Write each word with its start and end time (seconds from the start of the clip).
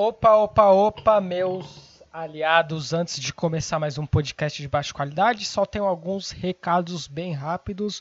Opa, 0.00 0.36
opa, 0.36 0.66
opa, 0.68 1.20
meus 1.20 2.04
aliados, 2.12 2.92
antes 2.92 3.18
de 3.18 3.34
começar 3.34 3.80
mais 3.80 3.98
um 3.98 4.06
podcast 4.06 4.62
de 4.62 4.68
baixa 4.68 4.94
qualidade, 4.94 5.44
só 5.44 5.66
tenho 5.66 5.86
alguns 5.86 6.30
recados 6.30 7.08
bem 7.08 7.32
rápidos. 7.32 8.00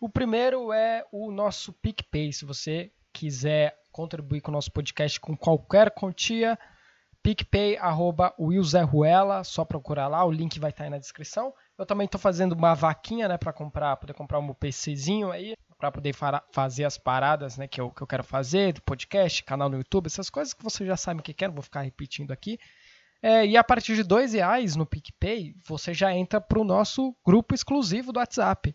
O 0.00 0.08
primeiro 0.08 0.72
é 0.72 1.06
o 1.12 1.30
nosso 1.30 1.72
PicPay. 1.72 2.32
Se 2.32 2.44
você 2.44 2.90
quiser 3.12 3.80
contribuir 3.92 4.40
com 4.40 4.50
o 4.50 4.54
nosso 4.54 4.72
podcast 4.72 5.20
com 5.20 5.36
qualquer 5.36 5.92
quantia, 5.92 6.58
PicPay, 7.22 7.76
arroba 7.76 8.34
Ruela, 8.84 9.44
só 9.44 9.64
procurar 9.64 10.08
lá, 10.08 10.24
o 10.24 10.32
link 10.32 10.58
vai 10.58 10.70
estar 10.70 10.82
aí 10.82 10.90
na 10.90 10.98
descrição. 10.98 11.54
Eu 11.78 11.86
também 11.86 12.06
estou 12.06 12.20
fazendo 12.20 12.56
uma 12.56 12.74
vaquinha, 12.74 13.28
né, 13.28 13.38
para 13.38 13.52
comprar, 13.52 13.96
poder 13.98 14.14
comprar 14.14 14.40
um 14.40 14.52
PCzinho 14.52 15.30
aí, 15.30 15.54
para 15.78 15.92
poder 15.92 16.14
fazer 16.52 16.84
as 16.84 16.96
paradas, 16.96 17.56
né, 17.56 17.68
que 17.68 17.80
eu, 17.80 17.90
que 17.90 18.02
eu 18.02 18.06
quero 18.06 18.24
fazer, 18.24 18.72
do 18.72 18.82
podcast, 18.82 19.44
canal 19.44 19.68
no 19.68 19.76
YouTube, 19.76 20.06
essas 20.06 20.30
coisas 20.30 20.54
que 20.54 20.64
você 20.64 20.86
já 20.86 20.96
sabe 20.96 21.20
o 21.20 21.22
que 21.22 21.34
quer, 21.34 21.48
não 21.48 21.54
vou 21.54 21.62
ficar 21.62 21.82
repetindo 21.82 22.32
aqui. 22.32 22.58
É, 23.22 23.46
e 23.46 23.56
a 23.56 23.64
partir 23.64 23.94
de 23.94 24.02
dois 24.02 24.32
reais 24.32 24.76
no 24.76 24.86
PicPay, 24.86 25.54
você 25.66 25.92
já 25.92 26.14
entra 26.14 26.40
para 26.40 26.58
o 26.58 26.64
nosso 26.64 27.14
grupo 27.24 27.54
exclusivo 27.54 28.12
do 28.12 28.18
WhatsApp. 28.18 28.74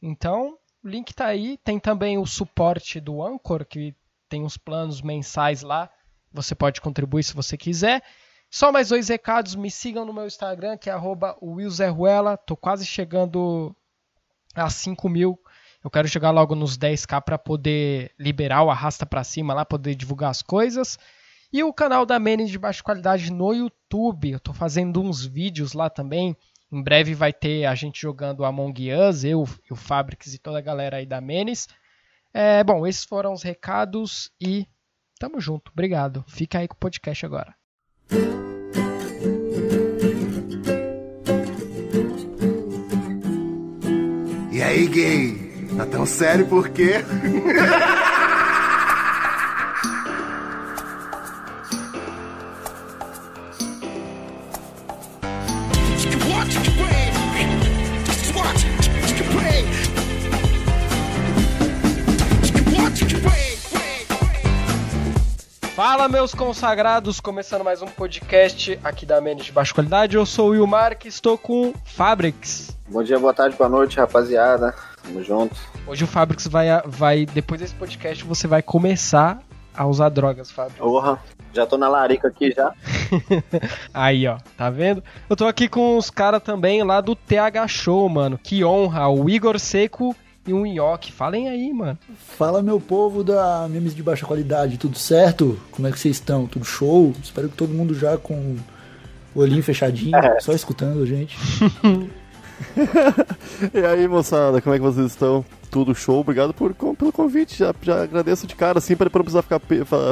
Então, 0.00 0.56
o 0.82 0.88
link 0.88 1.10
está 1.10 1.26
aí. 1.26 1.58
Tem 1.58 1.78
também 1.78 2.16
o 2.16 2.26
suporte 2.26 3.00
do 3.00 3.22
Anchor, 3.22 3.66
que 3.66 3.94
tem 4.28 4.42
uns 4.42 4.56
planos 4.56 5.02
mensais 5.02 5.62
lá. 5.62 5.90
Você 6.32 6.54
pode 6.54 6.80
contribuir 6.80 7.24
se 7.24 7.34
você 7.34 7.56
quiser. 7.56 8.02
Só 8.48 8.72
mais 8.72 8.88
dois 8.88 9.08
recados. 9.08 9.54
Me 9.54 9.70
sigam 9.70 10.04
no 10.04 10.12
meu 10.12 10.26
Instagram, 10.26 10.78
que 10.78 10.88
é 10.88 10.94
@willzerruela. 11.42 12.36
Tô 12.36 12.56
quase 12.56 12.86
chegando 12.86 13.74
a 14.54 14.70
5 14.70 15.08
mil 15.08 15.38
eu 15.82 15.90
quero 15.90 16.08
chegar 16.08 16.30
logo 16.30 16.54
nos 16.54 16.76
10k 16.76 17.22
para 17.22 17.38
poder 17.38 18.12
liberar 18.18 18.62
o 18.62 18.70
arrasta 18.70 19.06
para 19.06 19.24
cima 19.24 19.54
lá, 19.54 19.64
poder 19.64 19.94
divulgar 19.94 20.30
as 20.30 20.42
coisas. 20.42 20.98
E 21.52 21.62
o 21.64 21.72
canal 21.72 22.04
da 22.04 22.18
Mene 22.18 22.46
de 22.46 22.58
baixa 22.58 22.82
qualidade 22.82 23.32
no 23.32 23.52
YouTube. 23.52 24.30
Eu 24.30 24.36
estou 24.36 24.54
fazendo 24.54 25.00
uns 25.02 25.24
vídeos 25.24 25.72
lá 25.72 25.88
também. 25.88 26.36
Em 26.70 26.82
breve 26.82 27.14
vai 27.14 27.32
ter 27.32 27.64
a 27.64 27.74
gente 27.74 28.00
jogando 28.00 28.44
Among 28.44 28.92
Us, 28.92 29.24
eu, 29.24 29.42
o 29.70 29.74
Fabrics 29.74 30.34
e 30.34 30.38
toda 30.38 30.58
a 30.58 30.62
galera 30.62 30.98
aí 30.98 31.06
da 31.06 31.20
Menes. 31.20 31.66
É, 32.32 32.62
bom, 32.62 32.86
esses 32.86 33.04
foram 33.04 33.32
os 33.32 33.42
recados 33.42 34.30
e 34.40 34.66
tamo 35.18 35.40
junto. 35.40 35.72
Obrigado. 35.72 36.24
Fica 36.28 36.58
aí 36.58 36.68
com 36.68 36.74
o 36.74 36.78
podcast 36.78 37.26
agora. 37.26 37.54
E 44.52 44.62
aí, 44.62 44.86
gay? 44.88 45.39
Tá 45.80 45.86
tão 45.86 46.04
sério 46.04 46.46
por 46.46 46.68
quê? 46.68 47.02
Fala, 65.74 66.08
meus 66.10 66.34
consagrados! 66.34 67.20
Começando 67.20 67.64
mais 67.64 67.80
um 67.80 67.86
podcast 67.86 68.78
aqui 68.84 69.06
da 69.06 69.18
Menes 69.18 69.46
de 69.46 69.52
Baixa 69.52 69.72
Qualidade. 69.72 70.14
Eu 70.14 70.26
sou 70.26 70.48
o 70.48 70.50
Will 70.50 70.66
Mark, 70.66 71.06
estou 71.06 71.38
com 71.38 71.72
Fabrics. 71.86 72.76
Bom 72.86 73.02
dia, 73.02 73.18
boa 73.18 73.32
tarde, 73.32 73.56
boa 73.56 73.70
noite, 73.70 73.96
rapaziada. 73.96 74.74
Tamo 75.02 75.22
junto. 75.22 75.56
Hoje 75.86 76.04
o 76.04 76.06
Fabrics 76.06 76.46
vai, 76.46 76.66
vai, 76.86 77.26
depois 77.26 77.60
desse 77.60 77.74
podcast, 77.74 78.24
você 78.24 78.46
vai 78.46 78.62
começar 78.62 79.40
a 79.74 79.86
usar 79.86 80.08
drogas, 80.08 80.50
Fábio. 80.50 80.76
Porra, 80.76 81.18
já 81.52 81.66
tô 81.66 81.76
na 81.76 81.88
larica 81.88 82.28
aqui 82.28 82.52
já. 82.52 82.72
aí, 83.94 84.26
ó, 84.26 84.38
tá 84.56 84.70
vendo? 84.70 85.02
Eu 85.28 85.36
tô 85.36 85.46
aqui 85.46 85.68
com 85.68 85.96
os 85.96 86.10
caras 86.10 86.42
também 86.42 86.82
lá 86.82 87.00
do 87.00 87.14
TH 87.14 87.66
Show, 87.68 88.08
mano. 88.08 88.38
Que 88.42 88.64
honra, 88.64 89.08
o 89.08 89.28
Igor 89.28 89.58
Seco 89.58 90.14
e 90.46 90.52
o 90.52 90.66
Nhoque. 90.66 91.12
Falem 91.12 91.48
aí, 91.48 91.72
mano. 91.72 91.98
Fala, 92.16 92.62
meu 92.62 92.80
povo 92.80 93.24
da 93.24 93.66
Memes 93.68 93.94
de 93.94 94.02
Baixa 94.02 94.26
Qualidade, 94.26 94.78
tudo 94.78 94.98
certo? 94.98 95.58
Como 95.70 95.88
é 95.88 95.92
que 95.92 95.98
vocês 95.98 96.16
estão? 96.16 96.46
Tudo 96.46 96.64
show? 96.64 97.14
Espero 97.22 97.48
que 97.48 97.56
todo 97.56 97.72
mundo 97.72 97.94
já 97.94 98.16
com 98.16 98.56
o 99.34 99.40
olhinho 99.40 99.62
fechadinho, 99.62 100.16
é. 100.16 100.40
só 100.40 100.52
escutando 100.52 101.02
a 101.02 101.06
gente. 101.06 101.36
e 103.74 103.84
aí, 103.84 104.06
moçada, 104.08 104.60
como 104.60 104.74
é 104.74 104.78
que 104.78 104.84
vocês 104.84 105.06
estão? 105.06 105.44
Tudo 105.70 105.94
show, 105.94 106.20
obrigado 106.20 106.52
por, 106.52 106.74
pelo 106.74 107.12
convite. 107.12 107.58
Já, 107.58 107.72
já 107.80 108.02
agradeço 108.02 108.46
de 108.46 108.54
cara, 108.56 108.78
assim, 108.78 108.96
para 108.96 109.06
não 109.06 109.22
precisar 109.22 109.42
ficar 109.42 109.60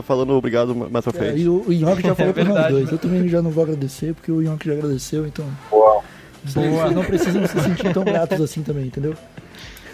falando 0.03 0.33
obrigado 0.33 0.75
mais 0.75 1.05
pra 1.05 1.13
é, 1.15 1.19
frente. 1.19 1.41
É, 1.41 1.43
e 1.43 1.49
o, 1.49 1.65
o 1.67 1.73
Yonk 1.73 2.03
já 2.03 2.15
falou 2.17 2.31
é 2.31 2.35
verdade, 2.35 2.61
nós 2.61 2.73
dois. 2.73 2.93
Eu 2.93 2.99
também 2.99 3.29
já 3.29 3.43
não 3.43 3.51
vou 3.51 3.65
agradecer, 3.65 4.15
porque 4.15 4.31
o 4.31 4.41
Yonk 4.41 4.65
já 4.65 4.73
agradeceu, 4.75 5.27
então. 5.27 5.45
Uau. 5.73 6.05
Vocês 6.45 6.93
não 6.93 7.05
precisam 7.05 7.47
se 7.47 7.61
sentir 7.61 7.93
tão 7.93 8.05
gratos 8.05 8.41
assim 8.41 8.63
também, 8.63 8.87
entendeu? 8.87 9.15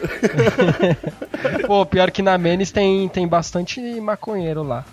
Pô, 1.66 1.87
pior 1.87 2.10
que 2.10 2.20
na 2.20 2.37
Menes 2.37 2.70
tem, 2.70 3.09
tem 3.09 3.26
bastante 3.26 3.81
maconheiro 4.00 4.62
lá. 4.62 4.84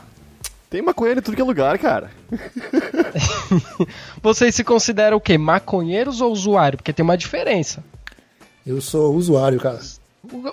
Tem 0.71 0.81
maconheiro 0.81 1.19
em 1.19 1.21
tudo 1.21 1.35
que 1.35 1.41
é 1.41 1.43
lugar, 1.43 1.77
cara. 1.77 2.09
Vocês 4.23 4.55
se 4.55 4.63
consideram 4.63 5.17
o 5.17 5.21
quê? 5.21 5.37
Maconheiros 5.37 6.21
ou 6.21 6.31
usuário? 6.31 6.77
Porque 6.77 6.93
tem 6.93 7.03
uma 7.03 7.17
diferença. 7.17 7.83
Eu 8.65 8.79
sou 8.79 9.13
usuário, 9.13 9.59
cara. 9.59 9.81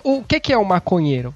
O, 0.03 0.17
o 0.17 0.23
que, 0.25 0.41
que 0.41 0.51
é 0.51 0.57
o 0.57 0.65
maconheiro? 0.65 1.33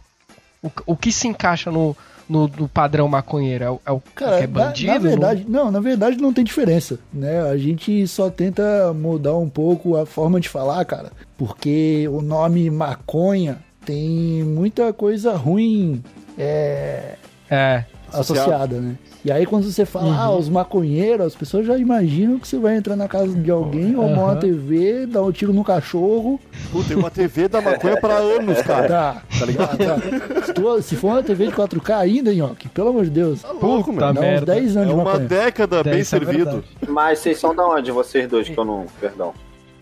O, 0.61 0.69
o 0.85 0.97
que 0.97 1.13
se 1.13 1.29
encaixa 1.29 1.71
no, 1.71 1.95
no, 2.27 2.45
no 2.49 2.67
padrão 2.67 3.07
maconheiro? 3.07 3.63
É 3.63 3.71
o, 3.71 3.81
é 3.85 3.91
o 3.93 4.01
cara, 4.13 4.39
que 4.39 4.43
é 4.43 4.47
bandido? 4.47 4.87
Na, 4.87 4.93
na 4.95 4.99
verdade, 4.99 5.45
não? 5.47 5.63
não, 5.63 5.71
na 5.71 5.79
verdade 5.79 6.17
não 6.17 6.33
tem 6.33 6.43
diferença, 6.43 6.99
né? 7.13 7.39
A 7.49 7.55
gente 7.55 8.05
só 8.05 8.29
tenta 8.29 8.93
mudar 8.93 9.37
um 9.37 9.47
pouco 9.47 9.95
a 9.95 10.05
forma 10.05 10.41
de 10.41 10.49
falar, 10.49 10.83
cara, 10.83 11.09
porque 11.37 12.05
o 12.11 12.21
nome 12.21 12.69
maconha 12.69 13.63
tem 13.85 14.43
muita 14.43 14.91
coisa 14.91 15.37
ruim 15.37 16.03
é, 16.37 17.15
é 17.49 17.85
associada, 18.13 18.79
né? 18.79 18.95
E 19.23 19.31
aí 19.31 19.45
quando 19.45 19.63
você 19.63 19.85
fala, 19.85 20.05
uhum. 20.05 20.13
ah, 20.13 20.35
os 20.35 20.49
maconheiros, 20.49 21.27
as 21.27 21.35
pessoas 21.35 21.65
já 21.65 21.77
imaginam 21.77 22.39
que 22.39 22.47
você 22.47 22.57
vai 22.57 22.75
entrar 22.75 22.95
na 22.95 23.07
casa 23.07 23.33
de 23.33 23.49
alguém, 23.49 23.95
uhum. 23.95 24.03
arrumar 24.03 24.23
uma 24.23 24.35
TV, 24.35 25.05
dar 25.05 25.23
um 25.23 25.31
tiro 25.31 25.53
no 25.53 25.63
cachorro. 25.63 26.39
Puta, 26.71 26.89
tem 26.89 26.97
uma 26.97 27.09
TV 27.09 27.47
da 27.47 27.61
maconha 27.61 27.99
pra 27.99 28.15
anos, 28.15 28.61
cara. 28.61 28.87
Tá, 28.87 29.23
tá 29.39 29.45
ligado? 29.45 29.77
Tá. 29.77 30.45
Se, 30.45 30.53
tu, 30.53 30.81
se, 30.81 30.95
for 30.95 31.07
uma 31.07 31.23
TV 31.23 31.47
de 31.47 31.53
4K 31.53 31.95
ainda, 31.95 32.33
Nhoque, 32.33 32.69
pelo 32.69 32.89
amor 32.89 33.05
de 33.05 33.11
Deus. 33.11 33.41
Tá 33.41 33.51
louco, 33.51 33.91
mano. 33.93 34.13
Dá 34.13 34.21
uns 34.21 34.41
10 34.41 34.77
anos 34.77 34.89
é 34.89 34.93
de 34.93 35.01
uma 35.01 35.19
década 35.19 35.83
bem 35.83 35.99
é 35.99 36.03
servido. 36.03 36.63
Mas 36.87 37.19
vocês 37.19 37.39
são 37.39 37.55
da 37.55 37.65
onde, 37.65 37.91
vocês 37.91 38.27
dois, 38.27 38.47
que 38.49 38.57
eu 38.57 38.65
não... 38.65 38.85
Perdão. 38.99 39.33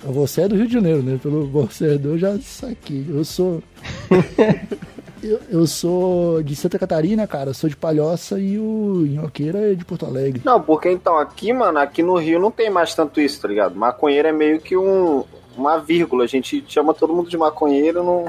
Você 0.03 0.41
é 0.41 0.47
do 0.47 0.55
Rio 0.55 0.67
de 0.67 0.73
Janeiro, 0.73 1.03
né? 1.03 1.19
Pelo 1.21 1.47
você 1.47 1.99
eu 2.03 2.17
já 2.17 2.37
saquei. 2.39 3.05
Eu 3.07 3.23
sou. 3.23 3.61
Eu, 5.23 5.39
eu, 5.49 5.67
sou 5.67 6.41
de 6.41 6.55
Santa 6.55 6.79
Catarina, 6.79 7.27
cara. 7.27 7.53
Sou 7.53 7.69
de 7.69 7.75
Palhoça 7.75 8.39
e 8.39 8.57
o 8.57 9.05
Inhoqueira 9.05 9.71
é 9.71 9.75
de 9.75 9.85
Porto 9.85 10.05
Alegre. 10.05 10.41
Não, 10.43 10.61
porque 10.61 10.89
então 10.89 11.17
aqui, 11.17 11.53
mano, 11.53 11.77
aqui 11.77 12.01
no 12.01 12.15
Rio 12.17 12.39
não 12.39 12.49
tem 12.49 12.69
mais 12.69 12.95
tanto 12.95 13.21
isso, 13.21 13.39
tá 13.41 13.47
ligado? 13.47 13.75
Maconheiro 13.75 14.27
é 14.27 14.31
meio 14.31 14.59
que 14.59 14.75
um, 14.75 15.23
uma 15.55 15.77
vírgula. 15.77 16.23
A 16.23 16.27
gente 16.27 16.63
chama 16.67 16.93
todo 16.93 17.13
mundo 17.13 17.29
de 17.29 17.37
maconheiro, 17.37 18.03
não. 18.03 18.25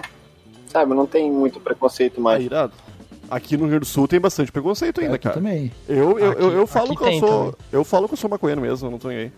Sabe, 0.68 0.94
não 0.94 1.06
tem 1.06 1.30
muito 1.30 1.60
preconceito 1.60 2.20
mais. 2.20 2.42
É 2.42 2.44
irado. 2.44 2.72
Aqui 3.30 3.56
no 3.56 3.66
Rio 3.66 3.80
do 3.80 3.86
Sul 3.86 4.06
tem 4.06 4.20
bastante 4.20 4.52
preconceito 4.52 5.00
ainda, 5.00 5.14
aqui 5.14 5.24
cara. 5.24 5.36
também. 5.36 5.72
Eu, 5.88 6.18
eu, 6.18 6.32
aqui, 6.32 6.42
eu, 6.42 6.52
eu 6.52 6.66
falo 6.66 6.94
que 6.94 7.02
eu 7.02 7.12
sou. 7.18 7.38
Também. 7.44 7.54
Eu 7.72 7.84
falo 7.84 8.06
que 8.06 8.14
eu 8.14 8.18
sou 8.18 8.28
maconheiro 8.28 8.60
mesmo, 8.60 8.90
não 8.90 8.98
tô 8.98 9.08
aí. 9.08 9.32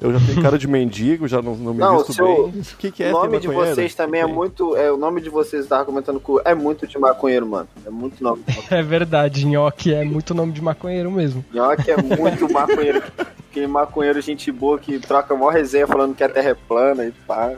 Eu 0.00 0.12
já 0.12 0.24
tenho 0.24 0.40
cara 0.40 0.56
de 0.56 0.68
mendigo, 0.68 1.26
já 1.26 1.42
não, 1.42 1.56
não 1.56 1.74
me 1.74 1.80
não, 1.80 1.98
visto 1.98 2.22
bem. 2.22 2.40
O 2.40 2.76
que, 2.78 2.90
que 2.92 3.02
é 3.02 3.08
O 3.08 3.12
nome 3.12 3.40
de 3.40 3.48
vocês 3.48 3.94
também 3.96 4.20
é 4.20 4.26
muito. 4.26 4.76
É, 4.76 4.92
o 4.92 4.96
nome 4.96 5.20
de 5.20 5.28
vocês, 5.28 5.64
estava 5.64 5.84
comentando 5.84 6.20
com. 6.20 6.40
É 6.44 6.54
muito 6.54 6.86
de 6.86 6.96
maconheiro, 6.98 7.46
mano. 7.46 7.68
É 7.84 7.90
muito 7.90 8.22
nome. 8.22 8.44
é 8.70 8.82
verdade, 8.82 9.44
nhoque 9.44 9.92
é 9.92 10.04
muito 10.04 10.34
nome 10.34 10.52
de 10.52 10.62
maconheiro 10.62 11.10
mesmo. 11.10 11.44
Nhoque 11.52 11.90
é 11.90 11.96
muito 11.96 12.46
maconheiro. 12.52 13.02
Aquele 13.50 13.66
maconheiro, 13.66 14.20
gente 14.20 14.52
boa 14.52 14.78
que 14.78 15.00
troca 15.00 15.34
maior 15.34 15.52
resenha 15.52 15.86
falando 15.86 16.14
que 16.14 16.22
a 16.22 16.28
terra 16.28 16.50
é 16.50 16.54
plana 16.54 17.04
e 17.04 17.10
pá. 17.10 17.56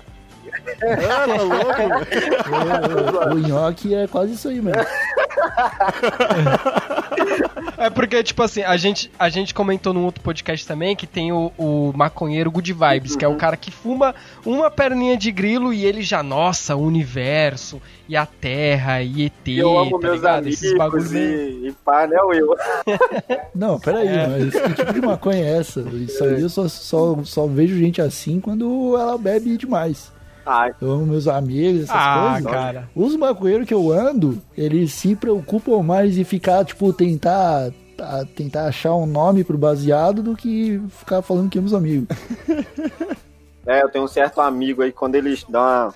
Ah, 1.09 1.27
tá 1.27 1.43
louco, 1.43 1.83
o, 3.29 3.35
o, 3.35 3.37
o 3.37 3.39
nhoque 3.39 3.95
é 3.95 4.07
quase 4.07 4.33
isso 4.33 4.49
aí, 4.49 4.61
mano. 4.63 4.79
É 7.81 7.89
porque, 7.89 8.23
tipo 8.23 8.43
assim, 8.43 8.63
a 8.63 8.77
gente, 8.77 9.11
a 9.19 9.31
gente 9.31 9.55
comentou 9.55 9.95
num 9.95 10.05
outro 10.05 10.23
podcast 10.23 10.67
também 10.67 10.95
que 10.95 11.07
tem 11.07 11.33
o, 11.33 11.51
o 11.57 11.93
maconheiro 11.97 12.51
Good 12.51 12.75
Vibes, 12.75 13.13
uhum. 13.13 13.19
que 13.19 13.25
é 13.25 13.29
o 13.29 13.37
cara 13.37 13.57
que 13.57 13.71
fuma 13.71 14.15
uma 14.45 14.71
perninha 14.71 15.17
de 15.17 15.33
grilo 15.33 15.73
e 15.73 15.87
ele 15.87 16.03
já, 16.03 16.23
nossa, 16.23 16.77
o 16.77 16.83
universo, 16.83 17.81
e 18.07 18.15
a 18.15 18.27
Terra, 18.27 19.03
e 19.03 19.25
ET, 19.25 19.49
eu 19.49 19.79
amo 19.79 19.99
tá 19.99 20.09
meus 20.09 20.17
ligado? 20.17 20.39
amigos 20.41 20.63
Esses 20.63 20.77
bagulhos 20.77 21.13
e, 21.15 21.69
e 21.69 21.75
pá, 21.83 22.07
né, 22.07 22.21
Will? 22.21 22.55
Não, 23.57 23.81
peraí, 23.81 24.09
é. 24.09 24.27
mas 24.27 24.53
que 24.53 24.75
tipo 24.75 24.93
de 24.93 25.01
maconha 25.01 25.43
é 25.43 25.57
essa? 25.57 25.81
Isso 25.81 26.23
aí 26.23 26.43
eu 26.43 26.51
só, 26.51 26.69
só, 26.69 27.17
só 27.25 27.47
vejo 27.47 27.79
gente 27.79 28.03
assim 28.03 28.41
quando 28.41 28.95
ela 28.99 29.17
bebe 29.17 29.57
demais. 29.57 30.13
Ai. 30.45 30.75
Eu 30.81 30.91
amo 30.93 31.07
meus 31.07 31.29
amigos, 31.29 31.85
essas 31.85 31.97
ah, 31.97 32.33
coisas. 32.33 32.51
Cara. 32.51 32.91
Os 32.95 33.17
maconheiros 33.17 33.67
que 33.67 33.75
eu 33.75 33.93
ando, 33.93 34.41
eles 34.57 34.93
se 34.93 35.15
preocupam 35.15 35.83
mais 35.83 36.17
em 36.19 36.25
ficar, 36.25 36.65
tipo, 36.65 36.93
tentar 36.93 37.71
a 38.01 38.25
tentar 38.25 38.65
achar 38.65 38.95
um 38.95 39.05
nome 39.05 39.45
pro 39.45 39.59
baseado 39.59 40.23
do 40.23 40.35
que 40.35 40.81
ficar 40.89 41.21
falando 41.21 41.51
que 41.51 41.59
somos 41.59 41.75
amigos. 41.75 42.09
É, 43.67 43.83
eu 43.83 43.91
tenho 43.91 44.05
um 44.05 44.09
certo 44.09 44.41
amigo 44.41 44.83
aí, 44.83 44.91
quando 44.91 45.15
ele 45.17 45.39
dá 45.49 45.61
uma 45.61 45.95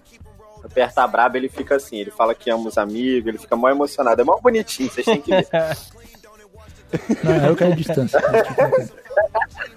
aperta 0.62 1.02
a 1.02 1.06
braba, 1.08 1.37
ele 1.37 1.49
fica 1.49 1.76
assim, 1.76 1.96
ele 1.96 2.11
fala 2.11 2.35
que 2.35 2.50
ama 2.50 2.69
os 2.69 2.79
amigos, 2.79 3.26
ele 3.26 3.38
fica 3.38 3.56
mó 3.56 3.69
emocionado. 3.69 4.20
É 4.20 4.25
mó 4.25 4.38
bonitinho, 4.41 4.91
vocês 4.91 5.05
têm 5.05 5.20
que 5.20 5.31
ver. 5.31 5.49
Não, 7.23 7.47
eu 7.49 7.57
quero 7.57 7.75
distância. 7.77 8.21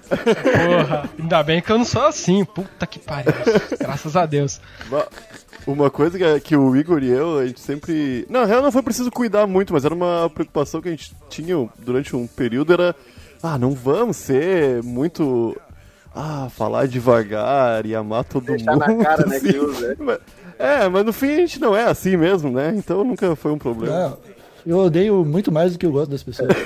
Porra, 0.07 1.09
ainda 1.19 1.43
bem 1.43 1.61
que 1.61 1.71
eu 1.71 1.77
não 1.77 1.85
sou 1.85 2.05
assim. 2.05 2.45
Puta 2.45 2.85
que 2.87 2.99
pariu. 2.99 3.33
Graças 3.79 4.15
a 4.15 4.25
Deus. 4.25 4.59
Uma- 5.65 5.89
coisa 5.89 6.17
que, 6.17 6.39
que 6.41 6.55
o 6.55 6.75
Igor 6.75 7.03
e 7.03 7.09
eu, 7.09 7.39
a 7.39 7.45
gente 7.47 7.59
sempre. 7.59 8.25
Não, 8.29 8.41
na 8.41 8.45
real 8.45 8.61
não 8.61 8.71
foi 8.71 8.81
preciso 8.81 9.11
cuidar 9.11 9.45
muito, 9.47 9.73
mas 9.73 9.83
era 9.83 9.93
uma 9.93 10.29
preocupação 10.33 10.81
que 10.81 10.87
a 10.87 10.91
gente 10.91 11.13
tinha 11.29 11.67
durante 11.79 12.15
um 12.15 12.25
período, 12.25 12.71
era. 12.73 12.95
Ah, 13.43 13.57
não 13.57 13.71
vamos 13.71 14.15
ser 14.17 14.81
muito. 14.83 15.55
Ah, 16.15 16.47
falar 16.49 16.87
devagar 16.87 17.85
e 17.85 17.93
amar 17.93 18.23
todo 18.23 18.45
Deixar 18.45 18.71
mundo. 18.71 18.79
na 18.97 19.03
cara, 19.03 19.25
né, 19.27 19.35
assim. 19.37 19.51
que 19.51 19.57
usa. 19.59 19.95
É, 20.57 20.87
mas 20.89 21.05
no 21.05 21.13
fim 21.13 21.31
a 21.33 21.35
gente 21.35 21.59
não 21.59 21.75
é 21.75 21.83
assim 21.83 22.17
mesmo, 22.17 22.49
né? 22.49 22.73
Então 22.75 23.03
nunca 23.03 23.35
foi 23.35 23.51
um 23.51 23.57
problema. 23.59 23.93
Não, 24.09 24.17
eu 24.67 24.77
odeio 24.79 25.23
muito 25.25 25.51
mais 25.51 25.73
do 25.73 25.79
que 25.79 25.85
eu 25.85 25.91
gosto 25.91 26.11
das 26.11 26.23
pessoas. 26.23 26.49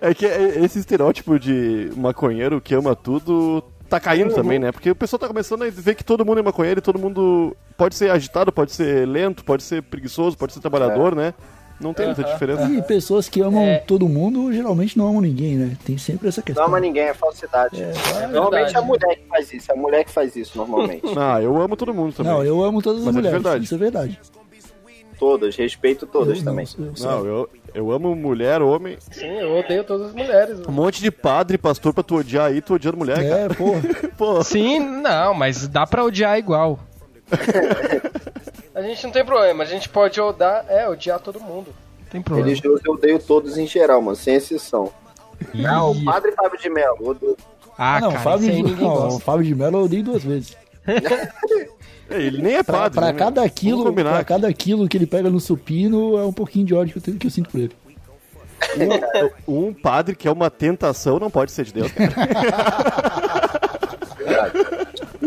É 0.00 0.14
que 0.14 0.26
é- 0.26 0.62
esse 0.64 0.78
estereótipo 0.78 1.38
de 1.38 1.90
maconheiro 1.96 2.60
que 2.60 2.74
ama 2.74 2.94
tudo 2.96 3.62
tá 3.88 3.98
caindo 4.00 4.32
também, 4.34 4.58
né? 4.58 4.72
Porque 4.72 4.90
o 4.90 4.94
pessoal 4.94 5.18
tá 5.18 5.26
começando 5.28 5.62
a 5.64 5.70
ver 5.70 5.94
que 5.94 6.04
todo 6.04 6.24
mundo 6.24 6.38
é 6.40 6.42
maconheiro 6.42 6.78
e 6.78 6.82
todo 6.82 6.98
mundo 6.98 7.56
pode 7.76 7.94
ser 7.94 8.10
agitado, 8.10 8.52
pode 8.52 8.72
ser 8.72 9.06
lento, 9.06 9.44
pode 9.44 9.62
ser 9.62 9.82
preguiçoso, 9.82 10.36
pode 10.38 10.52
ser 10.52 10.60
trabalhador, 10.60 11.14
né? 11.14 11.34
Não 11.80 11.94
tem 11.94 12.06
muita 12.06 12.22
diferença. 12.24 12.64
E 12.70 12.82
pessoas 12.82 13.26
que 13.28 13.40
amam 13.40 13.62
É. 13.62 13.78
todo 13.78 14.06
mundo 14.08 14.52
geralmente 14.52 14.98
não 14.98 15.08
amam 15.08 15.22
ninguém, 15.22 15.56
né? 15.56 15.76
Tem 15.84 15.96
sempre 15.96 16.28
essa 16.28 16.40
Não 16.40 16.44
questão. 16.44 16.64
ama 16.66 16.78
ninguém, 16.78 17.04
é 17.04 17.14
falsidade. 17.14 17.82
É 17.82 18.26
normalmente 18.26 18.64
verdade. 18.72 18.76
é 18.76 18.78
a 18.78 18.82
mulher 18.82 19.16
que 19.16 19.26
faz 19.28 19.52
isso, 19.52 19.72
é 19.72 19.74
a 19.74 19.78
mulher 19.78 20.04
que 20.04 20.10
faz 20.12 20.36
isso 20.36 20.58
normalmente. 20.58 21.02
Ah, 21.18 21.40
eu 21.42 21.56
amo 21.60 21.76
todo 21.76 21.94
mundo 21.94 22.12
também. 22.14 22.30
Não, 22.32 22.44
eu 22.44 22.62
amo 22.62 22.82
todas 22.82 23.00
as 23.00 23.06
Mas 23.06 23.14
é 23.16 23.18
mulheres. 23.18 23.42
verdade. 23.42 23.64
Isso 23.64 23.74
é 23.74 23.78
verdade. 23.78 24.20
Todas, 25.20 25.54
respeito 25.54 26.06
todas 26.06 26.38
eu, 26.38 26.44
também. 26.44 26.66
Não. 26.78 26.92
Não, 26.98 27.26
eu, 27.26 27.50
eu 27.74 27.92
amo 27.92 28.16
mulher, 28.16 28.62
homem. 28.62 28.96
Sim, 29.10 29.38
eu 29.38 29.58
odeio 29.58 29.84
todas 29.84 30.06
as 30.06 30.14
mulheres. 30.14 30.58
Um 30.66 30.72
monte 30.72 31.02
de 31.02 31.10
padre, 31.10 31.58
pastor 31.58 31.92
pra 31.92 32.02
tu 32.02 32.16
odiar 32.16 32.46
aí, 32.46 32.62
tu 32.62 32.72
odiando 32.72 32.96
mulher, 32.96 33.16
cara. 33.16 33.52
É, 33.52 33.54
porra. 33.54 33.82
Pô, 34.16 34.42
Sim, 34.42 34.80
não, 34.80 35.34
mas 35.34 35.68
dá 35.68 35.86
pra 35.86 36.02
odiar 36.02 36.38
igual. 36.38 36.80
a 38.74 38.80
gente 38.80 39.04
não 39.04 39.10
tem 39.12 39.24
problema, 39.24 39.62
a 39.62 39.66
gente 39.66 39.90
pode 39.90 40.18
odiar, 40.18 40.64
é, 40.70 40.88
odiar 40.88 41.20
todo 41.20 41.38
mundo. 41.38 41.68
Tem 42.10 42.22
problema. 42.22 42.48
Religioso 42.48 42.82
eu 42.86 42.94
odeio 42.94 43.18
todos 43.18 43.58
em 43.58 43.66
geral, 43.66 44.00
mano, 44.00 44.16
sem 44.16 44.36
exceção. 44.36 44.90
Não, 45.52 45.92
o 45.92 46.04
padre 46.04 46.32
Fábio 46.32 46.58
de 46.58 46.70
Mello, 46.70 47.10
odeio. 47.10 47.36
Ah, 47.76 48.00
não, 48.00 48.10
cara, 48.10 48.22
Fábio, 48.22 48.50
de, 48.50 48.62
ninguém 48.62 48.76
não, 48.76 49.20
Fábio 49.20 49.44
de 49.44 49.54
Mello 49.54 49.78
eu 49.78 49.84
odeio 49.84 50.02
duas 50.02 50.24
vezes. 50.24 50.56
é, 52.10 52.20
ele 52.22 52.42
nem 52.42 52.56
é 52.56 52.62
Pra, 52.62 52.78
padre. 52.78 52.98
pra 52.98 53.06
né, 53.12 53.18
cada 53.18 53.40
meu? 53.42 53.50
quilo, 53.50 53.76
Vamos 53.78 53.90
combinar. 53.90 54.10
pra 54.12 54.24
cada 54.24 54.52
quilo 54.52 54.88
que 54.88 54.96
ele 54.96 55.06
pega 55.06 55.30
no 55.30 55.40
supino, 55.40 56.18
é 56.18 56.24
um 56.24 56.32
pouquinho 56.32 56.66
de 56.66 56.74
ódio 56.74 56.92
que 56.92 56.98
eu, 56.98 57.02
tenho, 57.02 57.16
que 57.18 57.26
eu 57.26 57.30
sinto 57.30 57.48
por 57.50 57.60
ele. 57.60 57.72
Um, 59.48 59.68
um 59.68 59.72
padre 59.72 60.14
que 60.14 60.28
é 60.28 60.30
uma 60.30 60.50
tentação 60.50 61.18
não 61.18 61.30
pode 61.30 61.50
ser 61.50 61.64
de 61.64 61.72
Deus. 61.72 61.90
cara. 61.92 62.12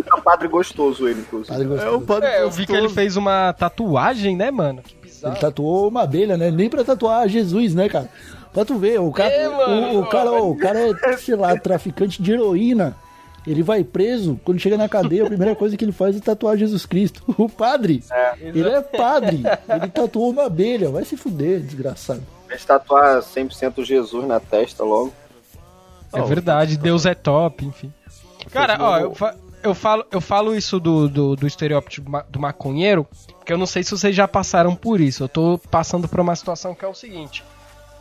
É 0.06 0.16
um 0.16 0.22
padre 0.22 0.48
gostoso 0.48 1.08
ele, 1.08 1.22
inclusive. 1.22 1.50
Padre 1.52 1.66
É 1.66 1.70
gostoso. 1.70 1.98
um 1.98 2.06
padre 2.06 2.30
É, 2.30 2.42
eu 2.44 2.52
vi 2.52 2.66
que 2.66 2.74
ele 2.74 2.90
fez 2.90 3.18
uma 3.18 3.54
tatuagem, 3.54 4.36
né, 4.36 4.52
mano? 4.52 4.82
Que 4.82 4.94
Ele 4.96 5.02
bizarro. 5.04 5.40
tatuou 5.40 5.88
uma 5.88 6.04
abelha, 6.04 6.38
né? 6.38 6.52
Nem 6.52 6.70
pra 6.70 6.84
tatuar 6.84 7.28
Jesus, 7.28 7.74
né, 7.74 7.90
cara? 7.90 8.10
Pra 8.54 8.64
tu 8.64 8.78
ver, 8.78 9.00
o 9.00 9.12
cara, 9.12 9.32
É, 9.32 9.48
mano, 9.50 9.98
o, 9.98 10.02
o 10.02 10.06
cara, 10.08 10.32
o 10.32 10.56
cara 10.56 10.80
é, 10.80 11.18
sei 11.18 11.36
lá, 11.36 11.58
traficante 11.58 12.22
de 12.22 12.34
heroína. 12.34 12.96
Ele 13.46 13.62
vai 13.62 13.84
preso, 13.84 14.40
quando 14.46 14.60
chega 14.60 14.78
na 14.78 14.88
cadeia, 14.88 15.24
a 15.24 15.28
primeira 15.28 15.56
coisa 15.56 15.76
que 15.76 15.84
ele 15.84 15.92
faz 15.92 16.16
é 16.16 16.20
tatuar 16.20 16.58
Jesus 16.58 16.86
Cristo. 16.86 17.24
O 17.38 17.50
padre, 17.50 18.02
ele 18.40 18.70
é 18.70 18.82
padre, 18.82 19.42
ele 19.70 19.90
tatuou 19.90 20.30
uma 20.32 20.46
abelha. 20.46 20.90
Vai 20.90 21.04
se 21.04 21.18
fuder, 21.18 21.60
desgraçado. 21.60 22.24
Vai 22.48 22.58
tatuar 22.58 23.20
100% 23.22 23.84
Jesus 23.84 24.26
na 24.26 24.40
testa 24.40 24.84
logo. 24.84 25.12
É 26.14 26.22
verdade, 26.22 26.78
Deus 26.78 27.06
é 27.06 27.14
top, 27.16 27.66
enfim. 27.66 27.92
Cara, 28.52 28.78
ó, 28.80 29.00
eu, 29.00 29.16
fa- 29.16 29.36
eu 29.64 29.74
falo, 29.74 30.06
eu 30.12 30.22
falo 30.22 30.56
isso 30.56 30.80
do, 30.80 31.10
do, 31.10 31.36
do 31.36 31.48
estereótipo 31.48 32.10
do 32.30 32.40
maconheiro, 32.40 33.08
porque 33.40 33.52
eu 33.52 33.58
não 33.58 33.66
sei 33.66 33.84
se 33.84 33.92
vocês 33.92 34.16
já 34.16 34.28
passaram 34.28 34.76
por 34.76 35.02
isso. 35.02 35.24
Eu 35.24 35.28
tô 35.30 35.60
passando 35.72 36.08
por 36.08 36.20
uma 36.20 36.36
situação 36.36 36.76
que 36.76 36.86
é 36.86 36.88
o 36.88 36.94
seguinte. 36.94 37.44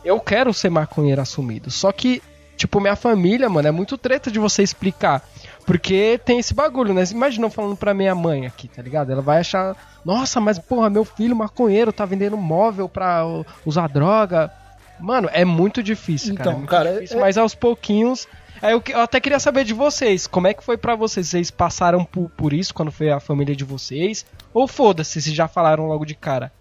Eu 0.05 0.19
quero 0.19 0.53
ser 0.53 0.69
maconheiro 0.69 1.21
assumido, 1.21 1.71
só 1.71 1.91
que, 1.91 2.21
tipo, 2.57 2.79
minha 2.79 2.95
família, 2.95 3.49
mano, 3.49 3.67
é 3.67 3.71
muito 3.71 3.97
treta 3.97 4.29
de 4.31 4.39
você 4.39 4.63
explicar. 4.63 5.21
Porque 5.65 6.19
tem 6.25 6.39
esse 6.39 6.53
bagulho, 6.53 6.93
né? 6.93 7.03
Imagina 7.11 7.45
eu 7.45 7.49
falando 7.51 7.75
pra 7.77 7.93
minha 7.93 8.13
mãe 8.13 8.45
aqui, 8.45 8.67
tá 8.67 8.81
ligado? 8.81 9.11
Ela 9.11 9.21
vai 9.21 9.39
achar, 9.39 9.75
nossa, 10.03 10.41
mas 10.41 10.59
porra, 10.59 10.89
meu 10.89 11.05
filho 11.05 11.35
maconheiro 11.35 11.93
tá 11.93 12.05
vendendo 12.05 12.35
móvel 12.37 12.89
pra 12.89 13.23
usar 13.65 13.87
droga. 13.87 14.51
Mano, 14.99 15.29
é 15.31 15.45
muito 15.45 15.81
difícil, 15.81 16.35
cara. 16.35 16.41
Então, 16.49 16.53
é 16.53 16.57
muito 16.57 16.69
cara, 16.69 16.93
difícil, 16.93 17.17
é- 17.17 17.21
mas 17.21 17.37
aos 17.37 17.55
pouquinhos. 17.55 18.27
Aí 18.61 18.71
eu, 18.73 18.81
eu 18.89 18.99
até 19.01 19.19
queria 19.19 19.39
saber 19.39 19.63
de 19.65 19.73
vocês, 19.73 20.25
como 20.27 20.47
é 20.47 20.53
que 20.53 20.63
foi 20.63 20.77
pra 20.77 20.95
vocês? 20.95 21.27
Vocês 21.29 21.51
passaram 21.51 22.05
por, 22.05 22.29
por 22.29 22.53
isso 22.53 22.73
quando 22.73 22.91
foi 22.91 23.09
a 23.09 23.19
família 23.19 23.55
de 23.55 23.63
vocês? 23.65 24.25
Ou 24.53 24.67
foda-se, 24.67 25.21
se 25.21 25.33
já 25.33 25.47
falaram 25.49 25.87
logo 25.87 26.05
de 26.05 26.15
cara? 26.15 26.51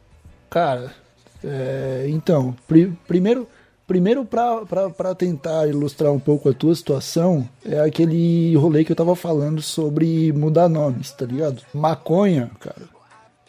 Cara, 0.51 0.93
é, 1.45 2.07
então, 2.09 2.57
pri- 2.67 2.93
primeiro, 3.07 3.49
primeiro 3.93 4.25
pra 4.25 5.15
tentar 5.15 5.69
ilustrar 5.69 6.11
um 6.11 6.19
pouco 6.19 6.49
a 6.49 6.55
tua 6.55 6.75
situação, 6.75 7.47
é 7.63 7.79
aquele 7.79 8.57
rolê 8.57 8.85
que 8.87 8.93
eu 8.93 8.97
tava 8.97 9.15
falando 9.15 9.61
sobre 9.61 10.33
mudar 10.33 10.67
nomes, 10.67 11.11
tá 11.11 11.27
ligado? 11.27 11.61
Maconha, 11.75 12.51
cara, 12.59 12.81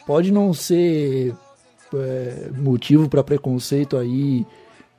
pode 0.06 0.30
não 0.30 0.52
ser 0.52 1.34
é, 1.94 2.50
motivo 2.58 3.08
pra 3.08 3.24
preconceito 3.24 3.96
aí 3.96 4.44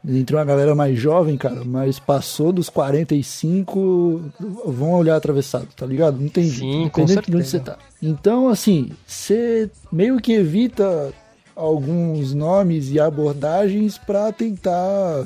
entre 0.07 0.36
uma 0.36 0.45
galera 0.45 0.74
mais 0.74 0.97
jovem, 0.97 1.38
cara, 1.38 1.63
mas 1.63 2.00
passou 2.00 2.51
dos 2.51 2.68
45, 2.68 4.31
vão 4.65 4.94
olhar 4.94 5.15
atravessado, 5.15 5.68
tá 5.75 5.86
ligado? 5.86 6.19
Não 6.19 6.30
tem 6.30 6.45
Sim, 6.45 6.50
jeito, 6.50 6.92
com 6.92 7.01
independente 7.01 7.30
de 7.30 7.38
onde 7.38 7.45
você 7.45 7.51
certeza. 7.57 7.77
tá. 7.77 7.83
Então, 8.01 8.50
assim, 8.50 8.89
você 9.06 9.69
meio 9.92 10.19
que 10.19 10.33
evita 10.33 11.13
alguns 11.56 12.33
nomes 12.33 12.92
e 12.92 13.00
abordagens 13.00 13.97
pra 13.97 14.31
tentar 14.31 15.25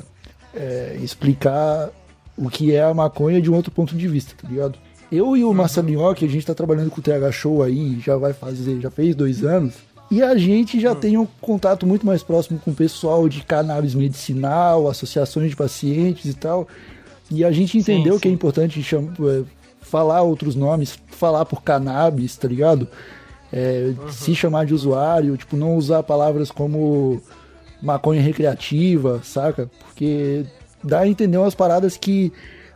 é, 0.54 0.98
explicar 1.02 1.90
o 2.36 2.48
que 2.48 2.74
é 2.74 2.82
a 2.82 2.94
maconha 2.94 3.40
de 3.40 3.50
um 3.50 3.54
outro 3.54 3.70
ponto 3.70 3.94
de 3.96 4.08
vista, 4.08 4.34
tá 4.40 4.48
ligado? 4.48 4.78
Eu 5.12 5.36
e 5.36 5.44
o 5.44 5.52
Marcelinho, 5.52 6.14
que 6.14 6.24
a 6.24 6.28
gente 6.28 6.46
tá 6.46 6.54
trabalhando 6.54 6.90
com 6.90 7.00
o 7.00 7.02
TH 7.02 7.32
Show 7.32 7.62
aí, 7.62 7.98
já 8.00 8.16
vai 8.16 8.32
fazer, 8.32 8.80
já 8.80 8.90
fez 8.90 9.14
dois 9.14 9.44
anos, 9.44 9.74
e 10.10 10.22
a 10.22 10.36
gente 10.36 10.80
já 10.80 10.94
tem 10.94 11.16
um 11.18 11.26
contato 11.40 11.86
muito 11.86 12.06
mais 12.06 12.22
próximo 12.22 12.58
com 12.58 12.70
o 12.70 12.74
pessoal 12.74 13.28
de 13.28 13.42
cannabis 13.42 13.94
medicinal, 13.94 14.88
associações 14.88 15.50
de 15.50 15.56
pacientes 15.56 16.26
e 16.30 16.34
tal. 16.34 16.66
E 17.30 17.44
a 17.44 17.52
gente 17.52 17.78
entendeu 17.78 18.14
Sim, 18.14 18.20
que 18.20 18.28
é 18.28 18.30
sim. 18.30 18.34
importante 18.34 18.82
cham- 18.82 19.08
é, 19.20 19.42
falar 19.80 20.22
outros 20.22 20.54
nomes, 20.56 20.98
falar 21.08 21.44
por 21.44 21.62
cannabis, 21.62 22.36
tá 22.36 22.48
ligado? 22.48 22.88
É, 23.52 23.92
Se 24.10 24.34
chamar 24.34 24.64
de 24.66 24.74
usuário, 24.74 25.36
tipo, 25.36 25.56
não 25.56 25.76
usar 25.76 26.02
palavras 26.04 26.50
como 26.50 27.20
maconha 27.82 28.20
recreativa, 28.20 29.20
saca? 29.22 29.70
Porque 29.80 30.44
dá 30.82 31.00
a 31.00 31.08
entender 31.08 31.38
umas 31.38 31.54
paradas 31.54 31.96
que 31.96 32.32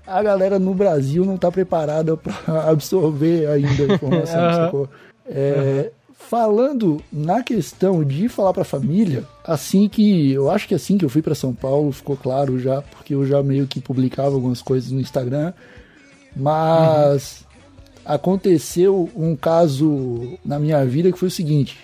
a 0.07 0.23
galera 0.23 0.59
no 0.59 0.75
Brasil 0.75 1.25
não 1.25 1.37
tá 1.37 1.51
preparada 1.51 2.17
pra 2.19 2.71
absorver 2.71 3.47
ainda 3.49 3.85
a 3.85 3.95
informação, 3.95 4.53
sacou? 4.55 4.89
É, 5.27 5.91
Falando 6.29 7.03
na 7.13 7.43
questão 7.43 8.03
de 8.03 8.29
falar 8.31 8.55
pra 8.55 8.65
família, 8.65 9.25
assim 9.45 9.89
que 9.89 10.33
eu 10.33 10.51
acho 10.51 10.67
que 10.67 10.75
assim 10.75 10.97
que 10.97 11.05
eu 11.05 11.09
fui 11.11 11.21
pra 11.21 11.35
São 11.35 11.55
Paulo 11.55 11.93
ficou 11.93 12.17
claro 12.17 12.59
já, 12.59 12.81
porque 12.81 13.15
eu 13.15 13.27
já 13.27 13.43
meio 13.43 13.67
que 13.67 13.79
publicava 13.79 14.35
algumas 14.35 14.63
coisas 14.63 14.91
no 14.91 15.01
Instagram, 15.01 15.53
mas 16.35 17.45
aconteceu 18.05 19.11
um 19.15 19.37
caso 19.37 20.39
na 20.43 20.59
minha 20.59 20.85
vida 20.87 21.13
que 21.13 21.19
foi 21.19 21.29
o 21.29 21.31
seguinte: 21.31 21.79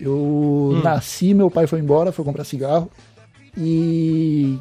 eu 0.00 0.80
nasci, 0.82 1.34
meu 1.34 1.50
pai 1.50 1.66
foi 1.66 1.80
embora, 1.80 2.12
foi 2.12 2.24
comprar 2.24 2.44
cigarro 2.44 2.90
e 3.56 4.58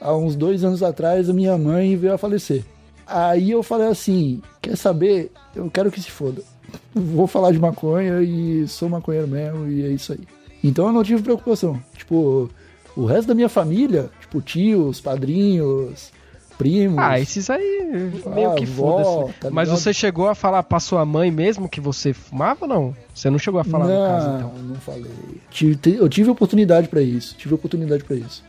há 0.00 0.14
uns 0.14 0.36
dois 0.36 0.62
anos 0.62 0.82
atrás 0.82 1.28
a 1.28 1.32
minha 1.32 1.56
mãe 1.56 1.96
veio 1.96 2.14
a 2.14 2.18
falecer. 2.18 2.64
Aí 3.06 3.50
eu 3.50 3.62
falei 3.62 3.88
assim: 3.88 4.42
quer 4.60 4.76
saber? 4.76 5.30
Eu 5.54 5.70
quero 5.70 5.90
que 5.90 6.00
se 6.00 6.10
foda. 6.10 6.42
Vou 6.94 7.26
falar 7.26 7.52
de 7.52 7.58
maconha 7.58 8.20
e 8.22 8.66
sou 8.68 8.88
maconheiro 8.88 9.28
mesmo 9.28 9.68
e 9.68 9.84
é 9.84 9.88
isso 9.88 10.12
aí. 10.12 10.20
Então 10.62 10.86
eu 10.86 10.92
não 10.92 11.02
tive 11.02 11.22
preocupação. 11.22 11.80
Tipo, 11.96 12.50
o 12.96 13.04
resto 13.04 13.28
da 13.28 13.34
minha 13.34 13.48
família, 13.48 14.10
tipo 14.20 14.40
tios, 14.40 15.00
padrinhos, 15.00 16.12
primos. 16.58 16.98
Ah, 16.98 17.18
esses 17.18 17.48
aí 17.50 18.12
meio 18.34 18.54
que 18.54 18.64
avó, 18.64 19.02
foda-se. 19.02 19.38
tá 19.40 19.50
Mas 19.50 19.68
você 19.68 19.92
chegou 19.92 20.28
a 20.28 20.34
falar 20.34 20.62
pra 20.62 20.80
sua 20.80 21.04
mãe 21.04 21.30
mesmo 21.30 21.68
que 21.68 21.80
você 21.80 22.12
fumava 22.12 22.58
ou 22.62 22.68
não? 22.68 22.96
Você 23.14 23.28
não 23.30 23.38
chegou 23.38 23.60
a 23.60 23.64
falar 23.64 23.86
no 23.86 23.94
caso, 24.08 24.28
não, 24.28 24.36
então? 24.38 24.52
não 24.62 24.74
falei. 24.76 25.10
Tive- 25.50 25.76
te- 25.76 25.94
Eu 25.96 26.08
tive 26.08 26.30
oportunidade 26.30 26.88
pra 26.88 27.00
isso. 27.02 27.34
Tive 27.36 27.54
oportunidade 27.54 28.04
pra 28.04 28.16
isso. 28.16 28.42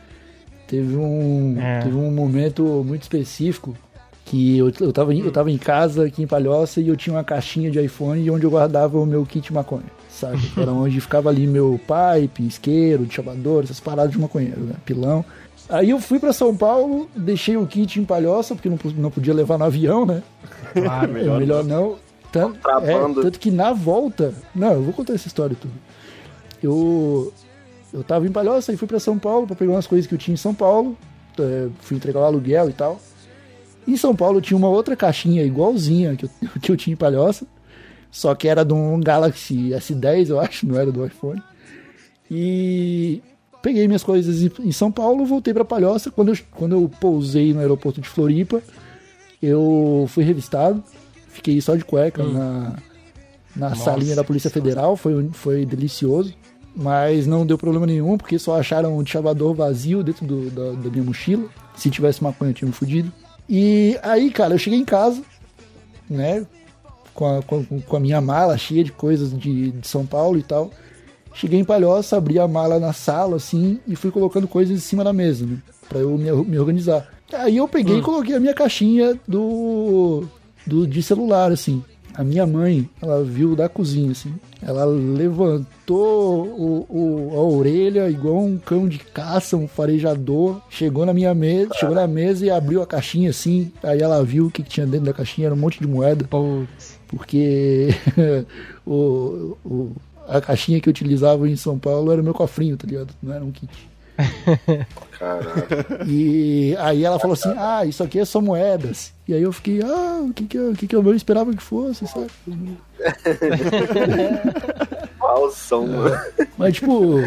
Teve 0.66 0.96
um, 0.96 1.56
É. 1.60 1.80
teve 1.80 1.96
um 1.96 2.10
momento 2.10 2.62
muito 2.84 3.02
específico 3.02 3.76
que 4.24 4.58
eu, 4.58 4.72
eu, 4.80 4.92
tava, 4.92 5.14
em- 5.14 5.20
eu 5.20 5.30
tava 5.30 5.50
em 5.52 5.56
casa 5.58 6.06
aqui 6.06 6.20
em 6.22 6.26
Palhoça 6.26 6.80
e 6.80 6.88
eu 6.88 6.96
tinha 6.96 7.14
uma 7.14 7.22
caixinha 7.22 7.70
de 7.70 7.80
iPhone 7.80 8.28
onde 8.28 8.44
eu 8.44 8.50
guardava 8.50 8.98
o 8.98 9.06
meu 9.06 9.24
kit 9.24 9.52
maconha, 9.52 9.84
sabe? 10.10 10.40
Era 10.58 10.72
onde 10.72 11.00
ficava 11.00 11.28
ali 11.28 11.46
meu 11.46 11.78
pipe, 11.86 12.44
isqueiro, 12.44 13.06
chavador, 13.08 13.62
essas 13.62 13.78
paradas 13.78 14.10
de 14.10 14.18
maconheiro, 14.18 14.62
né? 14.62 14.74
Pilão. 14.84 15.24
Aí 15.68 15.90
eu 15.90 16.00
fui 16.00 16.18
pra 16.18 16.32
São 16.32 16.56
Paulo, 16.56 17.08
deixei 17.14 17.56
o 17.56 17.66
kit 17.66 17.98
em 17.98 18.04
Palhoça, 18.04 18.54
porque 18.54 18.68
não, 18.68 18.78
não 18.96 19.10
podia 19.10 19.34
levar 19.34 19.58
no 19.58 19.64
avião, 19.64 20.06
né? 20.06 20.22
Claro. 20.72 21.18
É 21.18 21.38
melhor 21.38 21.64
não. 21.64 21.96
Tanto, 22.30 22.68
é, 22.68 23.22
tanto 23.22 23.40
que 23.40 23.50
na 23.50 23.72
volta. 23.72 24.34
Não, 24.54 24.72
eu 24.72 24.82
vou 24.82 24.92
contar 24.92 25.14
essa 25.14 25.26
história 25.26 25.56
tudo. 25.58 25.72
Eu. 26.62 27.32
Eu 27.92 28.04
tava 28.04 28.26
em 28.26 28.32
Palhoça 28.32 28.72
e 28.72 28.76
fui 28.76 28.86
pra 28.86 29.00
São 29.00 29.18
Paulo 29.18 29.46
pra 29.46 29.56
pegar 29.56 29.72
umas 29.72 29.86
coisas 29.86 30.06
que 30.06 30.14
eu 30.14 30.18
tinha 30.18 30.34
em 30.34 30.38
São 30.38 30.52
Paulo. 30.52 30.96
é, 31.38 31.68
fui 31.80 31.96
entregar 31.96 32.20
o 32.20 32.24
aluguel 32.24 32.68
e 32.68 32.72
tal. 32.72 33.00
Em 33.88 33.96
São 33.96 34.14
Paulo 34.14 34.40
tinha 34.40 34.58
uma 34.58 34.68
outra 34.68 34.96
caixinha 34.96 35.44
igualzinha 35.44 36.14
que 36.16 36.26
eu, 36.26 36.30
que 36.60 36.72
eu 36.72 36.76
tinha 36.76 36.92
em 36.92 36.96
Palhoça. 36.96 37.46
Só 38.10 38.34
que 38.34 38.48
era 38.48 38.64
de 38.64 38.72
um 38.72 39.00
Galaxy 39.00 39.70
S10, 39.70 40.28
eu 40.28 40.40
acho, 40.40 40.66
não 40.66 40.78
era 40.78 40.90
do 40.92 41.04
iPhone. 41.06 41.42
E 42.30 43.22
peguei 43.66 43.86
minhas 43.88 44.04
coisas 44.04 44.42
em- 44.42 44.70
São 44.70 44.92
Paulo, 44.92 45.26
voltei 45.26 45.52
pra 45.52 45.64
Palhoça. 45.64 46.08
Quando 46.10 46.32
eu, 46.32 46.38
quando 46.52 46.76
eu 46.76 46.88
pousei 47.00 47.52
no 47.52 47.58
aeroporto 47.58 48.00
de 48.00 48.08
Floripa, 48.08 48.62
eu 49.42 50.06
fui 50.08 50.22
revistado. 50.22 50.82
Fiquei 51.28 51.60
só 51.60 51.74
de 51.74 51.84
cueca 51.84 52.22
na, 52.22 52.76
na 53.56 53.74
salinha 53.74 54.14
da 54.16 54.24
Polícia 54.24 54.48
Federal. 54.50 54.96
Foi, 54.96 55.28
foi 55.32 55.66
delicioso. 55.66 56.32
Mas 56.74 57.26
não 57.26 57.44
deu 57.46 57.56
problema 57.58 57.86
nenhum, 57.86 58.16
porque 58.18 58.38
só 58.38 58.58
acharam 58.60 58.96
um 58.98 59.04
chavador 59.04 59.54
vazio 59.54 60.02
dentro 60.04 60.26
do- 60.26 60.50
da, 60.50 60.72
da 60.82 60.90
minha 60.90 61.02
mochila. 61.04 61.48
Se 61.74 61.90
tivesse 61.90 62.22
maconha, 62.22 62.50
eu 62.50 62.54
tinha 62.54 62.66
me 62.68 62.72
fudido. 62.74 63.10
E 63.48 63.98
aí, 64.02 64.30
cara, 64.30 64.54
eu 64.54 64.58
cheguei 64.58 64.78
em 64.78 64.84
casa, 64.84 65.22
né? 66.08 66.46
Com 67.14 67.38
a, 67.38 67.42
com, 67.42 67.64
com 67.64 67.96
a 67.96 68.00
minha 68.00 68.20
mala 68.20 68.56
cheia 68.58 68.84
de 68.84 68.92
coisas 68.92 69.36
de, 69.36 69.70
de 69.72 69.88
São 69.88 70.04
Paulo 70.06 70.38
e 70.38 70.42
tal. 70.42 70.70
Cheguei 71.36 71.60
em 71.60 71.64
Palhoça, 71.64 72.16
abri 72.16 72.38
a 72.38 72.48
mala 72.48 72.80
na 72.80 72.92
sala, 72.92 73.36
assim, 73.36 73.78
e 73.86 73.94
fui 73.94 74.10
colocando 74.10 74.48
coisas 74.48 74.74
em 74.76 74.80
cima 74.80 75.04
da 75.04 75.12
mesa, 75.12 75.44
né? 75.46 75.58
Pra 75.88 75.98
eu 76.00 76.16
me, 76.16 76.30
me 76.32 76.58
organizar. 76.58 77.06
Aí 77.32 77.56
eu 77.58 77.68
peguei 77.68 77.98
e 77.98 78.02
coloquei 78.02 78.34
a 78.34 78.40
minha 78.40 78.54
caixinha 78.54 79.18
do, 79.28 80.24
do 80.66 80.86
de 80.86 81.02
celular, 81.02 81.52
assim. 81.52 81.82
A 82.14 82.24
minha 82.24 82.46
mãe, 82.46 82.88
ela 83.02 83.22
viu 83.22 83.54
da 83.54 83.68
cozinha, 83.68 84.12
assim. 84.12 84.32
Ela 84.62 84.86
levantou 84.86 86.46
o, 86.46 86.86
o- 86.88 87.30
a 87.36 87.42
orelha 87.42 88.08
igual 88.08 88.38
um 88.42 88.56
cão 88.56 88.88
de 88.88 88.98
caça, 88.98 89.56
um 89.56 89.68
farejador. 89.68 90.60
Chegou 90.70 91.04
na 91.04 91.12
minha 91.12 91.34
mesa, 91.34 91.74
chegou 91.74 91.94
na 91.94 92.06
mesa 92.06 92.46
e 92.46 92.50
abriu 92.50 92.80
a 92.80 92.86
caixinha, 92.86 93.28
assim. 93.30 93.70
Aí 93.82 94.00
ela 94.00 94.22
viu 94.24 94.46
o 94.46 94.50
que, 94.50 94.62
que 94.62 94.70
tinha 94.70 94.86
dentro 94.86 95.06
da 95.06 95.12
caixinha, 95.12 95.48
era 95.48 95.54
um 95.54 95.58
monte 95.58 95.78
de 95.78 95.86
moeda 95.86 96.24
Putz. 96.26 96.98
porque 97.06 97.88
o, 98.86 99.56
o- 99.64 99.92
a 100.28 100.40
caixinha 100.40 100.80
que 100.80 100.88
eu 100.88 100.90
utilizava 100.90 101.48
em 101.48 101.56
São 101.56 101.78
Paulo 101.78 102.12
era 102.12 102.20
o 102.20 102.24
meu 102.24 102.34
cofrinho, 102.34 102.76
tá 102.76 102.86
ligado? 102.86 103.14
Não 103.22 103.32
era 103.32 103.44
um 103.44 103.50
kit. 103.50 103.70
Caralho. 105.18 106.06
E 106.06 106.74
aí 106.78 107.04
ela 107.04 107.18
falou 107.18 107.34
assim: 107.34 107.52
Ah, 107.56 107.84
isso 107.84 108.02
aqui 108.02 108.18
é 108.18 108.24
só 108.24 108.40
moedas. 108.40 109.12
E 109.28 109.34
aí 109.34 109.42
eu 109.42 109.52
fiquei: 109.52 109.82
Ah, 109.82 110.20
o 110.22 110.32
que 110.32 110.44
que 110.44 110.56
eu, 110.56 110.70
o 110.70 110.74
que 110.74 110.86
que 110.86 110.96
eu 110.96 111.14
esperava 111.14 111.54
que 111.54 111.62
fosse, 111.62 112.06
sabe? 112.06 112.26
Falsão, 115.18 115.86
mano. 115.86 116.18
Mas 116.56 116.74
tipo, 116.74 117.20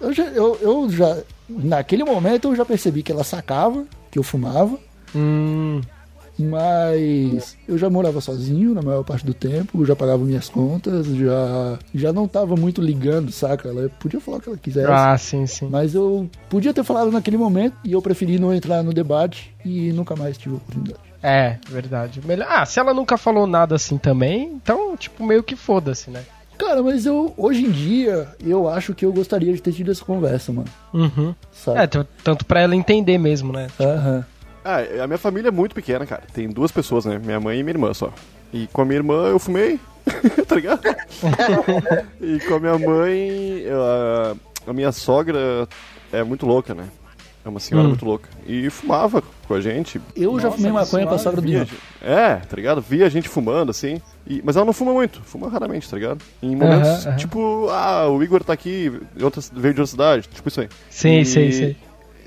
eu 0.00 0.12
já, 0.12 0.24
eu, 0.24 0.58
eu 0.60 0.90
já. 0.90 1.18
Naquele 1.48 2.02
momento 2.02 2.48
eu 2.48 2.56
já 2.56 2.64
percebi 2.64 3.02
que 3.02 3.12
ela 3.12 3.22
sacava, 3.22 3.84
que 4.10 4.18
eu 4.18 4.22
fumava. 4.22 4.78
Hum, 5.14 5.80
Mas 6.38 7.56
eu 7.66 7.78
já 7.78 7.88
morava 7.88 8.20
sozinho 8.20 8.74
na 8.74 8.82
maior 8.82 9.02
parte 9.04 9.24
do 9.24 9.34
tempo, 9.34 9.84
já 9.84 9.96
pagava 9.96 10.24
minhas 10.24 10.48
contas, 10.48 11.06
já, 11.06 11.78
já 11.94 12.12
não 12.12 12.28
tava 12.28 12.56
muito 12.56 12.80
ligando, 12.80 13.32
saca? 13.32 13.68
Ela 13.68 13.88
podia 14.00 14.20
falar 14.20 14.38
o 14.38 14.40
que 14.40 14.48
ela 14.48 14.58
quisesse. 14.58 14.90
ah, 14.90 15.16
sim, 15.16 15.46
sim. 15.46 15.68
Mas 15.70 15.94
eu 15.94 16.28
podia 16.48 16.74
ter 16.74 16.84
falado 16.84 17.10
naquele 17.10 17.36
momento 17.36 17.76
e 17.84 17.92
eu 17.92 18.02
preferi 18.02 18.38
não 18.38 18.54
entrar 18.54 18.82
no 18.82 18.92
debate 18.92 19.54
e 19.64 19.92
nunca 19.92 20.14
mais 20.14 20.36
tive 20.36 20.56
oportunidade. 20.56 21.00
É, 21.22 21.58
verdade. 21.68 22.20
Melhor... 22.24 22.46
Ah, 22.48 22.64
se 22.64 22.78
ela 22.78 22.94
nunca 22.94 23.16
falou 23.16 23.46
nada 23.46 23.74
assim 23.74 23.98
também, 23.98 24.52
então, 24.54 24.96
tipo, 24.96 25.24
meio 25.24 25.42
que 25.42 25.56
foda-se, 25.56 26.10
né? 26.10 26.22
Cara, 26.56 26.82
mas 26.82 27.04
eu, 27.04 27.34
hoje 27.36 27.66
em 27.66 27.70
dia, 27.70 28.28
eu 28.40 28.68
acho 28.68 28.94
que 28.94 29.04
eu 29.04 29.12
gostaria 29.12 29.52
de 29.52 29.60
ter 29.60 29.72
tido 29.72 29.90
essa 29.90 30.04
conversa, 30.04 30.52
mano. 30.52 30.68
Uhum. 30.92 31.34
Sabe? 31.52 31.80
É, 31.80 31.86
tanto 32.22 32.44
pra 32.46 32.60
ela 32.60 32.74
entender 32.74 33.18
mesmo, 33.18 33.52
né? 33.52 33.66
Aham. 33.78 34.24
Ah, 34.66 35.04
a 35.04 35.06
minha 35.06 35.18
família 35.18 35.48
é 35.48 35.52
muito 35.52 35.74
pequena, 35.74 36.04
cara. 36.06 36.22
Tem 36.32 36.48
duas 36.48 36.72
pessoas, 36.72 37.04
né? 37.04 37.20
Minha 37.24 37.38
mãe 37.40 37.58
e 37.60 37.62
minha 37.62 37.72
irmã 37.74 37.94
só. 37.94 38.12
E 38.52 38.66
com 38.72 38.82
a 38.82 38.84
minha 38.84 38.96
irmã 38.98 39.26
eu 39.28 39.38
fumei, 39.38 39.78
tá 40.48 40.56
ligado? 40.56 40.80
e 42.20 42.38
com 42.40 42.54
a 42.54 42.60
minha 42.60 42.78
mãe, 42.78 43.58
eu, 43.60 43.82
a, 43.82 44.36
a 44.68 44.72
minha 44.72 44.92
sogra 44.92 45.68
é 46.12 46.22
muito 46.22 46.46
louca, 46.46 46.74
né? 46.74 46.84
É 47.44 47.48
uma 47.48 47.60
senhora 47.60 47.86
Hum. 47.86 47.90
muito 47.90 48.04
louca. 48.04 48.28
E 48.44 48.68
fumava 48.70 49.22
com 49.46 49.54
a 49.54 49.60
gente. 49.60 50.00
Eu 50.16 50.36
já 50.40 50.46
Nossa, 50.48 50.56
fumei 50.56 50.72
que 50.72 50.76
maconha 50.78 51.06
pra 51.06 51.16
suave, 51.18 51.22
sogra 51.36 51.40
do 51.40 51.48
meu. 51.48 51.66
é, 52.02 52.36
tá 52.36 52.56
ligado? 52.56 52.80
Via 52.80 53.06
a 53.06 53.08
gente 53.08 53.28
fumando, 53.28 53.70
assim. 53.70 54.00
E- 54.26 54.42
mas 54.44 54.56
ela 54.56 54.64
não 54.64 54.72
fuma 54.72 54.92
muito, 54.92 55.20
fuma 55.22 55.48
raramente, 55.48 55.88
tá 55.88 55.96
ligado? 55.96 56.20
Em 56.42 56.56
momentos, 56.56 57.06
tipo, 57.16 57.68
ah, 57.70 58.08
o 58.08 58.20
Igor 58.20 58.42
tá 58.42 58.52
aqui, 58.52 58.90
de 59.14 59.24
outra- 59.24 59.40
veio 59.52 59.74
de 59.74 59.80
outra 59.80 59.86
cidade, 59.92 60.28
tipo 60.28 60.48
isso 60.48 60.60
aí. 60.60 60.68
Sim, 60.90 61.20
E- 61.20 61.24
sim, 61.24 61.52
sim. 61.52 61.76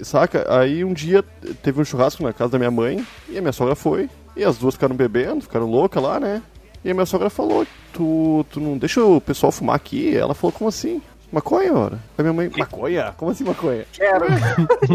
Saca? 0.04 0.46
Aí 0.60 0.84
um 0.84 0.94
dia 0.94 1.24
teve 1.62 1.82
um 1.82 1.86
churrasco 1.86 2.24
na 2.24 2.34
casa 2.34 2.52
da 2.52 2.58
minha 2.58 2.72
mãe 2.72 3.06
e 3.28 3.38
a 3.38 3.42
minha 3.42 3.54
sogra 3.54 3.76
foi. 3.76 4.10
E 4.36 4.44
as 4.44 4.58
duas 4.58 4.76
ficaram 4.76 4.96
bebendo, 4.96 5.42
ficaram 5.42 5.66
loucas 5.70 6.02
lá, 6.02 6.20
né? 6.20 6.42
E 6.84 6.90
a 6.92 6.94
minha 6.94 7.06
sogra 7.06 7.30
falou: 7.30 7.66
tu, 7.94 8.46
tu 8.52 8.60
não 8.60 8.78
deixa 8.78 9.04
o 9.04 9.20
pessoal 9.20 9.52
fumar 9.52 9.76
aqui? 9.76 10.16
Ela 10.16 10.34
falou: 10.34 10.52
como 10.54 10.70
assim? 10.70 11.02
Maconha, 11.32 11.74
ora? 11.74 12.00
Aí 12.18 12.24
minha 12.24 12.34
mãe: 12.34 12.50
maconha? 12.58 13.14
Como 13.18 13.32
assim 13.32 13.44
maconha? 13.44 13.86
Quero. 13.94 14.26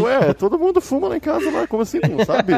Ué, 0.01 0.33
todo 0.33 0.57
mundo 0.59 0.81
fuma 0.81 1.07
lá 1.07 1.17
em 1.17 1.19
casa 1.21 1.49
lá, 1.51 1.67
como 1.67 1.83
assim, 1.83 1.99
não 2.09 2.25
sabe? 2.25 2.53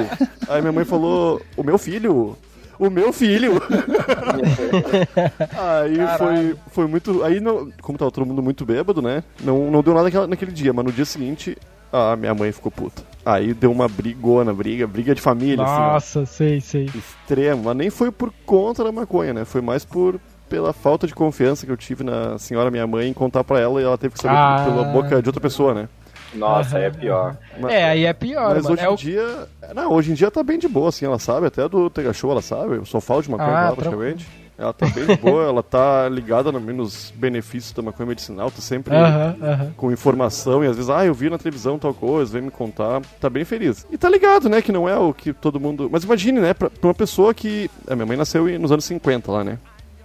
Aí 0.47 0.61
minha 0.61 0.71
mãe 0.71 0.85
falou: 0.85 1.41
o 1.57 1.63
meu 1.63 1.77
filho. 1.77 2.37
O 2.79 2.91
meu 2.91 3.11
filho! 3.11 3.53
aí 5.57 5.97
foi, 6.17 6.55
foi 6.71 6.87
muito. 6.87 7.23
Aí, 7.23 7.39
não, 7.39 7.71
como 7.81 7.97
tava 7.97 8.11
todo 8.11 8.25
mundo 8.25 8.41
muito 8.43 8.65
bêbado, 8.65 9.01
né? 9.01 9.23
Não, 9.41 9.71
não 9.71 9.81
deu 9.81 9.93
nada 9.93 10.05
naquela- 10.05 10.27
naquele 10.27 10.51
dia, 10.51 10.71
mas 10.73 10.85
no 10.85 10.91
dia 10.91 11.05
seguinte, 11.05 11.57
a 11.91 12.15
minha 12.15 12.33
mãe 12.33 12.51
ficou 12.51 12.71
puta. 12.71 13.01
Aí 13.25 13.53
deu 13.53 13.71
uma 13.71 13.87
brigona, 13.87 14.53
briga, 14.53 14.87
briga 14.87 15.13
de 15.13 15.19
família, 15.21 15.63
assim, 15.63 15.73
Nossa, 15.81 16.25
sei, 16.25 16.61
sei. 16.61 16.85
extremo, 16.95 17.63
mas 17.65 17.75
nem 17.75 17.89
foi 17.89 18.11
por 18.11 18.31
conta 18.45 18.83
da 18.83 18.91
maconha, 18.91 19.33
né? 19.33 19.45
Foi 19.45 19.61
mais 19.61 19.83
por 19.83 20.19
pela 20.49 20.71
falta 20.71 21.05
de 21.05 21.13
confiança 21.13 21.65
que 21.65 21.71
eu 21.71 21.75
tive 21.75 22.05
na 22.05 22.37
senhora 22.37 22.71
minha 22.71 22.87
mãe 22.87 23.09
em 23.09 23.13
contar 23.13 23.43
pra 23.43 23.59
ela 23.59 23.81
e 23.81 23.83
ela 23.83 23.97
teve 23.97 24.13
que 24.13 24.21
saber 24.21 24.37
Ah. 24.37 24.63
pela 24.65 24.83
boca 24.85 25.21
de 25.21 25.27
outra 25.27 25.41
pessoa, 25.41 25.73
né? 25.73 25.89
Nossa, 26.33 26.77
aí 26.77 26.85
é 26.85 26.89
pior. 26.89 27.35
Mas, 27.59 27.73
É, 27.73 27.83
aí 27.89 28.05
é 28.05 28.13
pior, 28.13 28.55
mas 28.55 28.63
mano. 28.63 28.75
hoje 28.75 28.83
É 28.85 28.89
em 28.89 28.93
o... 28.93 28.95
dia, 28.95 29.47
não, 29.75 29.91
hoje 29.91 30.11
em 30.11 30.13
dia 30.13 30.31
tá 30.31 30.41
bem 30.43 30.57
de 30.57 30.67
boa, 30.69 30.87
assim, 30.89 31.05
ela 31.05 31.19
sabe, 31.19 31.47
até 31.47 31.67
do 31.67 31.89
Tega 31.89 32.13
Show 32.13 32.31
ela 32.31 32.41
sabe, 32.41 32.75
eu 32.75 32.85
só 32.85 33.01
falo 33.01 33.21
de 33.21 33.29
maconha 33.31 33.49
Ah, 33.49 33.51
com 33.61 33.65
ela 33.67 33.75
praticamente. 33.75 34.27
Ela 34.57 34.73
tá 34.73 34.87
bem 34.87 35.05
boa, 35.21 35.43
ela 35.43 35.61
tá 35.61 36.09
ligada 36.09 36.51
no- 36.51 36.59
nos 36.59 37.13
benefícios 37.15 37.73
da 37.73 37.81
maconha 37.83 38.07
medicinal, 38.07 38.49
tá 38.49 38.59
sempre 38.59 38.95
Aham, 38.95 39.35
aham. 39.41 39.73
com 39.77 39.91
informação 39.91 40.63
e 40.63 40.67
às 40.67 40.75
vezes, 40.75 40.89
ah, 40.89 41.05
eu 41.05 41.13
vi 41.13 41.29
na 41.29 41.37
televisão 41.37 41.77
tal 41.77 41.93
coisa, 41.93 42.33
vem 42.33 42.41
me 42.41 42.49
contar, 42.51 43.01
tá 43.21 43.29
bem 43.29 43.45
feliz. 43.45 43.85
E 43.91 43.97
tá 43.99 44.09
ligado, 44.09 44.49
né, 44.49 44.59
que 44.61 44.71
não 44.71 44.89
é 44.89 44.97
o 44.97 45.13
que 45.13 45.31
todo 45.31 45.59
mundo. 45.59 45.87
Mas 45.91 46.03
imagine, 46.03 46.39
né, 46.39 46.53
pra, 46.55 46.69
pra 46.71 46.87
uma 46.87 46.93
pessoa 46.95 47.33
que. 47.35 47.69
A 47.87 47.95
minha 47.95 48.05
mãe 48.07 48.17
nasceu 48.17 48.47
nos 48.59 48.71
anos 48.71 48.83
50 48.85 49.31
lá, 49.31 49.43
né? 49.43 49.59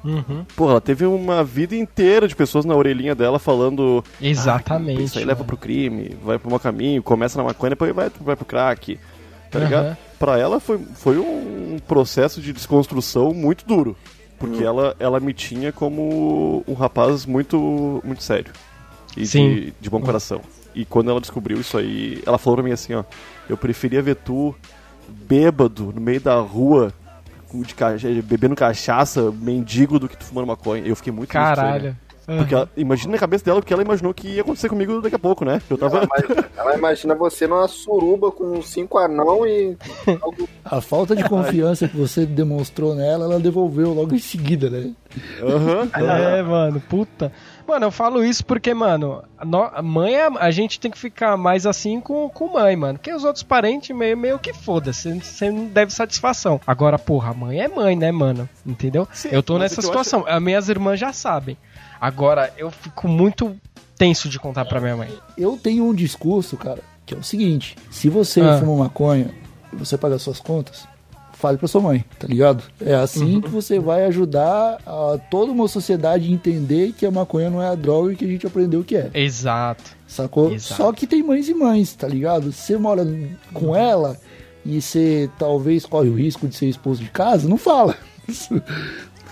Uhum. 0.05 0.45
Pô, 0.57 0.69
ela 0.69 0.81
teve 0.81 1.07
uma 1.07 1.43
vida 1.45 1.75
inteira 1.77 2.27
de 2.29 2.35
pessoas 2.37 2.65
na 2.67 2.75
orelhinha 2.75 3.15
dela 3.15 3.39
falando. 3.39 4.05
Exatamente. 4.21 5.03
Isso 5.03 5.19
aí 5.19 5.25
leva 5.25 5.45
pro 5.45 5.57
crime, 5.57 6.17
vai 6.23 6.39
pro 6.39 6.51
mau 6.51 6.59
caminho, 6.61 7.03
começa 7.03 7.39
na 7.39 7.45
maconha, 7.45 7.71
depois 7.71 7.95
vai, 7.95 8.11
vai 8.21 8.37
pro 8.37 8.45
crack. 8.45 8.99
Tá 9.51 9.59
ligado? 9.61 9.87
Aham. 9.87 9.97
Pra 10.19 10.39
ela 10.39 10.61
foi, 10.61 10.79
foi 10.95 11.19
um 11.19 11.79
processo 11.87 12.41
de 12.41 12.53
desconstrução 12.53 13.33
muito 13.33 13.65
duro. 13.67 13.97
Porque 14.49 14.65
ela, 14.65 14.95
ela 14.99 15.21
me 15.21 15.33
tinha 15.33 15.73
como 15.73 16.65
um 16.67 16.75
rapaz 16.75 17.25
muito, 17.27 18.01
muito 18.05 18.23
sério. 18.23 18.53
E 19.17 19.27
Sim. 19.27 19.55
de, 19.55 19.75
de 19.81 19.91
bom 19.91 20.01
coração. 20.01 20.41
E 20.75 20.85
quando 20.85 21.11
ela 21.11 21.21
descobriu 21.21 21.61
isso 21.61 21.77
aí, 21.79 22.23
ela 22.27 22.39
falou 22.39 22.57
pra 22.57 22.65
mim 22.65 22.73
assim, 22.73 22.95
ó. 22.95 23.05
Eu 23.49 23.57
preferia 23.57 24.01
ver 24.03 24.17
tu 24.17 24.55
bêbado 25.09 25.93
no 25.95 26.01
meio 26.01 26.21
da 26.21 26.37
rua, 26.41 26.93
de, 27.55 27.75
ca- 27.75 27.95
bebendo 28.25 28.57
cachaça, 28.57 29.31
mendigo, 29.31 29.99
do 29.99 30.09
que 30.09 30.17
tu 30.17 30.25
fumando 30.25 30.47
maconha. 30.47 30.83
Eu 30.87 30.97
fiquei 30.97 31.13
muito 31.13 31.29
triste 31.31 31.53
isso 31.53 31.61
aí, 31.61 31.83
né? 31.83 31.97
Caralho. 32.27 32.43
Porque 32.43 32.55
ela, 32.55 32.69
imagina 32.77 33.13
na 33.13 33.19
cabeça 33.19 33.45
dela 33.45 33.59
o 33.61 33.63
que 33.63 33.73
ela 33.73 33.83
imaginou 33.83 34.15
que 34.15 34.29
ia 34.29 34.43
acontecer 34.43 34.69
comigo 34.69 35.01
daqui 35.01 35.17
a 35.17 35.19
pouco, 35.19 35.45
né? 35.45 35.61
Eu 35.69 35.77
tava. 35.79 35.99
Ela 35.99 36.07
imagina, 36.07 36.51
ela 36.57 36.75
imagina 36.77 37.15
você 37.15 37.47
numa 37.47 37.69
suruba 37.69 38.31
com 38.31 38.61
cinco 38.63 38.99
anão 38.99 39.47
e 39.47 39.77
algo 40.21 40.49
A 40.65 40.81
falta 40.81 41.15
de 41.17 41.25
confiança 41.29 41.89
que 41.89 41.97
você 41.97 42.25
demonstrou 42.27 42.95
nela, 42.95 43.25
ela 43.25 43.41
devolveu 43.41 43.93
logo 43.93 44.15
em 44.15 44.19
seguida, 44.19 44.71
né? 44.71 44.93
Aham. 45.43 45.91
É, 46.03 46.43
mano, 46.43 46.81
puta. 46.81 47.33
Mano, 47.67 47.87
eu 47.87 47.91
falo 47.91 48.25
isso 48.25 48.45
porque, 48.45 48.75
mano, 48.75 49.23
a 49.73 49.83
mãe, 49.83 50.15
é- 50.15 50.29
a 50.39 50.51
gente 50.51 50.81
tem 50.81 50.91
que 50.91 50.99
ficar 50.99 51.37
mais 51.37 51.67
assim 51.67 52.01
com, 52.01 52.29
com 52.29 52.49
mãe, 52.53 52.75
mano. 52.77 52.99
Porque 52.99 53.13
os 53.13 53.25
outros 53.25 53.43
parentes 53.43 53.95
meio, 53.97 54.17
meio 54.17 54.39
que 54.39 54.53
foda-se, 54.53 55.13
você 55.21 55.51
não 55.51 55.67
deve 55.67 55.93
satisfação. 55.93 56.61
Agora, 56.67 56.99
porra, 56.99 57.31
a 57.31 57.35
mãe 57.35 57.61
é 57.61 57.69
mãe, 57.69 57.95
né, 57.97 58.11
mano? 58.11 58.49
Entendeu? 58.67 59.07
Sim, 59.13 59.29
eu 59.33 59.43
tô 59.43 59.55
mas 59.55 59.63
nessa 59.63 59.83
situação. 59.83 60.25
As 60.27 60.43
minhas 60.43 60.69
irmãs 60.69 60.99
já 60.99 61.13
sabem. 61.13 61.57
Agora, 62.03 62.53
eu 62.59 62.69
fico 62.69 63.07
muito 63.07 63.55
tenso 63.97 64.29
de 64.29 64.37
contar 64.41 64.65
pra 64.65 64.81
minha 64.81 64.97
mãe. 64.97 65.09
Eu 65.39 65.57
tenho 65.57 65.85
um 65.87 65.95
discurso, 65.95 66.57
cara, 66.57 66.81
que 67.07 67.15
é 67.15 67.17
o 67.17 67.23
seguinte: 67.23 67.77
se 67.93 68.09
você 68.09 68.41
Ah. 68.41 68.59
fuma 68.59 68.77
maconha 68.85 69.31
e 69.73 69.77
você 69.77 69.97
paga 69.97 70.19
suas 70.19 70.41
contas, 70.41 70.85
fale 71.35 71.59
pra 71.59 71.69
sua 71.69 71.81
mãe, 71.81 72.05
tá 72.19 72.27
ligado? 72.27 72.65
É 72.81 72.95
assim 72.97 73.41
que 73.41 73.49
você 73.49 73.79
vai 73.79 74.05
ajudar 74.07 74.79
a 74.85 75.17
toda 75.31 75.53
uma 75.53 75.69
sociedade 75.69 76.27
a 76.29 76.33
entender 76.33 76.93
que 76.93 77.07
a 77.07 77.11
maconha 77.13 77.49
não 77.49 77.63
é 77.63 77.69
a 77.69 77.75
droga 77.77 78.17
que 78.17 78.25
a 78.25 78.29
gente 78.29 78.45
aprendeu 78.49 78.83
que 78.83 78.97
é. 78.97 79.09
Exato. 79.15 79.85
Sacou? 80.09 80.53
Exato. 80.53 80.75
Só 80.83 80.93
que 80.93 81.07
tem 81.07 81.23
mães 81.23 81.49
e 81.49 81.55
mães, 81.55 81.95
tá 81.95 82.09
ligado? 82.09 82.53
Você 82.53 82.77
mora 82.77 83.07
com 83.55 83.77
ela 83.77 84.19
e 84.67 84.83
você 84.83 85.31
talvez 85.39 85.87
corre 85.87 86.09
o 86.09 86.15
risco 86.17 86.49
de 86.49 86.57
ser 86.57 86.67
expulso 86.67 87.01
de 87.01 87.11
casa, 87.11 87.49
não 87.49 87.57
fala. 87.57 87.97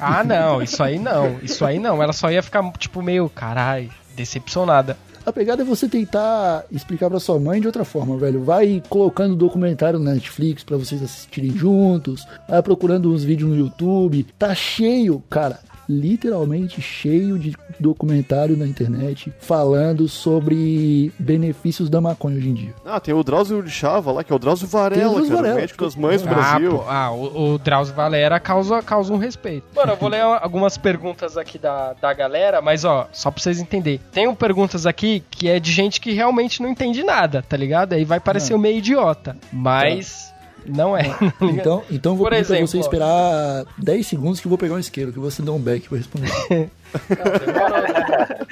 Ah, 0.01 0.25
não, 0.25 0.63
isso 0.63 0.83
aí 0.83 0.99
não. 0.99 1.39
Isso 1.43 1.65
aí 1.65 1.79
não. 1.79 2.03
Ela 2.03 2.13
só 2.13 2.31
ia 2.31 2.43
ficar, 2.43 2.71
tipo, 2.73 3.03
meio, 3.03 3.29
carai, 3.29 3.91
decepcionada. 4.17 4.97
A 5.25 5.33
pegada 5.33 5.63
é 5.63 5.65
você 5.65 5.87
tentar 5.87 6.65
explicar 6.73 7.11
pra 7.11 7.21
sua 7.21 7.39
mãe 7.39 7.61
de 7.61 7.67
outra 7.67 7.85
forma, 7.85 8.17
velho. 8.17 8.43
Vai 8.43 8.83
colocando 8.89 9.37
documentário 9.37 9.99
na 9.99 10.15
Netflix 10.15 10.65
pra 10.65 10.79
vocês 10.79 11.03
assistirem 11.03 11.51
juntos. 11.51 12.27
Vai 12.49 12.63
procurando 12.63 13.13
uns 13.13 13.23
vídeos 13.23 13.51
no 13.51 13.57
YouTube. 13.57 14.27
Tá 14.39 14.55
cheio, 14.55 15.23
cara. 15.29 15.61
Literalmente 15.91 16.81
cheio 16.81 17.37
de 17.37 17.53
documentário 17.81 18.57
na 18.57 18.65
internet 18.65 19.33
falando 19.41 20.09
sobre 20.09 21.13
benefícios 21.19 21.91
da 21.91 22.01
maconha 22.01 22.37
hoje 22.39 22.49
em 22.49 22.55
dia. 22.55 22.75
Ah, 22.87 23.01
tem 23.01 23.13
o 23.13 23.25
Drauzio 23.25 23.61
de 23.61 23.71
Chava 23.71 24.13
lá, 24.13 24.23
que 24.23 24.33
é 24.33 24.37
o 24.37 24.39
Drauzio 24.39 24.69
Varela, 24.69 25.09
o 25.09 25.15
Drauzio 25.15 25.29
cara, 25.31 25.37
Varela. 25.43 25.61
médico 25.61 25.85
das 25.85 25.97
mães 25.97 26.23
do 26.23 26.29
Ah, 26.29 26.33
Brasil. 26.35 26.71
pô, 26.79 26.85
ah, 26.89 27.11
o, 27.11 27.55
o 27.55 27.59
Drauzio 27.59 27.95
Valera 27.95 28.39
causa, 28.39 28.81
causa 28.83 29.13
um 29.13 29.17
respeito. 29.19 29.65
Mano, 29.75 29.93
eu 29.93 29.97
vou 29.97 30.09
ler 30.09 30.21
algumas 30.23 30.79
perguntas 30.79 31.37
aqui 31.37 31.59
da, 31.59 31.93
da 31.95 32.13
galera, 32.15 32.63
mas 32.63 32.85
ó, 32.85 33.09
só 33.13 33.31
pra 33.31 33.43
vocês 33.43 33.59
entenderem. 33.61 34.01
Tem 34.13 34.29
um 34.29 34.35
perguntas 34.35 34.87
aqui 34.87 35.25
que 35.29 35.49
é 35.49 35.59
de 35.59 35.73
gente 35.73 36.01
que 36.01 36.13
realmente 36.13 36.63
não 36.63 36.69
entende 36.71 37.03
nada, 37.03 37.43
tá 37.43 37.57
ligado? 37.57 37.95
Aí 37.95 38.05
vai 38.05 38.21
parecer 38.21 38.57
meio 38.59 38.79
idiota, 38.79 39.37
mas 39.53 40.33
não 40.67 40.97
é. 40.97 41.05
Então, 41.43 41.83
então 41.91 42.13
eu 42.13 42.17
vou 42.17 42.27
Por 42.27 42.31
pedir 42.33 42.47
pra 42.47 42.57
exemplo, 42.57 42.69
você 42.69 42.77
ó. 42.79 42.81
esperar 42.81 43.65
10 43.79 44.07
segundos 44.07 44.41
que 44.41 44.47
eu 44.47 44.51
vou 44.51 44.59
pegar 44.59 44.75
um 44.75 44.79
isqueiro, 44.79 45.13
que 45.13 45.19
você 45.19 45.43
dá 45.43 45.53
um 45.53 45.59
back 45.59 45.89
pra 45.89 45.99
responder. 45.99 46.31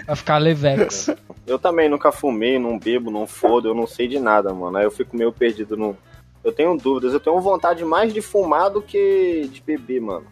vai 0.07 0.17
ficar 0.17 0.39
levex. 0.39 1.11
Eu 1.47 1.59
também 1.59 1.89
nunca 1.89 2.13
fumei, 2.13 2.59
não 2.59 2.79
bebo, 2.79 3.11
não 3.11 3.27
fodo, 3.27 3.69
eu 3.69 3.75
não 3.75 3.87
sei 3.87 4.09
de 4.09 4.19
nada, 4.19 4.53
mano. 4.53 4.77
Aí 4.77 4.85
eu 4.85 4.91
fico 4.91 5.17
meio 5.17 5.33
perdido 5.33 5.77
no. 5.77 5.97
Eu 6.45 6.53
tenho 6.53 6.77
dúvidas, 6.77 7.13
eu 7.13 7.21
tenho 7.21 7.41
vontade 7.41 7.85
mais 7.85 8.13
de 8.13 8.21
fumar 8.23 8.71
do 8.71 8.81
que 8.81 9.49
de 9.53 9.61
beber, 9.61 10.01
mano. 10.01 10.27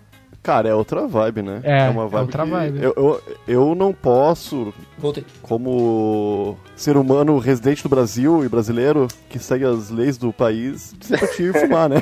Cara, 0.47 0.69
é 0.69 0.75
outra 0.75 1.09
vibe, 1.09 1.43
né? 1.43 1.61
É, 1.65 1.89
uma 1.91 2.03
é 2.03 2.21
outra 2.21 2.45
que 2.45 2.51
vibe. 2.51 2.79
Eu, 2.81 2.95
eu, 2.97 3.23
eu 3.49 3.75
não 3.75 3.93
posso, 3.93 4.73
Voltei. 4.97 5.25
como 5.43 6.57
ser 6.77 6.97
humano 6.97 7.37
residente 7.39 7.83
do 7.83 7.89
Brasil 7.89 8.45
e 8.45 8.49
brasileiro, 8.49 9.09
que 9.29 9.41
segue 9.41 9.65
as 9.65 9.91
leis 9.91 10.17
do 10.17 10.33
país, 10.33 10.95
dizer 10.97 11.19
pra 11.19 11.27
ti 11.27 11.51
fumar, 11.59 11.89
né? 11.89 12.01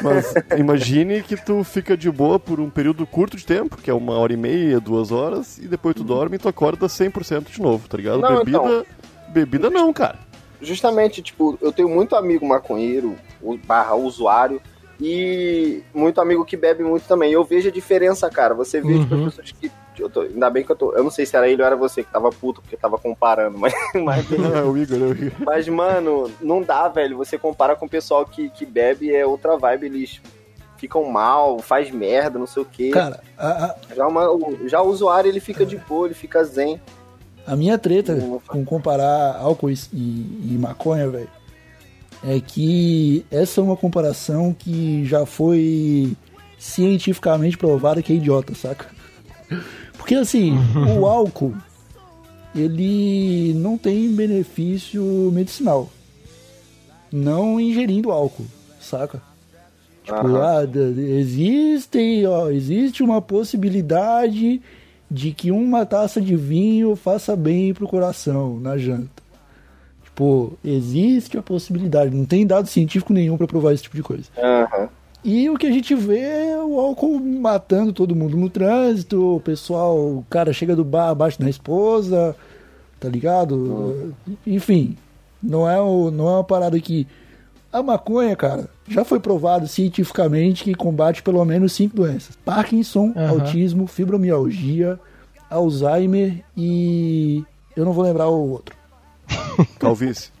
Mas 0.00 0.32
imagine 0.58 1.22
que 1.22 1.36
tu 1.36 1.62
fica 1.62 1.94
de 1.94 2.10
boa 2.10 2.38
por 2.38 2.60
um 2.60 2.70
período 2.70 3.06
curto 3.06 3.36
de 3.36 3.44
tempo, 3.44 3.76
que 3.76 3.90
é 3.90 3.94
uma 3.94 4.14
hora 4.14 4.32
e 4.32 4.38
meia, 4.38 4.80
duas 4.80 5.12
horas, 5.12 5.58
e 5.58 5.68
depois 5.68 5.94
tu 5.94 6.02
dorme 6.02 6.36
e 6.36 6.38
tu 6.38 6.48
acorda 6.48 6.86
100% 6.86 7.50
de 7.52 7.60
novo, 7.60 7.86
tá 7.88 7.98
ligado? 7.98 8.20
Não, 8.22 8.38
bebida, 8.38 8.56
então. 8.58 8.86
bebida 9.28 9.68
não, 9.68 9.92
cara. 9.92 10.18
Justamente, 10.62 11.20
tipo, 11.20 11.58
eu 11.60 11.70
tenho 11.72 11.90
muito 11.90 12.16
amigo 12.16 12.48
maconheiro, 12.48 13.16
o- 13.42 13.58
barra 13.58 13.94
usuário, 13.96 14.62
e 15.02 15.82
muito 15.92 16.20
amigo 16.20 16.44
que 16.44 16.56
bebe 16.56 16.82
muito 16.82 17.06
também. 17.08 17.32
Eu 17.32 17.42
vejo 17.44 17.68
a 17.68 17.72
diferença, 17.72 18.30
cara. 18.30 18.54
Você 18.54 18.80
vê, 18.80 18.98
tipo, 18.98 19.14
Uhum. 19.14 19.26
as 19.26 19.34
pessoas 19.34 19.52
que. 19.52 19.70
Eu 19.98 20.08
tô- 20.08 20.22
ainda 20.22 20.48
bem 20.48 20.64
que 20.64 20.72
eu 20.72 20.76
tô. 20.76 20.92
Eu 20.94 21.04
não 21.04 21.10
sei 21.10 21.26
se 21.26 21.36
era 21.36 21.48
ele 21.48 21.60
ou 21.60 21.66
era 21.66 21.76
você 21.76 22.02
que 22.02 22.10
tava 22.10 22.30
puto, 22.30 22.62
porque 22.62 22.76
tava 22.76 22.96
comparando, 22.98 23.56
mas. 23.60 23.74
mas 23.94 24.26
É 24.56 24.62
o 24.62 24.76
Igor, 24.76 24.98
é 24.98 25.02
o 25.02 25.12
Igor. 25.12 25.32
Mas, 25.44 25.68
mano, 25.68 26.30
não 26.40 26.62
dá, 26.62 26.88
velho. 26.88 27.16
Você 27.18 27.36
compara 27.36 27.76
com 27.76 27.86
o 27.86 27.88
pessoal 27.88 28.24
que, 28.24 28.48
que 28.50 28.64
bebe, 28.64 29.14
é 29.14 29.26
outra 29.26 29.56
vibe, 29.58 29.86
eles 29.86 30.20
ficam 30.78 31.04
mal, 31.04 31.58
faz 31.60 31.90
merda, 31.90 32.38
não 32.38 32.46
sei 32.46 32.62
o 32.62 32.66
quê. 32.66 32.90
Cara, 32.90 33.20
a, 33.36 33.66
a- 33.66 33.76
Já, 33.94 34.06
uma- 34.08 34.30
o- 34.30 34.58
já 34.66 34.80
o 34.82 34.88
usuário, 34.88 35.28
ele 35.28 35.40
fica 35.40 35.64
de 35.66 35.76
boa, 35.76 36.06
ele 36.06 36.14
fica 36.14 36.42
zen. 36.42 36.80
A 37.46 37.54
minha 37.56 37.76
treta 37.76 38.14
Ufa. 38.14 38.52
com 38.52 38.64
comparar 38.64 39.36
álcool 39.36 39.68
e- 39.70 39.74
e 39.92 40.56
maconha, 40.58 41.08
velho, 41.08 41.28
é 42.24 42.40
que 42.40 43.24
essa 43.30 43.60
é 43.60 43.64
uma 43.64 43.76
comparação 43.76 44.54
que 44.56 45.04
já 45.04 45.26
foi 45.26 46.16
cientificamente 46.58 47.58
provada 47.58 48.02
que 48.02 48.12
é 48.12 48.16
idiota, 48.16 48.54
saca? 48.54 48.86
Porque 49.96 50.14
assim, 50.14 50.54
o 50.98 51.06
álcool, 51.06 51.54
ele 52.54 53.52
não 53.54 53.76
tem 53.76 54.12
benefício 54.14 55.02
medicinal. 55.32 55.90
Não 57.10 57.60
ingerindo 57.60 58.10
álcool, 58.10 58.46
saca? 58.80 59.20
Tipo, 60.02 60.36
ah, 60.36 60.64
existem, 60.98 62.26
ó, 62.26 62.50
existe 62.50 63.02
uma 63.02 63.22
possibilidade 63.22 64.60
de 65.10 65.32
que 65.32 65.50
uma 65.50 65.86
taça 65.86 66.20
de 66.20 66.34
vinho 66.34 66.96
faça 66.96 67.36
bem 67.36 67.72
pro 67.72 67.86
coração 67.86 68.58
na 68.58 68.76
janta. 68.78 69.21
Tipo, 70.12 70.58
existe 70.62 71.38
a 71.38 71.42
possibilidade, 71.42 72.14
não 72.14 72.26
tem 72.26 72.46
dado 72.46 72.68
científico 72.68 73.14
nenhum 73.14 73.38
pra 73.38 73.46
provar 73.46 73.72
esse 73.72 73.82
tipo 73.82 73.96
de 73.96 74.02
coisa. 74.02 74.24
Aham. 74.36 74.88
E 75.24 75.48
o 75.48 75.56
que 75.56 75.66
a 75.66 75.70
gente 75.70 75.94
vê 75.94 76.18
é 76.18 76.58
o 76.58 76.78
álcool 76.78 77.18
matando 77.18 77.92
todo 77.92 78.14
mundo 78.14 78.36
no 78.36 78.50
trânsito, 78.50 79.36
o 79.36 79.40
pessoal, 79.40 79.96
o 79.96 80.26
cara 80.28 80.52
chega 80.52 80.76
do 80.76 80.84
bar 80.84 81.08
abaixo 81.08 81.40
da 81.40 81.48
esposa, 81.48 82.36
tá 83.00 83.08
ligado? 83.08 84.14
Enfim, 84.46 84.96
não 85.42 85.68
é, 85.68 85.80
o, 85.80 86.10
não 86.10 86.28
é 86.28 86.32
uma 86.32 86.44
parada 86.44 86.78
que. 86.78 87.06
A 87.72 87.82
maconha, 87.82 88.36
cara, 88.36 88.68
já 88.86 89.02
foi 89.02 89.18
provado 89.18 89.66
cientificamente 89.66 90.64
que 90.64 90.74
combate 90.74 91.22
pelo 91.22 91.42
menos 91.44 91.72
cinco 91.72 91.96
doenças: 91.96 92.36
Parkinson, 92.44 93.14
Aham. 93.16 93.30
autismo, 93.30 93.86
fibromialgia, 93.86 95.00
Alzheimer 95.48 96.44
e. 96.54 97.42
Eu 97.74 97.86
não 97.86 97.92
vou 97.92 98.04
lembrar 98.04 98.28
o 98.28 98.50
outro. 98.50 98.81
Calvície. 99.78 100.30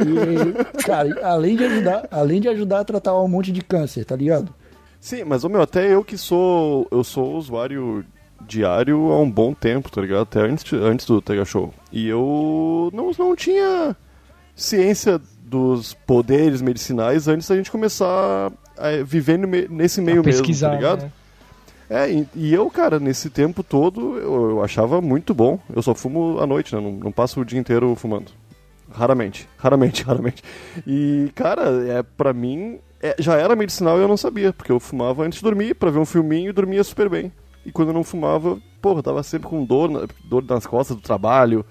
E, 0.00 0.82
cara, 0.82 1.08
além 1.26 1.56
de 1.56 1.64
ajudar, 1.64 2.06
além 2.10 2.40
de 2.40 2.48
ajudar 2.48 2.80
a 2.80 2.84
tratar 2.84 3.18
um 3.18 3.28
monte 3.28 3.50
de 3.50 3.62
câncer, 3.62 4.04
tá 4.04 4.14
ligado? 4.14 4.52
Sim, 5.00 5.24
mas, 5.24 5.44
ô, 5.44 5.48
meu, 5.48 5.62
até 5.62 5.92
eu 5.92 6.04
que 6.04 6.18
sou. 6.18 6.86
Eu 6.90 7.02
sou 7.02 7.34
usuário 7.36 8.04
diário 8.46 9.10
há 9.12 9.20
um 9.20 9.30
bom 9.30 9.54
tempo, 9.54 9.90
tá 9.90 10.00
ligado? 10.00 10.22
Até 10.22 10.40
antes, 10.40 10.70
antes 10.72 11.06
do 11.06 11.20
Tega 11.22 11.44
Show. 11.44 11.72
E 11.90 12.06
eu 12.08 12.90
não, 12.92 13.10
não 13.18 13.34
tinha 13.34 13.96
ciência 14.54 15.20
dos 15.42 15.94
poderes 15.94 16.60
medicinais 16.60 17.26
antes 17.28 17.48
da 17.48 17.56
gente 17.56 17.70
começar 17.70 18.52
a 18.76 19.02
viver 19.04 19.38
nesse 19.70 20.00
meio 20.00 20.20
A 20.20 20.24
mesmo, 20.24 20.42
pesquisar, 20.42 20.70
tá 20.70 20.74
ligado? 20.76 21.02
né? 21.04 21.12
É, 21.88 22.10
e, 22.10 22.28
e 22.34 22.54
eu, 22.54 22.68
cara, 22.70 22.98
nesse 22.98 23.28
tempo 23.28 23.62
todo, 23.62 24.18
eu, 24.18 24.50
eu 24.50 24.64
achava 24.64 25.00
muito 25.00 25.34
bom. 25.34 25.58
Eu 25.74 25.82
só 25.82 25.94
fumo 25.94 26.38
à 26.40 26.46
noite, 26.46 26.74
né? 26.74 26.80
Não, 26.80 26.92
não 26.92 27.12
passo 27.12 27.40
o 27.40 27.44
dia 27.44 27.58
inteiro 27.58 27.94
fumando. 27.94 28.32
Raramente, 28.90 29.48
raramente, 29.58 30.02
raramente. 30.04 30.42
E, 30.86 31.30
cara, 31.34 31.62
é, 31.88 32.02
pra 32.02 32.32
mim, 32.32 32.78
é, 33.02 33.14
já 33.18 33.36
era 33.36 33.56
medicinal 33.56 33.98
e 33.98 34.02
eu 34.02 34.08
não 34.08 34.16
sabia, 34.16 34.52
porque 34.52 34.72
eu 34.72 34.80
fumava 34.80 35.24
antes 35.24 35.38
de 35.38 35.44
dormir, 35.44 35.74
pra 35.74 35.90
ver 35.90 35.98
um 35.98 36.04
filminho 36.06 36.50
e 36.50 36.52
dormia 36.52 36.82
super 36.84 37.08
bem. 37.08 37.32
E 37.66 37.72
quando 37.72 37.88
eu 37.88 37.94
não 37.94 38.04
fumava, 38.04 38.58
porra, 38.80 39.02
tava 39.02 39.22
sempre 39.22 39.48
com 39.48 39.64
dor, 39.64 39.90
na- 39.90 40.06
dor 40.24 40.44
nas 40.48 40.66
costas 40.66 40.96
do 40.96 41.02
trabalho, 41.02 41.64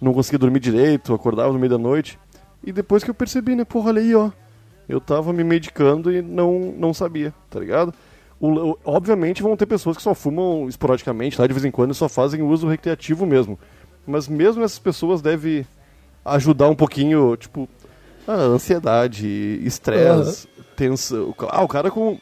não 0.00 0.12
conseguia 0.12 0.38
dormir 0.38 0.60
direito, 0.60 1.12
acordava 1.14 1.52
no 1.52 1.58
meio 1.58 1.70
da 1.70 1.78
noite. 1.78 2.18
E 2.64 2.72
depois 2.72 3.02
que 3.04 3.10
eu 3.10 3.14
percebi, 3.14 3.54
né, 3.54 3.64
porra, 3.64 3.88
olha 3.88 4.00
aí, 4.02 4.14
ó. 4.14 4.30
Eu 4.88 5.00
tava 5.00 5.32
me 5.32 5.44
medicando 5.44 6.10
e 6.10 6.22
não, 6.22 6.72
não 6.78 6.94
sabia, 6.94 7.34
tá 7.50 7.60
ligado? 7.60 7.92
O- 8.40 8.70
o- 8.70 8.78
obviamente 8.84 9.42
vão 9.42 9.56
ter 9.56 9.66
pessoas 9.66 9.96
que 9.96 10.02
só 10.02 10.14
fumam 10.14 10.68
esporadicamente, 10.68 11.40
lá 11.40 11.46
de 11.46 11.52
vez 11.52 11.64
em 11.64 11.70
quando, 11.70 11.90
e 11.90 11.94
só 11.94 12.08
fazem 12.08 12.40
uso 12.42 12.68
recreativo 12.68 13.26
mesmo. 13.26 13.58
Mas 14.06 14.28
mesmo 14.28 14.62
essas 14.62 14.78
pessoas 14.78 15.20
devem 15.20 15.66
ajudar 16.24 16.68
um 16.68 16.74
pouquinho, 16.74 17.36
tipo, 17.36 17.68
a 18.26 18.32
ansiedade, 18.34 19.26
estresse, 19.64 20.48
tensão. 20.76 21.34
Ah, 21.48 21.62
o 21.62 21.68
cara 21.68 21.90
com. 21.90 22.18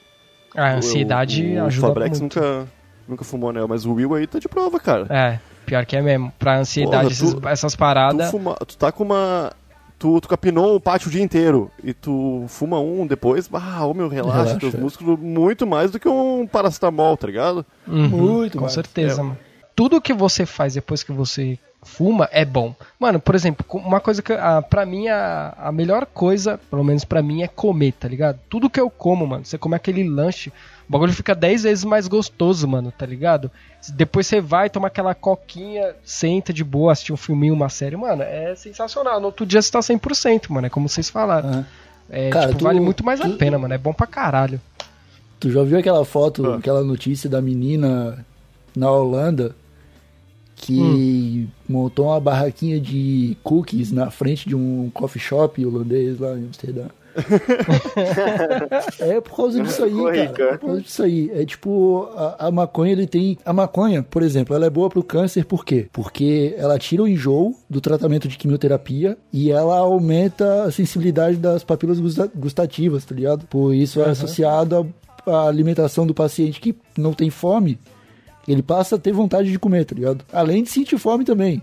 A 0.56 0.74
ansiedade 0.76 1.42
o, 1.44 1.62
o, 1.62 1.66
ajuda 1.66 1.86
O 1.86 1.88
Fabrex 1.90 2.20
muito. 2.20 2.38
nunca, 2.40 2.66
nunca 3.06 3.24
fumou 3.24 3.50
anel, 3.50 3.68
mas 3.68 3.84
o 3.84 3.92
Will 3.92 4.14
aí 4.14 4.26
tá 4.26 4.38
de 4.38 4.48
prova, 4.48 4.80
cara. 4.80 5.06
É, 5.10 5.38
pior 5.66 5.84
que 5.84 5.96
é 5.96 6.00
mesmo. 6.02 6.32
Pra 6.38 6.58
ansiedade, 6.58 7.14
Porra, 7.14 7.30
tu- 7.32 7.36
essas, 7.38 7.52
essas 7.52 7.72
Tu, 7.74 7.78
paradas. 7.78 8.30
fuma, 8.30 8.54
tu 8.66 8.76
tá 8.78 8.90
com 8.90 9.04
uma. 9.04 9.52
Tu, 9.98 10.20
tu 10.20 10.28
capinou 10.28 10.76
o 10.76 10.80
pátio 10.80 11.08
o 11.08 11.10
dia 11.10 11.22
inteiro 11.22 11.70
e 11.82 11.92
tu 11.92 12.44
fuma 12.48 12.78
um 12.80 13.06
depois, 13.06 13.48
ah, 13.52 13.86
ô 13.86 13.94
meu, 13.94 14.08
relaxa, 14.08 14.38
Relaxa, 14.42 14.60
teus 14.60 14.74
é. 14.74 14.78
músculos 14.78 15.18
muito 15.18 15.66
mais 15.66 15.90
do 15.90 15.98
que 15.98 16.08
um 16.08 16.46
paracetamol, 16.46 17.16
tá 17.16 17.26
ligado? 17.26 17.64
Uhum, 17.86 18.08
Muito 18.08 18.58
Com 18.58 18.62
mais. 18.62 18.72
certeza, 18.72 19.22
mano. 19.22 19.38
Tudo 19.74 20.00
que 20.00 20.14
você 20.14 20.46
faz 20.46 20.74
depois 20.74 21.02
que 21.02 21.12
você 21.12 21.58
fuma 21.86 22.28
é 22.32 22.44
bom. 22.44 22.74
Mano, 22.98 23.18
por 23.18 23.34
exemplo, 23.34 23.64
uma 23.72 24.00
coisa 24.00 24.20
que, 24.20 24.32
ah, 24.32 24.60
pra 24.60 24.84
mim, 24.84 25.08
a, 25.08 25.54
a 25.58 25.72
melhor 25.72 26.04
coisa, 26.04 26.58
pelo 26.70 26.84
menos 26.84 27.04
pra 27.04 27.22
mim, 27.22 27.42
é 27.42 27.48
comer, 27.48 27.92
tá 27.92 28.06
ligado? 28.08 28.38
Tudo 28.50 28.68
que 28.68 28.80
eu 28.80 28.90
como, 28.90 29.26
mano, 29.26 29.44
você 29.44 29.56
come 29.56 29.74
aquele 29.74 30.02
lanche, 30.06 30.50
o 30.88 30.92
bagulho 30.92 31.12
fica 31.12 31.34
10 31.34 31.62
vezes 31.62 31.84
mais 31.84 32.06
gostoso, 32.08 32.66
mano, 32.68 32.92
tá 32.96 33.06
ligado? 33.06 33.50
Depois 33.94 34.26
você 34.26 34.40
vai 34.40 34.68
tomar 34.68 34.88
aquela 34.88 35.14
coquinha, 35.14 35.94
senta 36.04 36.52
de 36.52 36.62
boa, 36.64 36.92
assistir 36.92 37.12
um 37.12 37.16
filminho, 37.16 37.54
uma 37.54 37.68
série, 37.68 37.96
mano, 37.96 38.22
é 38.22 38.54
sensacional. 38.56 39.18
No 39.20 39.26
outro 39.26 39.46
dia 39.46 39.62
você 39.62 39.70
tá 39.70 39.80
100%, 39.80 40.50
mano, 40.50 40.66
é 40.66 40.70
como 40.70 40.88
vocês 40.88 41.08
falaram. 41.08 41.50
Ah. 41.60 41.64
É, 42.10 42.30
Cara, 42.30 42.46
tipo, 42.48 42.58
tu- 42.58 42.64
vale 42.64 42.78
muito 42.80 43.04
mais 43.04 43.20
a 43.20 43.24
tu- 43.24 43.36
pena, 43.36 43.58
mano, 43.58 43.74
é 43.74 43.78
bom 43.78 43.92
pra 43.92 44.06
caralho. 44.06 44.60
Tu 45.40 45.50
já 45.50 45.62
viu 45.64 45.78
aquela 45.78 46.04
foto, 46.04 46.52
Ah. 46.52 46.56
aquela 46.56 46.82
notícia 46.82 47.28
da 47.28 47.42
menina 47.42 48.24
na 48.76 48.90
Holanda 48.90 49.54
que 50.56 51.46
montou 51.68 52.06
uma 52.06 52.18
barraquinha 52.20 52.80
de 52.80 53.36
cookies 53.44 53.92
na 53.92 54.10
frente 54.10 54.48
de 54.48 54.56
um 54.56 54.90
coffee 54.92 55.20
shop 55.20 55.64
holandês 55.64 56.18
lá 56.18 56.36
em 56.36 56.46
Amsterdã? 56.46 56.86
é 59.00 59.20
por 59.20 59.36
causa 59.36 59.62
disso 59.62 59.84
aí, 59.84 60.28
cara. 60.28 60.54
É 60.54 60.56
por 60.58 60.66
causa 60.66 60.80
disso 60.82 61.02
aí. 61.02 61.30
É 61.32 61.44
tipo, 61.44 62.08
a, 62.14 62.46
a 62.46 62.50
maconha, 62.50 62.92
ele 62.92 63.06
tem. 63.06 63.38
A 63.44 63.52
maconha, 63.52 64.02
por 64.02 64.22
exemplo, 64.22 64.54
ela 64.54 64.66
é 64.66 64.70
boa 64.70 64.88
pro 64.88 65.02
câncer, 65.02 65.44
por 65.44 65.64
quê? 65.64 65.88
Porque 65.92 66.54
ela 66.58 66.78
tira 66.78 67.02
o 67.02 67.08
enjoo 67.08 67.54
do 67.70 67.80
tratamento 67.80 68.28
de 68.28 68.36
quimioterapia 68.36 69.16
e 69.32 69.50
ela 69.50 69.78
aumenta 69.78 70.64
a 70.64 70.70
sensibilidade 70.70 71.36
das 71.38 71.64
papilas 71.64 71.98
gusta- 72.00 72.30
gustativas, 72.34 73.04
tá 73.04 73.14
ligado? 73.14 73.46
Por 73.46 73.74
isso 73.74 74.00
é 74.00 74.10
associado 74.10 74.76
à 74.76 75.06
à 75.26 75.48
alimentação 75.48 76.06
do 76.06 76.14
paciente 76.14 76.60
que 76.60 76.72
não 76.96 77.12
tem 77.12 77.30
fome. 77.30 77.80
Ele 78.46 78.62
passa 78.62 78.96
a 78.96 78.98
ter 78.98 79.12
vontade 79.12 79.50
de 79.50 79.58
comer, 79.58 79.84
tá 79.84 79.94
ligado? 79.94 80.24
Além 80.32 80.62
de 80.62 80.70
sentir 80.70 80.98
fome 80.98 81.24
também. 81.24 81.62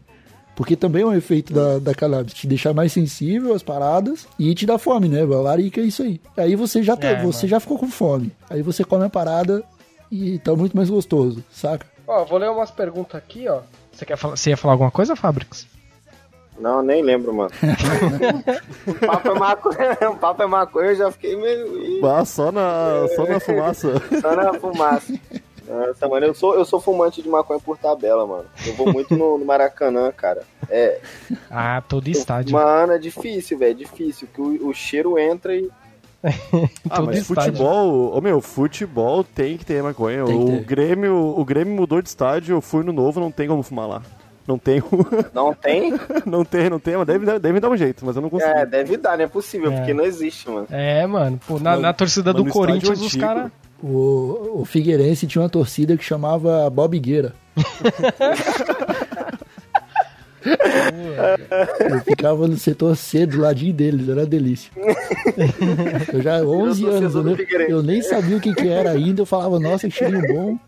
Porque 0.55 0.75
também 0.75 1.01
é 1.01 1.05
um 1.05 1.13
efeito 1.15 1.51
da, 1.53 1.79
da 1.79 1.95
cannabis. 1.95 2.33
Te 2.33 2.45
deixar 2.45 2.73
mais 2.73 2.91
sensível 2.93 3.53
às 3.55 3.63
paradas 3.63 4.27
e 4.37 4.53
te 4.53 4.65
dá 4.65 4.77
fome, 4.77 5.07
né? 5.09 5.21
A 5.23 5.25
larica 5.25 5.81
é 5.81 5.83
isso 5.85 6.03
aí. 6.03 6.21
Aí 6.37 6.55
você 6.55 6.83
já, 6.83 6.95
tá, 6.95 7.07
É, 7.07 7.21
você 7.23 7.37
mano. 7.39 7.47
já 7.49 7.59
ficou 7.59 7.77
com 7.79 7.87
fome. 7.87 8.31
Aí 8.49 8.61
você 8.61 8.83
come 8.83 9.03
a 9.05 9.09
parada 9.09 9.63
e 10.11 10.37
tá 10.39 10.55
muito 10.55 10.77
mais 10.77 10.89
gostoso, 10.91 11.43
saca? 11.51 11.87
Ó, 12.05 12.23
vou 12.25 12.37
ler 12.37 12.51
umas 12.51 12.69
perguntas 12.69 13.15
aqui, 13.15 13.47
ó. 13.47 13.61
Você, 13.91 14.05
quer 14.05 14.15
falar, 14.17 14.35
você 14.35 14.51
ia 14.51 14.57
falar 14.57 14.73
alguma 14.75 14.91
coisa, 14.91 15.15
Fabrics? 15.15 15.65
Não, 16.59 16.83
nem 16.83 17.01
lembro, 17.01 17.33
mano. 17.33 17.49
o 18.87 18.93
papo 19.07 19.29
é 19.29 19.39
maconha, 19.39 19.97
o 20.11 20.15
papo 20.17 20.43
é 20.43 20.45
maconha, 20.45 20.89
eu 20.91 20.95
já 20.95 21.11
fiquei 21.11 21.35
meio. 21.35 22.05
Ah, 22.05 22.23
só 22.25 22.51
na, 22.51 23.07
só 23.15 23.25
na 23.25 23.39
fumaça. 23.39 23.93
só 24.21 24.35
na 24.35 24.53
fumaça. 24.53 25.13
Nossa, 25.67 26.07
mano, 26.07 26.25
eu 26.25 26.33
sou, 26.33 26.55
eu 26.55 26.65
sou 26.65 26.79
fumante 26.81 27.21
de 27.21 27.29
maconha 27.29 27.59
por 27.59 27.77
tabela, 27.77 28.25
mano. 28.27 28.45
Eu 28.65 28.73
vou 28.73 28.91
muito 28.91 29.15
no, 29.15 29.37
no 29.37 29.45
Maracanã, 29.45 30.11
cara. 30.11 30.41
É. 30.69 30.99
Ah, 31.49 31.81
todo 31.87 32.07
estádio. 32.09 32.53
Mano, 32.53 32.93
é 32.93 32.97
difícil, 32.97 33.57
velho. 33.57 33.71
É 33.71 33.73
difícil. 33.75 34.27
Que 34.33 34.41
o, 34.41 34.67
o 34.69 34.73
cheiro 34.73 35.17
entra 35.17 35.55
e. 35.55 35.69
Ah, 36.89 36.97
Todo 36.97 37.05
mas 37.07 37.17
estádio. 37.17 37.51
futebol, 37.51 38.17
ô 38.17 38.21
meu, 38.21 38.39
futebol 38.39 39.23
tem 39.23 39.57
que 39.57 39.65
ter 39.65 39.81
maconha. 39.83 40.23
Tem 40.25 40.35
O 40.37 40.45
ter. 40.45 40.63
Grêmio, 40.63 41.15
o 41.15 41.43
Grêmio 41.43 41.73
mudou 41.75 42.01
de 42.01 42.07
estádio, 42.09 42.55
eu 42.55 42.61
fui 42.61 42.83
no 42.83 42.93
novo, 42.93 43.19
não 43.19 43.31
tem 43.31 43.47
como 43.47 43.61
fumar 43.63 43.87
lá. 43.87 44.01
Não 44.47 44.57
tem, 44.57 44.81
Não 45.33 45.53
tem? 45.53 45.93
não 46.25 46.43
tem, 46.45 46.69
não 46.69 46.79
tem, 46.79 46.97
mas 46.97 47.07
deve, 47.07 47.39
deve 47.39 47.59
dar 47.61 47.69
um 47.69 47.77
jeito, 47.77 48.05
mas 48.05 48.15
eu 48.15 48.21
não 48.21 48.29
consigo. 48.29 48.51
É, 48.51 48.65
deve 48.65 48.97
dar, 48.97 49.17
não 49.17 49.23
é 49.23 49.27
possível, 49.27 49.71
É. 49.71 49.77
porque 49.77 49.93
não 49.93 50.03
existe, 50.03 50.49
mano. 50.49 50.67
É, 50.69 51.05
mano. 51.07 51.39
Pô, 51.47 51.55
na, 51.59 51.71
Mano, 51.71 51.81
na 51.81 51.93
torcida 51.93 52.33
mas 52.33 52.43
do 52.43 52.49
Corinthians, 52.51 53.01
os 53.01 53.15
caras. 53.15 53.49
O, 53.83 54.61
o 54.61 54.65
Figueirense 54.65 55.27
tinha 55.27 55.41
uma 55.41 55.49
torcida 55.49 55.97
que 55.97 56.03
chamava 56.05 56.69
Bobigueira. 56.69 57.33
Eu 61.89 61.99
ficava 62.01 62.47
no 62.47 62.55
setor 62.57 62.95
C 62.95 63.25
do 63.25 63.41
ladinho 63.41 63.73
deles, 63.73 64.07
era 64.07 64.21
uma 64.21 64.25
delícia. 64.25 64.71
Eu 66.13 66.21
já 66.21 66.41
11 66.41 66.83
torcedor 66.83 67.27
anos, 67.27 67.37
do 67.37 67.41
eu, 67.41 67.69
eu 67.69 67.83
nem 67.83 68.01
sabia 68.01 68.37
o 68.37 68.41
que, 68.41 68.53
que 68.53 68.67
era 68.69 68.91
ainda, 68.91 69.21
eu 69.21 69.25
falava, 69.25 69.59
nossa, 69.59 69.87
que 69.89 69.95
cheirinho 69.95 70.27
bom. 70.27 70.59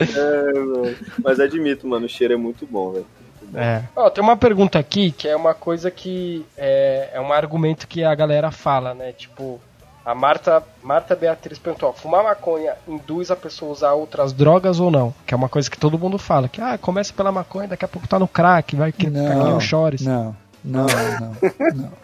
É, 0.00 0.52
mano. 0.58 0.96
Mas 1.22 1.38
admito, 1.38 1.86
mano, 1.86 2.06
o 2.06 2.08
cheiro 2.08 2.34
é 2.34 2.36
muito 2.36 2.66
bom, 2.66 2.92
velho. 2.92 3.06
É. 3.54 3.82
Ó, 3.94 4.08
tem 4.08 4.24
uma 4.24 4.36
pergunta 4.36 4.78
aqui 4.78 5.12
que 5.12 5.28
é 5.28 5.36
uma 5.36 5.54
coisa 5.54 5.90
que 5.90 6.44
é, 6.56 7.10
é 7.12 7.20
um 7.20 7.32
argumento 7.32 7.86
que 7.86 8.02
a 8.02 8.14
galera 8.14 8.50
fala, 8.50 8.94
né? 8.94 9.12
Tipo, 9.12 9.60
a 10.04 10.14
Marta, 10.14 10.62
Marta 10.82 11.14
Beatriz 11.14 11.58
perguntou: 11.58 11.90
ó, 11.90 11.92
fumar 11.92 12.24
maconha 12.24 12.74
induz 12.86 13.30
a 13.30 13.36
pessoa 13.36 13.70
a 13.70 13.72
usar 13.72 13.92
outras 13.92 14.32
drogas 14.32 14.80
ou 14.80 14.90
não? 14.90 15.14
Que 15.26 15.34
é 15.34 15.36
uma 15.36 15.48
coisa 15.48 15.70
que 15.70 15.78
todo 15.78 15.98
mundo 15.98 16.18
fala: 16.18 16.48
que 16.48 16.60
ah, 16.60 16.76
começa 16.76 17.12
pela 17.12 17.30
maconha, 17.30 17.68
daqui 17.68 17.84
a 17.84 17.88
pouco 17.88 18.08
tá 18.08 18.18
no 18.18 18.26
crack, 18.28 18.74
vai 18.76 18.92
que 18.92 19.08
Não, 19.08 19.60
chores. 19.60 20.02
não, 20.02 20.36
não, 20.64 20.86
não, 20.86 21.36
não. 21.74 21.92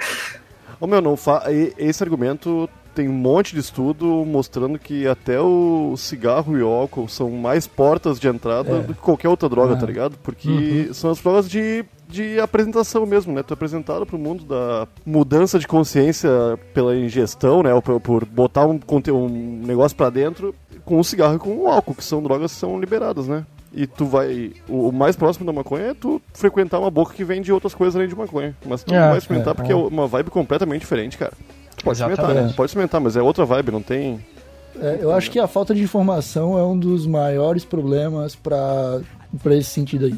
Ô 0.81 0.87
meu, 0.87 1.01
não 1.03 1.17
fa... 1.17 1.43
esse 1.77 2.03
argumento 2.05 2.71
tem 2.99 3.09
um 3.09 3.13
monte 3.13 3.55
de 3.55 3.61
estudo 3.61 4.05
mostrando 4.27 4.77
que 4.77 5.07
até 5.07 5.41
o 5.41 5.95
cigarro 5.97 6.59
e 6.59 6.63
o 6.65 6.69
álcool 6.69 7.07
são 7.09 7.31
mais 7.31 7.65
portas 7.65 8.19
de 8.19 8.27
entrada 8.27 8.79
É. 8.79 8.81
do 8.81 8.93
que 8.95 9.01
qualquer 9.01 9.29
outra 9.29 9.49
droga, 9.49 9.75
Ah. 9.75 9.77
tá 9.77 9.87
ligado? 9.87 10.17
Porque 10.21 10.89
são 10.93 11.11
as 11.13 11.21
drogas 11.21 11.49
de, 11.49 11.85
de 12.09 12.41
apresentação 12.41 13.07
mesmo, 13.07 13.33
né? 13.33 13.45
Tu 13.45 13.53
é 13.53 13.55
apresentado 13.55 14.05
pro 14.05 14.19
mundo 14.19 14.45
da 14.45 14.89
mudança 15.07 15.61
de 15.61 15.69
consciência 15.69 16.29
pela 16.75 16.97
ingestão, 16.97 17.63
né? 17.63 17.73
Ou 17.73 17.81
por, 17.81 18.01
por 18.01 18.25
botar 18.25 18.67
um, 18.67 18.81
um 19.13 19.63
negócio 19.65 19.97
pra 19.97 20.11
dentro 20.11 20.53
com 20.85 20.99
o 20.99 21.05
cigarro 21.05 21.37
e 21.37 21.39
com 21.39 21.57
o 21.57 21.69
álcool, 21.69 21.95
que 21.95 22.03
são 22.03 22.21
drogas 22.21 22.53
que 22.53 22.59
são 22.59 22.81
liberadas, 22.81 23.29
né? 23.29 23.47
E 23.73 23.87
tu 23.87 24.07
vai. 24.07 24.51
O, 24.69 24.89
o 24.89 24.93
mais 24.93 25.15
próximo 25.15 25.47
da 25.47 25.53
maconha 25.53 25.85
é 25.91 25.95
tu 25.95 26.21
frequentar 26.33 26.81
uma 26.81 26.91
boca 26.91 27.13
que 27.15 27.23
vende 27.23 27.53
outras 27.53 27.75
coisas 27.75 27.95
além 27.95 28.09
de 28.09 28.17
maconha. 28.17 28.57
Mas 28.67 28.83
tu 28.83 28.93
É, 28.93 28.99
não 28.99 29.09
vai 29.11 29.19
experimentar 29.19 29.53
é, 29.53 29.55
porque 29.55 29.71
é 29.71 29.77
uma 29.77 30.07
vibe 30.09 30.31
completamente 30.31 30.81
diferente, 30.81 31.17
cara. 31.19 31.35
Pode 31.83 31.99
experimentar, 31.99 32.35
né? 32.35 32.53
Pode 32.57 32.71
experimentar, 32.71 33.01
mas 33.01 33.17
é 33.17 33.23
outra 33.23 33.45
vibe, 33.45 33.73
não 33.73 33.83
tem. 33.83 34.25
É, 34.81 34.99
eu 35.01 35.13
acho 35.13 35.31
que 35.31 35.39
a 35.39 35.47
falta 35.47 35.75
de 35.75 35.83
informação 35.83 36.59
é 36.59 36.63
um 36.63 36.79
dos 36.79 37.07
maiores 37.07 37.65
problemas 37.65 38.37
pra 38.37 39.01
pra 39.43 39.55
esse 39.55 39.71
sentido 39.71 40.07
aí. 40.07 40.17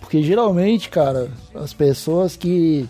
Porque 0.00 0.22
geralmente, 0.22 0.88
cara, 0.88 1.28
as 1.54 1.72
pessoas 1.72 2.36
que 2.36 2.88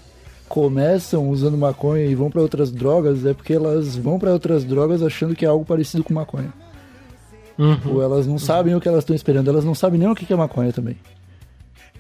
começam 0.49 1.29
usando 1.29 1.57
maconha 1.57 2.05
e 2.05 2.15
vão 2.15 2.31
pra 2.31 2.41
outras 2.41 2.71
drogas 2.71 3.25
é 3.25 3.35
porque 3.35 3.53
elas 3.53 3.97
vão 3.97 4.19
pra 4.19 4.33
outras 4.33 4.65
drogas 4.65 5.03
achando 5.03 5.35
que 5.35 5.45
é 5.45 5.49
algo 5.49 5.65
parecido 5.65 6.05
com 6.05 6.15
maconha. 6.15 6.53
Uhum. 7.59 7.95
Ou 7.95 8.03
elas 8.03 8.27
não 8.27 8.39
sabem 8.39 8.75
o 8.75 8.81
que 8.81 8.89
elas 8.89 9.01
estão 9.01 9.17
esperando, 9.17 9.49
elas 9.49 9.65
não 9.65 9.75
sabem 9.75 9.99
nem 9.99 10.09
o 10.09 10.15
que 10.15 10.33
é 10.33 10.37
maconha 10.37 10.73
também. 10.73 10.97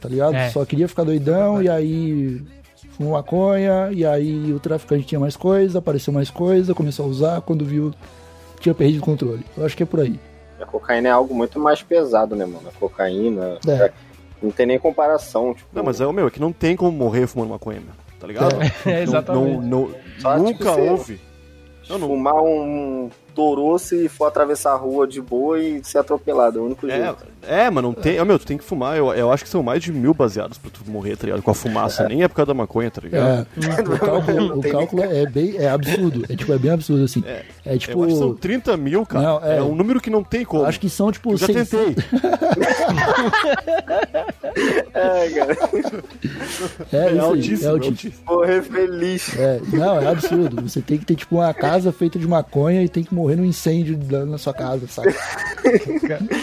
Tá 0.00 0.08
ligado? 0.08 0.34
É. 0.34 0.50
Só 0.50 0.64
queria 0.64 0.86
ficar 0.86 1.04
doidão 1.04 1.60
e 1.62 1.68
aí 1.68 2.40
fumou 2.98 3.12
maconha, 3.14 3.88
e 3.92 4.04
aí 4.04 4.52
o 4.52 4.60
traficante 4.60 5.06
tinha 5.06 5.18
mais 5.20 5.36
coisa, 5.36 5.78
apareceu 5.78 6.12
mais 6.12 6.28
coisa, 6.28 6.74
começou 6.74 7.06
a 7.06 7.08
usar, 7.08 7.40
quando 7.40 7.64
viu 7.64 7.92
tinha 8.60 8.74
perdido 8.74 9.00
o 9.00 9.04
controle. 9.04 9.44
Eu 9.56 9.64
acho 9.64 9.76
que 9.76 9.84
é 9.84 9.86
por 9.86 10.00
aí. 10.00 10.18
A 10.60 10.66
cocaína 10.66 11.08
é 11.08 11.12
algo 11.12 11.32
muito 11.32 11.60
mais 11.60 11.80
pesado, 11.80 12.34
né, 12.34 12.44
mano? 12.44 12.68
A 12.68 12.72
cocaína. 12.78 13.58
É. 13.66 13.92
Não 14.42 14.50
tem 14.50 14.66
nem 14.66 14.78
comparação. 14.78 15.54
Tipo, 15.54 15.68
Não, 15.72 15.84
mas 15.84 16.00
é 16.00 16.06
o 16.06 16.12
meu, 16.12 16.26
é 16.26 16.30
que 16.30 16.40
não 16.40 16.52
tem 16.52 16.76
como 16.76 16.90
morrer 16.90 17.26
fumando 17.28 17.50
maconha, 17.50 17.80
meu, 17.80 17.94
tá 18.18 18.26
ligado? 18.26 18.56
É, 18.84 18.92
Não- 18.96 19.02
exatamente. 19.02 19.56
Não, 19.56 19.62
não- 19.62 19.90
Só, 20.18 20.32
tipo, 20.34 20.42
nunca 20.44 20.72
você- 20.72 20.80
houve. 20.90 21.20
Não, 21.88 21.98
não. 21.98 22.08
fumar 22.08 22.34
um 22.34 23.08
toroço 23.38 23.94
e 23.94 24.08
for 24.08 24.26
atravessar 24.26 24.72
a 24.72 24.76
rua 24.76 25.06
de 25.06 25.20
boa 25.20 25.60
e 25.60 25.80
ser 25.84 25.98
atropelado. 25.98 26.58
É 26.58 26.60
o 26.60 26.64
único 26.64 26.88
É, 26.88 26.96
jeito. 27.04 27.24
é, 27.46 27.70
mas 27.70 27.84
não 27.84 27.92
tem. 27.94 28.20
Ô, 28.20 28.24
meu, 28.24 28.36
tu 28.36 28.44
tem 28.44 28.58
que 28.58 28.64
fumar. 28.64 28.96
Eu, 28.96 29.12
eu 29.14 29.30
acho 29.30 29.44
que 29.44 29.48
são 29.50 29.62
mais 29.62 29.80
de 29.80 29.92
mil 29.92 30.12
baseados 30.12 30.58
pra 30.58 30.68
tu 30.72 30.80
morrer, 30.90 31.16
tá 31.16 31.26
ligado? 31.26 31.40
Com 31.42 31.52
a 31.52 31.54
fumaça. 31.54 32.08
Nem 32.08 32.24
é 32.24 32.28
por 32.28 32.34
causa 32.34 32.48
da 32.48 32.54
maconha, 32.54 32.90
tá 32.90 33.00
ligado? 33.00 33.46
É, 33.56 33.80
o 33.94 33.98
cálculo, 34.00 34.58
o 34.58 34.62
cálculo 34.62 35.02
é 35.04 35.24
bem 35.26 35.56
é 35.56 35.68
absurdo. 35.68 36.24
É 36.28 36.34
tipo, 36.34 36.52
é 36.52 36.58
bem 36.58 36.72
absurdo 36.72 37.04
assim. 37.04 37.22
É, 37.24 37.44
eu 37.74 37.78
tipo. 37.78 38.04
acho 38.04 38.12
que 38.12 38.18
são 38.18 38.34
30 38.34 38.76
mil, 38.76 39.04
cara. 39.06 39.24
Não, 39.24 39.44
é. 39.44 39.56
é. 39.58 39.62
um 39.62 39.74
número 39.74 40.00
que 40.00 40.10
não 40.10 40.22
tem 40.24 40.44
como. 40.44 40.64
Acho 40.64 40.80
que 40.80 40.88
são 40.90 41.10
tipo 41.12 41.32
Eu 41.32 41.36
já 41.36 41.46
600 41.46 41.70
tentei. 41.70 42.04
É, 44.94 45.30
cara. 45.30 45.52
É, 46.92 47.06
isso 47.12 47.14
aí, 47.14 47.18
altíssimo, 47.18 47.62
é 47.62 47.66
é 47.66 47.70
altíssimo. 47.70 48.12
Morrer 48.26 48.62
feliz. 48.62 49.36
É, 49.38 49.60
não, 49.72 50.00
é 50.00 50.06
absurdo. 50.08 50.60
Você 50.62 50.80
tem 50.80 50.98
que 50.98 51.04
ter 51.04 51.14
tipo 51.14 51.36
uma 51.36 51.54
casa 51.54 51.92
feita 51.92 52.18
de 52.18 52.26
maconha 52.26 52.82
e 52.82 52.88
tem 52.88 53.04
que 53.04 53.14
morrer 53.14 53.36
num 53.36 53.44
incêndio 53.44 53.98
na 54.26 54.38
sua 54.38 54.52
casa, 54.54 54.86
sabe? 54.88 55.14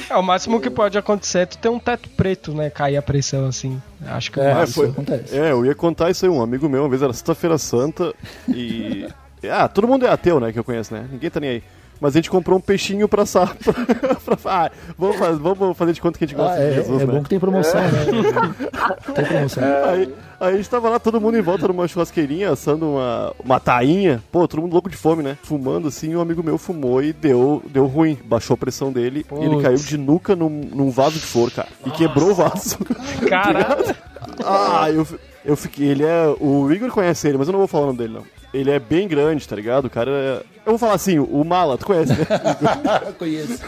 É, 0.09 0.15
o 0.15 0.21
máximo 0.21 0.59
que 0.61 0.69
pode 0.69 0.97
acontecer 0.97 1.39
é 1.39 1.45
tu 1.47 1.57
ter 1.57 1.69
um 1.69 1.79
teto 1.79 2.07
preto, 2.09 2.53
né? 2.53 2.69
Cair 2.69 2.97
a 2.97 3.01
pressão 3.01 3.47
assim. 3.47 3.81
Acho 4.05 4.31
que 4.31 4.39
o 4.39 4.43
É, 4.43 4.53
máximo. 4.53 4.65
isso 4.65 4.73
foi- 4.75 4.89
acontece. 4.89 5.37
É, 5.37 5.51
eu 5.51 5.65
ia 5.65 5.73
contar 5.73 6.11
isso 6.11 6.25
aí. 6.25 6.31
Um 6.31 6.41
amigo 6.41 6.69
meu, 6.69 6.83
uma 6.83 6.89
vez 6.89 7.01
era 7.01 7.11
Sexta-feira 7.13 7.57
Santa 7.57 8.13
e. 8.47 9.07
Ah, 9.49 9.67
todo 9.67 9.87
mundo 9.87 10.05
é 10.05 10.09
ateu, 10.09 10.39
né? 10.39 10.51
Que 10.51 10.59
eu 10.59 10.63
conheço, 10.63 10.93
né? 10.93 11.07
Ninguém 11.11 11.29
tá 11.29 11.39
nem 11.39 11.49
aí. 11.49 11.63
Mas 12.01 12.13
a 12.13 12.17
gente 12.17 12.29
comprou 12.29 12.57
um 12.57 12.61
peixinho 12.61 13.07
pra 13.07 13.23
assar. 13.23 13.55
pra, 13.63 14.35
pra, 14.35 14.65
ah, 14.65 14.71
vamos, 14.97 15.15
fazer, 15.15 15.39
vamos 15.39 15.77
fazer 15.77 15.93
de 15.93 16.01
conta 16.01 16.17
que 16.19 16.25
a 16.25 16.27
gente 16.27 16.35
gosta 16.35 16.57
Ah, 16.57 16.61
é, 16.61 16.69
de 16.71 16.75
Jesus, 16.75 17.01
é 17.01 17.05
né? 17.05 17.13
bom 17.13 17.23
que 17.23 17.29
tem 17.29 17.39
promoção, 17.39 17.81
né? 17.81 17.89
Tem 19.15 19.25
promoção. 19.25 19.63
Aí, 19.85 20.13
aí 20.41 20.53
a 20.53 20.57
gente 20.57 20.69
tava 20.69 20.89
lá, 20.89 20.99
todo 20.99 21.21
mundo 21.21 21.37
em 21.37 21.41
volta 21.41 21.67
numa 21.69 21.87
churrasqueirinha, 21.87 22.51
assando 22.51 22.85
uma, 22.85 23.33
uma 23.43 23.59
tainha. 23.61 24.21
Pô, 24.29 24.45
todo 24.45 24.61
mundo 24.61 24.73
louco 24.73 24.89
de 24.89 24.97
fome, 24.97 25.23
né? 25.23 25.37
Fumando 25.41 25.87
assim, 25.87 26.13
um 26.13 26.19
amigo 26.19 26.43
meu 26.43 26.57
fumou 26.57 27.01
e 27.01 27.13
deu, 27.13 27.63
deu 27.69 27.85
ruim. 27.85 28.17
Baixou 28.25 28.55
a 28.55 28.57
pressão 28.57 28.91
dele 28.91 29.25
e 29.31 29.35
ele 29.45 29.49
Putz. 29.51 29.61
caiu 29.63 29.77
de 29.77 29.97
nuca 29.97 30.35
num, 30.35 30.49
num 30.49 30.89
vaso 30.91 31.13
de 31.17 31.25
flor, 31.25 31.49
cara. 31.49 31.69
E 31.85 31.91
quebrou 31.91 32.31
o 32.31 32.35
vaso. 32.35 32.77
Caralho. 33.29 33.95
ah, 34.43 34.91
eu, 34.91 35.07
eu 35.45 35.55
fiquei. 35.55 35.87
Ele 35.87 36.03
é. 36.03 36.25
O 36.41 36.69
Igor 36.73 36.91
conhece 36.91 37.25
ele, 37.29 37.37
mas 37.37 37.47
eu 37.47 37.53
não 37.53 37.59
vou 37.59 37.67
falar 37.69 37.83
o 37.83 37.87
nome 37.87 37.99
dele, 37.99 38.13
não. 38.15 38.23
Ele 38.55 38.71
é 38.71 38.79
bem 38.79 39.07
grande, 39.07 39.47
tá 39.47 39.55
ligado? 39.55 39.85
O 39.85 39.89
cara 39.89 40.11
é. 40.11 40.33
Eu 40.65 40.71
vou 40.71 40.77
falar 40.79 40.93
assim, 40.93 41.19
o 41.19 41.43
Mala, 41.43 41.77
tu 41.77 41.85
conhece, 41.85 42.13
né? 42.13 42.25
Eu 43.07 43.13
conheço. 43.13 43.59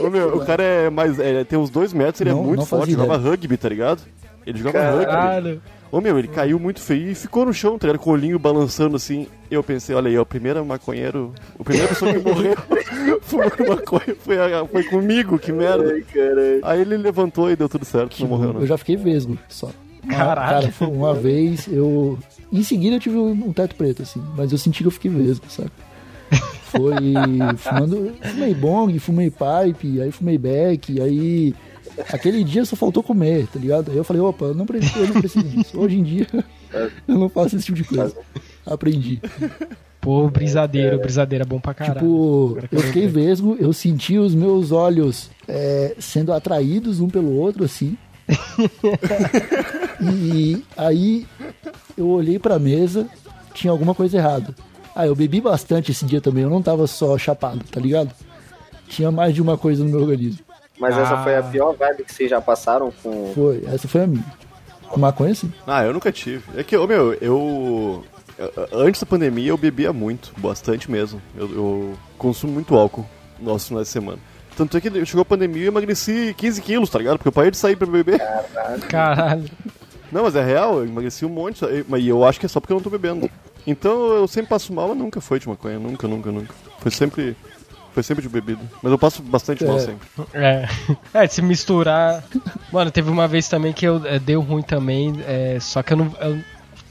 Ô, 0.00 0.08
meu, 0.10 0.36
o 0.36 0.46
cara 0.46 0.62
é 0.62 0.90
mais. 0.90 1.18
Ele 1.18 1.44
tem 1.44 1.58
uns 1.58 1.68
dois 1.70 1.92
metros, 1.92 2.20
ele 2.20 2.30
Não- 2.30 2.40
é 2.40 2.42
muito 2.46 2.64
forte, 2.66 2.92
jogava 2.92 3.16
ideia. 3.16 3.30
rugby, 3.30 3.56
tá 3.56 3.68
ligado? 3.68 4.02
Ele 4.46 4.58
jogava 4.58 4.90
rugby. 4.90 5.06
Caralho. 5.06 5.62
Ô 5.90 6.00
meu, 6.00 6.18
ele 6.18 6.28
caiu 6.28 6.58
muito 6.58 6.80
feio 6.80 7.10
e 7.10 7.14
ficou 7.14 7.44
no 7.44 7.52
chão, 7.52 7.78
tá 7.78 7.86
ligado? 7.86 8.00
Com 8.00 8.10
o 8.10 8.12
olhinho 8.14 8.38
balançando 8.38 8.96
assim. 8.96 9.26
Eu 9.50 9.62
pensei, 9.62 9.94
olha 9.94 10.08
aí, 10.08 10.16
ó, 10.16 10.22
o 10.22 10.26
primeiro 10.26 10.64
maconheiro. 10.64 11.34
O 11.58 11.62
primeira 11.64 11.88
pessoa 11.88 12.12
que 12.14 12.18
morreu 12.18 12.54
fumando 13.20 13.68
maconha 13.68 14.16
foi, 14.20 14.36
foi 14.70 14.84
comigo, 14.84 15.38
que 15.38 15.52
merda. 15.52 15.92
Ai, 15.92 16.00
caralho. 16.00 16.60
Aí 16.62 16.80
ele 16.80 16.96
levantou 16.96 17.50
e 17.50 17.56
deu 17.56 17.68
tudo 17.68 17.84
certo, 17.84 18.18
não 18.20 18.28
morreu 18.28 18.48
Eu 18.48 18.54
não. 18.60 18.66
já 18.66 18.78
fiquei 18.78 18.96
vesgo 18.96 19.36
só. 19.50 19.68
Caralho. 20.08 20.62
Cara, 20.62 20.72
foi 20.72 20.88
uma 20.88 21.12
vez 21.14 21.68
eu. 21.70 22.18
Em 22.52 22.62
seguida 22.62 22.96
eu 22.96 23.00
tive 23.00 23.16
um 23.16 23.52
teto 23.52 23.74
preto, 23.74 24.02
assim, 24.02 24.22
mas 24.36 24.52
eu 24.52 24.58
senti 24.58 24.82
que 24.82 24.86
eu 24.86 24.90
fiquei 24.90 25.10
vesgo, 25.10 25.46
sabe? 25.48 25.70
Foi 26.64 26.94
fumando. 27.56 28.12
Fumei 28.22 28.54
bong, 28.54 28.98
fumei 28.98 29.30
pipe, 29.30 30.00
aí 30.00 30.10
fumei 30.12 30.38
beck, 30.38 31.00
aí. 31.00 31.54
Aquele 32.10 32.42
dia 32.42 32.64
só 32.64 32.74
faltou 32.74 33.02
comer, 33.02 33.46
tá 33.48 33.58
ligado? 33.58 33.90
Aí 33.90 33.96
eu 33.96 34.04
falei, 34.04 34.22
opa, 34.22 34.46
eu 34.46 34.54
não 34.54 34.64
preciso, 34.64 34.98
eu 34.98 35.08
não 35.08 35.20
preciso 35.20 35.44
disso. 35.46 35.78
Hoje 35.78 35.98
em 35.98 36.02
dia 36.02 36.26
eu 37.06 37.18
não 37.18 37.28
faço 37.28 37.56
esse 37.56 37.66
tipo 37.66 37.76
de 37.76 37.84
coisa. 37.84 38.16
Aprendi. 38.64 39.20
Pô, 40.00 40.28
brisadeiro, 40.28 40.98
brisadeiro 40.98 41.44
é 41.44 41.46
bom 41.46 41.60
pra 41.60 41.74
caralho. 41.74 42.00
Tipo, 42.00 42.58
eu 42.72 42.80
fiquei 42.80 43.06
vesgo, 43.06 43.56
eu 43.60 43.72
senti 43.72 44.18
os 44.18 44.34
meus 44.34 44.72
olhos 44.72 45.30
é, 45.46 45.94
sendo 45.98 46.32
atraídos 46.32 46.98
um 46.98 47.08
pelo 47.08 47.32
outro, 47.32 47.64
assim. 47.64 47.96
e 50.00 50.62
aí 50.76 51.26
eu 51.96 52.08
olhei 52.08 52.38
pra 52.38 52.58
mesa, 52.58 53.06
tinha 53.54 53.70
alguma 53.70 53.94
coisa 53.94 54.16
errada. 54.16 54.54
Ah, 54.94 55.06
eu 55.06 55.14
bebi 55.14 55.40
bastante 55.40 55.90
esse 55.90 56.04
dia 56.04 56.20
também, 56.20 56.42
eu 56.44 56.50
não 56.50 56.62
tava 56.62 56.86
só 56.86 57.16
chapado, 57.16 57.60
tá 57.70 57.80
ligado? 57.80 58.10
Tinha 58.88 59.10
mais 59.10 59.34
de 59.34 59.40
uma 59.40 59.56
coisa 59.56 59.82
no 59.82 59.90
meu 59.90 60.00
organismo. 60.00 60.40
Mas 60.78 60.96
essa 60.98 61.14
Ah. 61.14 61.22
foi 61.22 61.36
a 61.36 61.42
pior 61.42 61.74
vibe 61.74 62.04
que 62.04 62.12
vocês 62.12 62.28
já 62.28 62.40
passaram 62.40 62.92
com. 63.02 63.32
Foi, 63.34 63.62
essa 63.72 63.86
foi 63.88 64.02
a 64.02 64.06
minha. 64.06 64.24
Com 64.88 65.00
maconha, 65.00 65.34
sim. 65.34 65.50
Ah, 65.66 65.84
eu 65.84 65.92
nunca 65.94 66.12
tive. 66.12 66.42
É 66.56 66.62
que, 66.62 66.76
ô 66.76 66.86
meu, 66.86 67.14
eu. 67.14 68.04
Antes 68.72 69.00
da 69.00 69.06
pandemia 69.06 69.48
eu 69.50 69.56
bebia 69.56 69.92
muito, 69.92 70.32
bastante 70.38 70.90
mesmo. 70.90 71.22
Eu, 71.36 71.50
eu 71.54 71.92
consumo 72.18 72.52
muito 72.52 72.74
álcool 72.74 73.06
nos 73.38 73.68
finais 73.68 73.86
de 73.86 73.92
semana. 73.92 74.18
Tanto 74.56 74.76
é 74.76 74.80
que 74.80 75.06
chegou 75.06 75.22
a 75.22 75.24
pandemia 75.24 75.62
e 75.62 75.64
eu 75.66 75.72
emagreci 75.72 76.34
15 76.36 76.60
quilos, 76.62 76.90
tá 76.90 76.98
ligado? 76.98 77.16
Porque 77.18 77.28
eu 77.28 77.32
parei 77.32 77.50
de 77.50 77.56
sair 77.56 77.76
pra 77.76 77.86
beber. 77.86 78.20
Caralho. 78.88 79.48
Não, 80.10 80.24
mas 80.24 80.36
é 80.36 80.44
real, 80.44 80.78
eu 80.78 80.86
emagreci 80.86 81.24
um 81.24 81.30
monte, 81.30 81.60
mas 81.88 82.06
eu 82.06 82.22
acho 82.24 82.38
que 82.38 82.44
é 82.46 82.48
só 82.48 82.60
porque 82.60 82.72
eu 82.72 82.76
não 82.76 82.82
tô 82.82 82.90
bebendo. 82.90 83.30
Então 83.66 84.08
eu 84.12 84.28
sempre 84.28 84.50
passo 84.50 84.72
mal, 84.72 84.88
mas 84.88 84.98
nunca 84.98 85.20
foi 85.20 85.38
de 85.38 85.48
maconha, 85.48 85.78
nunca, 85.78 86.06
nunca, 86.06 86.30
nunca. 86.30 86.54
Foi 86.78 86.90
sempre. 86.90 87.36
Foi 87.94 88.02
sempre 88.02 88.22
de 88.22 88.28
bebida. 88.28 88.60
Mas 88.82 88.90
eu 88.90 88.98
passo 88.98 89.22
bastante 89.22 89.64
mal 89.64 89.76
É. 89.76 89.80
sempre. 89.80 90.08
É. 90.32 90.68
É, 91.14 91.26
de 91.26 91.34
se 91.34 91.42
misturar. 91.42 92.24
Mano, 92.72 92.90
teve 92.90 93.10
uma 93.10 93.28
vez 93.28 93.48
também 93.48 93.72
que 93.72 93.86
eu 93.86 94.00
é, 94.06 94.18
deu 94.18 94.40
ruim 94.40 94.62
também, 94.62 95.14
é, 95.26 95.58
só 95.60 95.82
que 95.82 95.92
eu 95.92 95.96
não. 95.98 96.14
Eu 96.20 96.38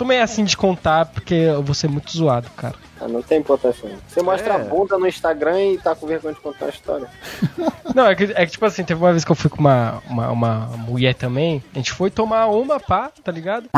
tô 0.01 0.05
meio 0.05 0.23
assim 0.23 0.43
de 0.43 0.57
contar 0.57 1.05
porque 1.05 1.35
eu 1.35 1.61
vou 1.61 1.75
ser 1.75 1.87
muito 1.87 2.11
zoado, 2.11 2.49
cara. 2.57 2.73
Ah, 2.99 3.07
não 3.07 3.21
tem 3.21 3.37
importância. 3.39 3.87
Você 4.07 4.23
mostra 4.23 4.53
É. 4.53 4.55
a 4.55 4.59
bunda 4.59 4.97
no 4.97 5.07
Instagram 5.07 5.61
e 5.73 5.77
tá 5.77 5.95
com 5.95 6.07
vergonha 6.07 6.33
de 6.33 6.39
contar 6.39 6.65
a 6.65 6.69
história. 6.69 7.07
Não, 7.93 8.07
é 8.07 8.15
que, 8.15 8.23
é 8.23 8.45
que 8.45 8.51
tipo 8.51 8.65
assim, 8.65 8.83
teve 8.83 8.99
uma 8.99 9.11
vez 9.11 9.23
que 9.23 9.31
eu 9.31 9.35
fui 9.35 9.49
com 9.49 9.59
uma, 9.59 10.01
uma, 10.07 10.29
uma 10.31 10.59
mulher 10.77 11.13
também, 11.13 11.63
a 11.73 11.77
gente 11.77 11.91
foi 11.91 12.09
tomar 12.09 12.47
uma 12.47 12.79
pá, 12.79 13.11
tá 13.23 13.31
ligado? 13.31 13.69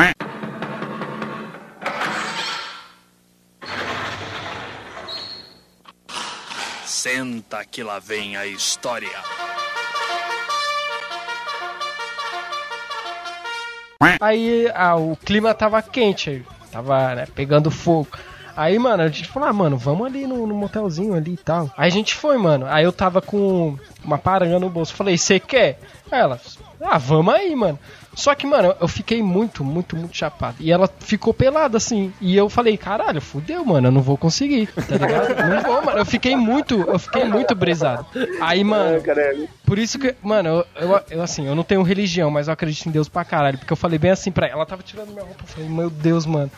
Senta 6.86 7.66
que 7.66 7.84
lá 7.84 8.00
vem 8.00 8.38
a 8.38 8.46
história. 8.46 9.10
Aí 14.20 14.70
ah, 14.74 14.96
o 14.96 15.16
clima 15.16 15.54
tava 15.54 15.82
quente, 15.82 16.46
tava 16.72 17.16
né, 17.16 17.28
pegando 17.34 17.72
fogo. 17.72 18.10
Aí, 18.56 18.78
mano, 18.78 19.02
a 19.02 19.08
gente 19.08 19.28
falou, 19.28 19.50
ah, 19.50 19.54
mano, 19.54 19.78
vamos 19.78 20.06
ali 20.06 20.28
no, 20.28 20.46
no 20.46 20.54
motelzinho 20.54 21.16
ali 21.16 21.34
e 21.34 21.38
tal. 21.38 21.72
Aí 21.76 21.88
a 21.88 21.92
gente 21.92 22.14
foi, 22.14 22.38
mano. 22.38 22.68
Aí 22.68 22.84
eu 22.84 22.92
tava 22.92 23.20
com 23.22 23.78
uma 24.04 24.18
paranga 24.18 24.60
no 24.60 24.70
bolso. 24.70 24.94
Falei, 24.94 25.18
você 25.18 25.40
quer? 25.40 25.80
Aí 26.12 26.20
ela, 26.20 26.40
ah, 26.80 26.98
vamos 27.00 27.34
aí, 27.34 27.56
mano. 27.56 27.80
Só 28.16 28.36
que, 28.36 28.46
mano, 28.46 28.76
eu 28.80 28.88
fiquei 28.88 29.22
muito, 29.24 29.64
muito, 29.64 29.96
muito 29.96 30.16
chapado. 30.16 30.58
E 30.60 30.72
ela 30.72 30.90
ficou 31.00 31.34
pelada, 31.34 31.78
assim. 31.78 32.14
E 32.22 32.36
eu 32.36 32.50
falei, 32.50 32.78
caralho, 32.78 33.20
fudeu, 33.20 33.66
mano, 33.66 33.88
eu 33.88 33.92
não 33.92 34.02
vou 34.02 34.18
conseguir, 34.18 34.68
tá 34.68 34.96
ligado? 34.98 35.34
Não 35.44 35.62
vou, 35.62 35.84
mano. 35.84 35.98
Eu 35.98 36.06
fiquei 36.06 36.36
muito, 36.36 36.82
eu 36.82 37.00
fiquei 37.00 37.26
muito 37.26 37.54
brisado. 37.56 38.06
Aí, 38.40 38.64
mano, 38.64 39.02
caralho. 39.02 39.48
por 39.66 39.78
isso 39.80 39.98
que, 39.98 40.16
mano, 40.22 40.50
eu, 40.50 40.66
eu, 40.76 41.02
eu, 41.10 41.22
assim, 41.22 41.46
eu 41.48 41.56
não 41.56 41.64
tenho 41.64 41.82
religião, 41.82 42.30
mas 42.30 42.48
eu 42.48 42.54
acredito 42.54 42.88
em 42.88 42.92
Deus 42.92 43.10
pra 43.10 43.26
caralho. 43.26 43.58
Porque 43.58 43.74
eu 43.74 43.78
falei 43.78 43.98
bem 44.00 44.12
assim 44.12 44.32
pra 44.32 44.48
ela. 44.48 44.58
Ela 44.58 44.66
tava 44.66 44.84
tirando 44.84 45.10
minha 45.10 45.24
roupa. 45.24 45.44
Eu 45.44 45.48
falei, 45.48 45.70
meu 45.70 45.90
Deus, 45.90 46.26
mano. 46.26 46.52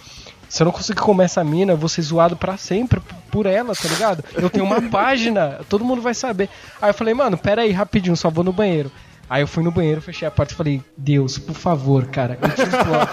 Se 0.48 0.62
eu 0.62 0.66
não 0.66 0.72
conseguir 0.72 1.02
comer 1.02 1.26
essa 1.26 1.44
mina, 1.44 1.74
eu 1.74 1.78
vou 1.78 1.90
ser 1.90 2.02
zoado 2.02 2.36
pra 2.36 2.56
sempre 2.58 3.02
por 3.32 3.46
ela, 3.46 3.74
tá 3.74 3.88
ligado? 3.90 4.24
Eu 4.34 4.50
tenho 4.50 4.66
uma 4.66 4.82
página, 4.90 5.60
todo 5.68 5.84
mundo 5.84 6.02
vai 6.02 6.14
saber. 6.14 6.50
Aí 6.82 6.90
eu 6.90 6.94
falei, 6.94 7.14
mano, 7.14 7.38
pera 7.38 7.64
aí, 7.64 7.72
rapidinho, 7.72 8.16
só 8.16 8.30
vou 8.30 8.44
no 8.44 8.54
banheiro. 8.54 8.92
Aí 9.30 9.42
eu 9.42 9.48
fui 9.48 9.64
no 9.64 9.72
banheiro, 9.72 10.02
fechei 10.02 10.28
a 10.28 10.32
porta 10.32 10.54
e 10.54 10.56
falei, 10.56 10.82
Deus, 10.96 11.38
por 11.38 11.56
favor, 11.56 12.06
cara, 12.06 12.38
eu 12.42 12.50
te 12.50 12.62
imploro. 12.62 13.10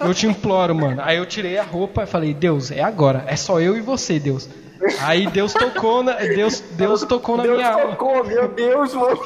Eu 0.00 0.14
te 0.14 0.26
imploro, 0.26 0.74
mano. 0.74 1.02
Aí 1.04 1.16
eu 1.16 1.26
tirei 1.26 1.58
a 1.58 1.64
roupa 1.64 2.04
e 2.04 2.06
falei, 2.06 2.32
Deus, 2.32 2.70
é 2.70 2.82
agora. 2.82 3.24
É 3.26 3.34
só 3.34 3.60
eu 3.60 3.76
e 3.76 3.80
você, 3.80 4.18
Deus. 4.20 4.48
Aí 5.00 5.26
Deus 5.26 5.52
tocou 5.54 6.02
na, 6.02 6.12
Deus, 6.12 6.60
Deus 6.72 7.02
tocou 7.02 7.38
na 7.38 7.42
Deus 7.42 7.56
minha 7.56 7.72
alma. 7.72 7.86
tocou, 7.88 8.24
meu 8.24 8.48
Deus, 8.48 8.94
mano. 8.94 9.18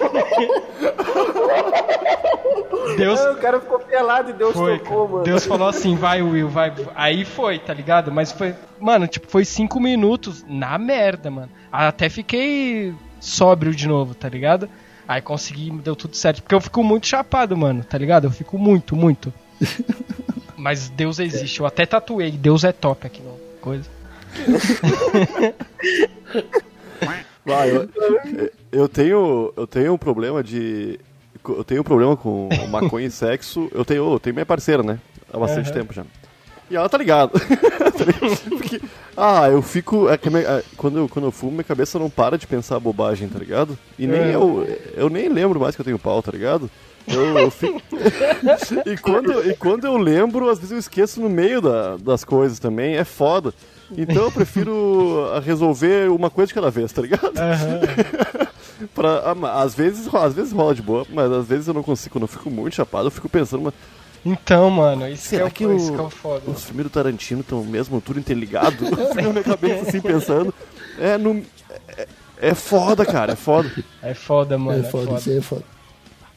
Deus, 2.96 3.20
o 3.20 3.36
cara 3.36 3.60
ficou 3.60 3.78
pelado 3.80 4.30
e 4.30 4.32
Deus 4.32 4.52
Foi, 4.54 4.78
tocou, 4.78 5.08
mano. 5.08 5.24
Deus 5.24 5.44
falou 5.44 5.68
assim, 5.68 5.96
vai 5.96 6.22
Will, 6.22 6.48
vai. 6.48 6.72
Aí 6.94 7.24
foi, 7.24 7.58
tá 7.58 7.74
ligado? 7.74 8.12
Mas 8.12 8.32
foi, 8.32 8.54
mano, 8.78 9.06
tipo, 9.06 9.26
foi 9.28 9.44
cinco 9.44 9.80
minutos 9.80 10.44
na 10.48 10.78
merda, 10.78 11.30
mano. 11.30 11.50
Até 11.70 12.08
fiquei 12.08 12.94
sóbrio 13.18 13.74
de 13.74 13.86
novo, 13.86 14.14
tá 14.14 14.28
ligado? 14.28 14.68
Aí 15.10 15.20
consegui, 15.20 15.72
deu 15.72 15.96
tudo 15.96 16.14
certo. 16.14 16.40
Porque 16.40 16.54
eu 16.54 16.60
fico 16.60 16.84
muito 16.84 17.08
chapado, 17.08 17.56
mano, 17.56 17.82
tá 17.82 17.98
ligado? 17.98 18.28
Eu 18.28 18.30
fico 18.30 18.56
muito, 18.56 18.94
muito. 18.94 19.34
Mas 20.56 20.88
Deus 20.88 21.18
existe. 21.18 21.58
Eu 21.58 21.66
até 21.66 21.84
tatuei, 21.84 22.30
Deus 22.30 22.62
é 22.62 22.70
top 22.70 23.08
aqui 23.08 23.20
no 23.20 23.36
coisa. 23.60 23.90
Ah, 27.52 27.66
eu, 27.66 27.88
eu 28.70 28.88
tenho 28.88 29.52
eu 29.56 29.66
tenho 29.66 29.94
um 29.94 29.98
problema 29.98 30.44
de 30.44 31.00
eu 31.48 31.64
tenho 31.64 31.80
um 31.80 31.84
problema 31.84 32.16
com 32.16 32.48
maconha 32.68 33.06
e 33.06 33.10
sexo. 33.10 33.68
Eu 33.74 33.84
tenho 33.84 34.12
eu 34.12 34.20
tenho 34.20 34.34
minha 34.34 34.46
parceira, 34.46 34.82
né? 34.82 35.00
Há 35.32 35.38
bastante 35.38 35.70
Aham. 35.70 35.80
tempo 35.80 35.92
já. 35.92 36.04
E 36.70 36.76
ela 36.76 36.88
tá 36.88 36.96
ligada. 36.96 37.32
Ligado? 37.38 38.36
Porque, 38.48 38.80
ah, 39.16 39.48
eu 39.48 39.60
fico. 39.60 40.08
é 40.08 40.16
que 40.16 40.30
minha- 40.30 40.42
é, 40.48 40.62
quando, 40.76 40.98
eu, 40.98 41.08
quando 41.08 41.24
eu 41.26 41.32
fumo, 41.32 41.52
minha 41.52 41.64
cabeça 41.64 41.98
não 41.98 42.08
para 42.08 42.38
de 42.38 42.46
pensar 42.46 42.78
bobagem, 42.78 43.28
tá 43.28 43.38
ligado? 43.38 43.76
E 43.98 44.06
nem 44.06 44.20
É. 44.20 44.34
eu. 44.34 44.66
Eu 44.94 45.08
nem 45.10 45.28
lembro 45.28 45.58
mais 45.58 45.74
que 45.74 45.80
eu 45.80 45.84
tenho 45.84 45.98
pau, 45.98 46.22
tá 46.22 46.30
ligado? 46.30 46.70
Eu, 47.08 47.36
eu 47.38 47.50
fico. 47.50 47.82
e, 48.86 48.96
quando, 48.98 49.50
e 49.50 49.56
quando 49.56 49.84
eu 49.86 49.96
lembro, 49.96 50.48
às 50.48 50.58
vezes 50.58 50.70
eu 50.72 50.78
esqueço 50.78 51.20
no 51.20 51.28
meio 51.28 51.60
da- 51.60 51.96
das 51.96 52.22
coisas 52.24 52.58
também. 52.60 52.94
É 52.96 53.04
foda. 53.04 53.52
Então 53.98 54.22
eu 54.24 54.30
prefiro 54.30 55.24
resolver 55.44 56.08
uma 56.12 56.30
coisa 56.30 56.46
de 56.48 56.54
cada 56.54 56.70
vez, 56.70 56.92
tá 56.92 57.02
ligado? 57.02 57.32
pra, 58.94 59.34
ah, 59.42 59.62
às, 59.62 59.74
vezes, 59.74 60.08
às 60.14 60.32
vezes 60.34 60.52
rola 60.52 60.74
de 60.74 60.82
boa, 60.82 61.04
mas 61.12 61.30
às 61.32 61.46
vezes 61.46 61.66
eu 61.66 61.74
não 61.74 61.82
consigo. 61.82 62.12
Quando 62.12 62.22
eu 62.22 62.28
fico 62.28 62.48
muito 62.50 62.74
chapado, 62.74 63.06
eu 63.08 63.10
fico 63.10 63.28
pensando, 63.28 63.74
Então, 64.24 64.68
mano, 64.70 65.08
isso 65.08 65.28
que 65.28 65.36
é, 65.36 65.38
será 65.38 65.46
o, 65.46 65.50
que, 65.50 65.64
isso 65.64 65.92
o- 65.92 65.94
que 65.94 66.00
é 66.00 66.04
o 66.04 66.10
foda. 66.10 66.50
os 66.50 66.64
filmes 66.64 66.84
do 66.84 66.90
Tarantino 66.90 67.40
estão 67.40 67.64
mesmo 67.64 68.00
tudo 68.00 68.18
interligado? 68.18 68.84
Eu 68.84 68.96
fico 69.08 69.14
na 69.22 69.30
minha 69.30 69.42
cabeça 69.44 69.88
assim 69.88 70.00
pensando. 70.00 70.52
É, 70.98 71.16
no, 71.16 71.42
é, 71.96 72.06
é 72.42 72.54
foda, 72.54 73.04
cara, 73.06 73.32
é 73.32 73.36
foda. 73.36 73.70
É 74.02 74.12
foda, 74.14 74.58
mano. 74.58 74.84
é 74.86 74.90
foda, 74.90 75.14
isso 75.14 75.30
aí 75.30 75.38
é 75.38 75.42
foda. 75.42 75.64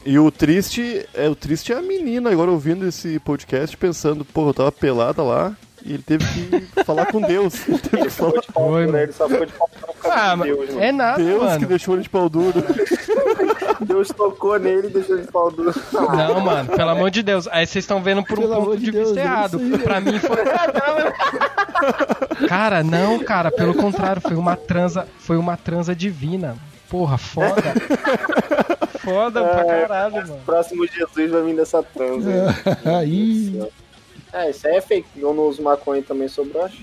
E 0.05 0.19
o 0.19 0.29
triste, 0.31 1.05
é, 1.13 1.29
o 1.29 1.35
triste 1.35 1.71
é 1.71 1.77
a 1.77 1.81
menina 1.81 2.29
agora 2.29 2.51
ouvindo 2.51 2.85
esse 2.87 3.19
podcast 3.19 3.75
pensando, 3.77 4.25
pô, 4.25 4.49
eu 4.49 4.53
tava 4.53 4.71
pelada 4.71 5.23
lá 5.23 5.55
e 5.85 5.93
ele 5.93 6.03
teve 6.03 6.25
que 6.25 6.83
falar 6.83 7.05
com 7.07 7.19
Deus. 7.21 7.55
Ele 7.67 7.77
teve 7.79 8.03
que 8.03 8.09
falar. 8.09 8.41
Oi, 8.55 8.83
Ele 8.83 8.91
mano. 8.93 9.13
só 9.13 9.27
ficou 9.29 9.45
de 9.45 9.51
pau 9.53 9.69
no 9.81 10.11
Ah, 10.11 10.35
Deus, 10.37 10.69
mano. 10.69 10.81
é 10.81 10.91
nada, 10.93 11.21
Deus 11.23 11.43
mano. 11.43 11.59
que 11.59 11.65
deixou 11.65 11.93
ele 11.95 12.03
de 12.03 12.09
pau 12.09 12.29
duro. 12.29 12.53
Deus 13.85 14.07
tocou 14.09 14.57
nele 14.59 14.87
e 14.87 14.91
deixou 14.91 15.15
ele 15.17 15.25
de 15.25 15.31
pau 15.31 15.51
duro. 15.51 15.73
Não, 15.91 16.39
mano, 16.41 16.69
pelo 16.71 16.89
amor 16.89 17.09
de 17.11 17.21
Deus. 17.23 17.47
Aí 17.47 17.65
vocês 17.65 17.83
estão 17.83 18.01
vendo 18.01 18.23
por 18.23 18.39
um 18.39 18.43
Pelo 18.43 18.55
ponto 18.55 18.77
de, 18.77 18.85
de 18.85 18.91
vista 18.91 19.13
Deus, 19.13 19.17
é 19.17 19.21
errado. 19.21 19.59
aí, 19.59 19.77
pra 19.79 19.99
mim 20.01 20.19
foi. 20.19 20.37
cara, 22.47 22.83
não, 22.83 23.19
cara, 23.19 23.51
pelo 23.51 23.73
contrário, 23.73 24.21
foi 24.21 24.35
uma 24.35 24.55
transa, 24.55 25.07
foi 25.19 25.37
uma 25.37 25.57
transa 25.57 25.95
divina. 25.95 26.55
Porra, 26.89 27.17
foda. 27.17 27.63
Foda 29.03 29.43
pra 29.43 29.65
caralho, 29.65 30.15
mano. 30.15 30.39
Próximo 30.45 30.87
Jesus 30.87 31.29
vai 31.29 31.41
vir 31.43 31.55
dessa 31.57 31.83
transa. 31.83 32.29
aí. 32.85 33.59
Aí, 33.63 33.69
É, 34.31 34.49
isso 34.49 34.65
aí 34.65 34.77
é 34.77 34.81
fake. 34.81 35.05
Eu 35.17 35.33
não 35.33 35.43
uso 35.43 35.61
maconha 35.61 36.01
também 36.01 36.29
sou 36.29 36.45
broxa. 36.45 36.77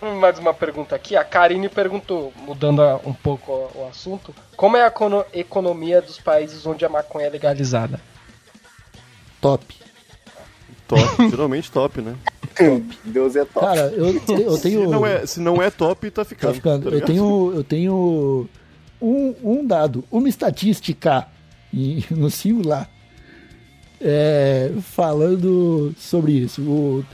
Mais 0.00 0.38
uma 0.38 0.54
pergunta 0.54 0.94
aqui. 0.94 1.16
A 1.16 1.24
Karine 1.24 1.68
perguntou, 1.68 2.32
mudando 2.46 2.82
um 3.04 3.12
pouco 3.12 3.50
o, 3.74 3.88
assunto, 3.90 4.32
como 4.56 4.76
é 4.76 4.82
a 4.84 4.86
econo- 4.86 5.24
economia 5.32 6.00
dos 6.00 6.18
países 6.20 6.64
onde 6.66 6.84
a 6.84 6.88
maconha 6.88 7.26
é 7.26 7.30
legalizada? 7.30 8.00
top. 9.40 9.74
Top, 10.86 11.00
geralmente 11.30 11.70
top, 11.70 12.00
né? 12.00 12.16
Deus 13.04 13.36
é 13.36 13.44
top. 13.44 13.66
Cara, 13.66 13.92
eu, 13.94 14.14
eu 14.40 14.56
Se 14.56 14.62
tenho. 14.62 14.88
não 14.90 15.04
é, 15.06 15.26
se 15.26 15.40
não 15.40 15.60
é 15.62 15.70
top, 15.70 16.10
tá 16.10 16.24
ficando. 16.24 16.50
Tá 16.50 16.54
ficando. 16.54 16.90
tá 16.90 16.96
eu 16.96 17.00
tenho, 17.04 17.52
eu 17.54 17.64
tenho 17.64 18.48
um, 19.00 19.34
um 19.42 19.66
dado, 19.66 20.02
uma 20.10 20.28
estatística 20.28 21.26
e- 21.72 22.04
no 22.10 22.30
singular 22.30 22.88
é, 24.00 24.72
falando 24.82 25.94
sobre 25.98 26.32
isso. 26.32 26.62
O 26.62 27.04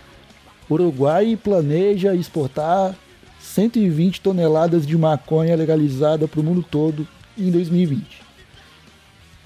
Uruguai 0.69 1.37
planeja 1.37 2.15
exportar 2.15 2.95
120 3.41 4.21
toneladas 4.21 4.87
de 4.87 4.97
maconha 4.97 5.55
legalizada 5.55 6.27
para 6.27 6.41
o 6.41 6.43
mundo 6.43 6.65
todo 6.69 7.07
em 7.37 7.51
2020. 7.51 8.23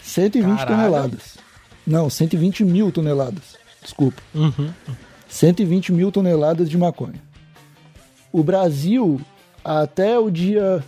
120 0.01 0.57
Caralho. 0.57 0.77
toneladas. 0.77 1.39
Não, 1.87 2.09
120 2.09 2.65
mil 2.65 2.93
toneladas. 2.93 3.57
Desculpa. 3.83 4.23
Uhum. 4.35 4.71
120 5.29 5.93
mil 5.93 6.13
toneladas 6.13 6.69
de 6.69 6.79
maconha. 6.79 7.21
O 8.33 8.43
Brasil, 8.43 9.21
até 9.65 10.19
o 10.19 10.31
dia. 10.31 10.83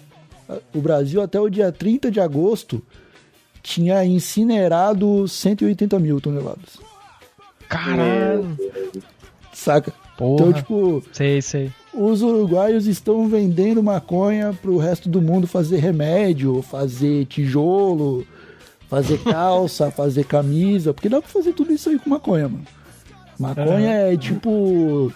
O 0.75 0.81
Brasil, 0.81 1.23
até 1.23 1.38
o 1.40 1.49
dia 1.49 1.71
30 1.71 2.11
de 2.11 2.21
agosto, 2.21 2.83
tinha 3.62 4.05
incinerado 4.05 5.29
180 5.29 5.99
mil 5.99 6.21
toneladas. 6.21 6.79
Caralho. 7.69 8.59
Saca? 9.53 9.93
Porra. 10.21 10.35
Então, 10.35 10.53
tipo, 10.53 11.03
Sei, 11.15 11.41
sei. 11.41 11.71
os 11.95 12.21
uruguaios 12.21 12.87
estão 12.87 13.27
vendendo 13.27 13.83
maconha 13.83 14.53
pro 14.61 14.77
resto 14.77 15.09
do 15.09 15.23
mundo 15.23 15.47
fazer 15.47 15.79
remédio, 15.79 16.61
fazer 16.61 17.25
tijolo, 17.25 18.27
fazer 18.87 19.17
calça, 19.25 19.91
fazer 19.91 20.25
camisa, 20.27 20.93
porque 20.93 21.09
dá 21.09 21.23
pra 21.23 21.31
fazer 21.31 21.55
tudo 21.55 21.73
isso 21.73 21.89
aí 21.89 21.99
com 21.99 22.11
maconha, 22.11 22.51
mano. 22.51 22.65
Maconha 23.39 23.93
é 23.93 24.17
tipo 24.19 25.11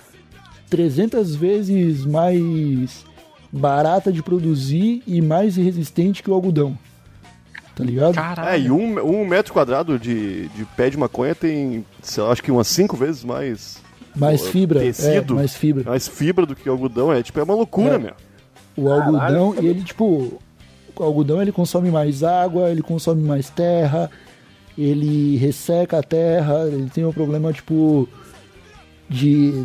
300 0.71 1.35
vezes 1.37 2.07
mais 2.07 3.05
barata 3.53 4.11
de 4.11 4.23
produzir 4.23 5.03
e 5.07 5.21
mais 5.21 5.57
resistente 5.57 6.23
que 6.23 6.31
o 6.31 6.35
algodão. 6.35 6.79
Tá 7.77 7.85
ligado? 7.85 8.14
Caralho. 8.14 8.49
É, 8.49 8.59
e 8.59 8.71
um, 8.71 8.99
um 9.05 9.27
metro 9.27 9.53
quadrado 9.53 9.99
de, 9.99 10.49
de 10.49 10.64
pé 10.77 10.88
de 10.88 10.97
maconha 10.97 11.35
tem, 11.35 11.85
sei 12.01 12.23
lá, 12.23 12.31
acho 12.33 12.43
que 12.43 12.51
umas 12.51 12.69
cinco 12.69 12.97
vezes 12.97 13.23
mais, 13.25 13.83
mais 14.14 14.46
fibra, 14.48 14.81
tecido. 14.81 15.35
é, 15.35 15.37
mais 15.37 15.55
fibra. 15.55 15.85
mais 15.90 16.09
fibra 16.09 16.46
do 16.46 16.55
que 16.57 16.68
algodão. 16.68 17.12
É 17.12 17.22
tipo, 17.22 17.38
é 17.40 17.42
uma 17.42 17.55
loucura, 17.55 17.94
É. 17.94 17.98
meu. 17.98 18.12
O 18.77 18.90
algodão, 18.90 19.55
e 19.61 19.66
ele, 19.66 19.83
tipo, 19.85 20.40
o 20.96 21.03
algodão 21.03 21.40
ele 21.40 21.53
consome 21.53 21.90
mais 21.90 22.22
água, 22.24 22.70
ele 22.70 22.83
consome 22.83 23.22
mais 23.22 23.48
terra, 23.48 24.11
ele 24.77 25.37
resseca 25.37 25.98
a 25.98 26.03
terra, 26.03 26.64
ele 26.66 26.90
tem 26.90 27.05
um 27.05 27.12
problema, 27.12 27.53
tipo, 27.53 28.09
de. 29.09 29.64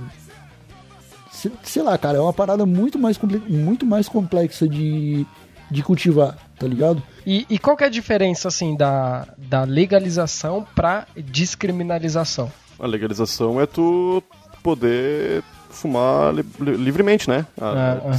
se- 1.32 1.52
Sei 1.64 1.82
lá, 1.82 1.98
cara, 1.98 2.18
é 2.18 2.22
uma 2.22 2.34
parada 2.34 2.66
muito 2.66 3.00
mais, 3.00 3.20
muito 3.48 3.86
mais 3.86 4.08
complexa 4.08 4.68
de, 4.68 5.26
de 5.72 5.82
cultivar, 5.84 6.38
tá 6.60 6.68
ligado? 6.68 7.02
E, 7.26 7.46
e 7.50 7.58
qual 7.58 7.76
que 7.78 7.84
é 7.84 7.88
a 7.88 7.90
diferença, 7.90 8.48
assim, 8.48 8.76
da, 8.76 9.28
da 9.38 9.64
legalização 9.64 10.66
pra 10.76 11.08
descriminalização? 11.16 12.52
A 12.80 12.88
legalização 12.88 13.60
é 13.60 13.66
tu 13.66 14.22
poder 14.60 15.44
fumar 15.70 16.34
li- 16.34 16.46
li- 16.60 16.78
livremente, 16.78 17.30
né? 17.30 17.46
A, 17.60 17.66
Ah, 17.70 18.16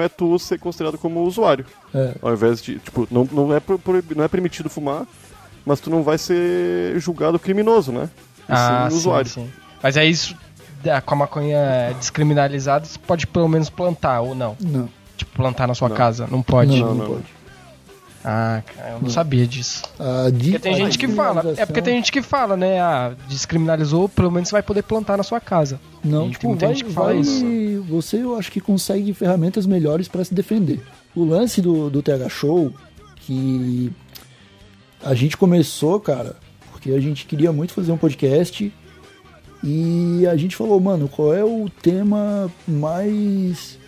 é 0.00 0.08
tu 0.08 0.38
ser 0.38 0.58
considerado 0.58 0.98
como 0.98 1.22
usuário. 1.22 1.64
É. 1.94 2.14
Ao 2.20 2.32
invés 2.32 2.60
de, 2.62 2.78
tipo, 2.78 3.06
não, 3.10 3.28
não, 3.30 3.54
é, 3.54 3.60
não 4.16 4.24
é 4.24 4.28
permitido 4.28 4.68
fumar, 4.68 5.06
mas 5.64 5.80
tu 5.80 5.88
não 5.90 6.02
vai 6.02 6.18
ser 6.18 6.98
julgado 6.98 7.38
criminoso, 7.38 7.92
né? 7.92 8.08
E 8.48 8.52
Ah, 8.52 8.88
sim 8.90 8.96
usuário. 8.96 9.30
sim. 9.30 9.50
Mas 9.82 9.96
é 9.96 10.04
isso, 10.04 10.36
com 11.00 11.14
a 11.14 11.18
maconha 11.18 11.94
descriminalizada, 11.98 12.84
você 12.84 12.98
pode 12.98 13.26
pelo 13.26 13.48
menos 13.48 13.70
plantar, 13.70 14.20
ou 14.20 14.34
não? 14.34 14.56
Não, 14.60 14.88
Tipo, 15.16 15.30
plantar 15.36 15.68
na 15.68 15.74
sua 15.74 15.88
Não. 15.88 15.96
casa, 15.96 16.26
não 16.28 16.42
pode? 16.42 16.76
não, 16.80 16.88
não, 16.88 16.94
não. 16.96 17.06
pode. 17.06 17.33
Ah, 18.24 18.62
cara, 18.74 18.90
eu 18.92 19.00
não 19.02 19.10
sabia 19.10 19.46
disso. 19.46 19.82
A 19.98 20.30
di- 20.30 20.52
Porque 20.52 20.58
tem 20.58 20.74
gente 20.76 20.96
que 20.98 21.08
fala, 21.08 21.54
é 21.58 21.66
porque 21.66 21.82
tem 21.82 21.96
gente 21.96 22.10
que 22.10 22.22
fala, 22.22 22.56
né, 22.56 22.80
ah, 22.80 23.12
descriminalizou, 23.28 24.08
pelo 24.08 24.30
menos 24.30 24.48
você 24.48 24.52
vai 24.54 24.62
poder 24.62 24.82
plantar 24.82 25.18
na 25.18 25.22
sua 25.22 25.40
casa. 25.40 25.78
Não, 26.02 26.28
E 26.28 26.30
tipo, 26.30 26.40
tem 26.40 26.48
muita 26.50 26.66
vai, 26.66 26.74
gente 26.74 26.84
que 26.86 26.92
fala 26.92 27.06
vai- 27.08 27.18
isso. 27.18 27.84
você 27.88 28.22
eu 28.22 28.34
acho 28.38 28.50
que 28.50 28.60
consegue 28.62 29.12
ferramentas 29.12 29.66
melhores 29.66 30.08
para 30.08 30.24
se 30.24 30.32
defender. 30.32 30.80
O 31.14 31.22
lance 31.24 31.60
do, 31.60 31.90
do 31.90 32.00
TH 32.02 32.28
Show, 32.30 32.72
que 33.16 33.92
a 35.02 35.14
gente 35.14 35.36
começou, 35.36 36.00
cara, 36.00 36.36
porque 36.72 36.92
a 36.92 37.00
gente 37.00 37.26
queria 37.26 37.52
muito 37.52 37.74
fazer 37.74 37.92
um 37.92 37.96
podcast 37.98 38.72
e 39.62 40.26
a 40.26 40.34
gente 40.36 40.56
falou, 40.56 40.80
mano, 40.80 41.08
qual 41.08 41.34
é 41.34 41.44
o 41.44 41.68
tema 41.82 42.50
mais 42.66 43.78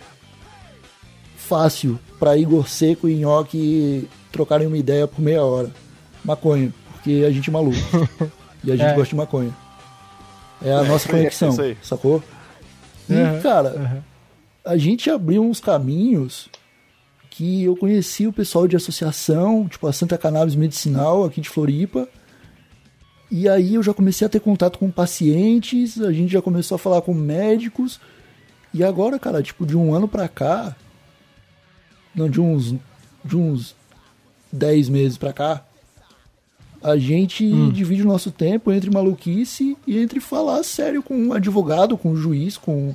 fácil 1.35 1.99
para 2.19 2.37
Igor 2.37 2.67
Seco 2.67 3.07
e 3.07 3.15
Nhoque 3.15 4.07
trocarem 4.37 4.67
uma 4.67 4.77
ideia 4.77 5.07
por 5.07 5.19
meia 5.21 5.43
hora? 5.43 5.71
Maconha, 6.23 6.73
porque 6.93 7.23
a 7.27 7.31
gente 7.31 7.49
é 7.49 7.53
maluco. 7.53 7.77
e 8.63 8.71
a 8.71 8.75
gente 8.75 8.85
É. 8.87 8.93
gosta 8.93 9.09
de 9.09 9.15
maconha. 9.15 9.53
É 10.61 10.71
a 10.73 10.83
nossa 10.83 11.09
conexão, 11.09 11.49
isso 11.49 11.61
aí. 11.61 11.77
sacou? 11.81 12.23
E, 13.09 13.13
Uhum, 13.13 13.41
cara, 13.41 14.03
a 14.65 14.77
gente 14.77 15.09
abriu 15.09 15.43
uns 15.43 15.59
caminhos 15.59 16.49
que 17.29 17.63
eu 17.63 17.75
conheci 17.77 18.25
o 18.27 18.33
pessoal 18.33 18.67
de 18.67 18.75
associação, 18.75 19.67
tipo 19.67 19.85
a 19.87 19.93
Santa 19.93 20.17
Cannabis 20.17 20.55
Medicinal 20.55 21.23
aqui 21.25 21.39
de 21.41 21.49
Floripa. 21.49 22.07
E 23.29 23.47
aí 23.47 23.75
eu 23.75 23.83
já 23.83 23.93
comecei 23.93 24.25
a 24.25 24.29
ter 24.29 24.39
contato 24.39 24.79
com 24.79 24.89
pacientes, 24.89 26.01
a 26.01 26.11
gente 26.11 26.31
já 26.31 26.41
começou 26.41 26.75
a 26.75 26.79
falar 26.79 27.01
com 27.01 27.13
médicos. 27.13 27.99
E 28.73 28.83
agora, 28.83 29.19
cara, 29.19 29.41
tipo, 29.43 29.65
de 29.65 29.77
um 29.77 29.93
ano 29.93 30.07
pra 30.07 30.27
cá, 30.27 30.75
não, 32.15 32.29
de 32.29 32.41
uns 32.41 32.73
de 33.23 33.35
uns 33.37 33.75
10 34.51 34.89
meses 34.89 35.17
pra 35.17 35.33
cá, 35.33 35.63
a 36.81 36.95
gente 36.97 37.49
divide 37.71 38.03
o 38.03 38.07
nosso 38.07 38.31
tempo 38.31 38.71
entre 38.71 38.89
maluquice 38.89 39.75
e 39.85 39.97
entre 39.97 40.19
falar 40.19 40.63
sério 40.63 41.01
com 41.01 41.15
um 41.17 41.33
advogado, 41.33 41.97
com 41.97 42.11
um 42.11 42.15
juiz, 42.15 42.57
com, 42.57 42.93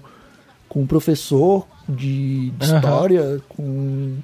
com 0.68 0.82
um 0.82 0.86
professor 0.86 1.66
de, 1.88 2.50
de 2.50 2.64
Aham. 2.66 2.76
história, 2.76 3.40
com 3.48 3.62
um 3.62 4.18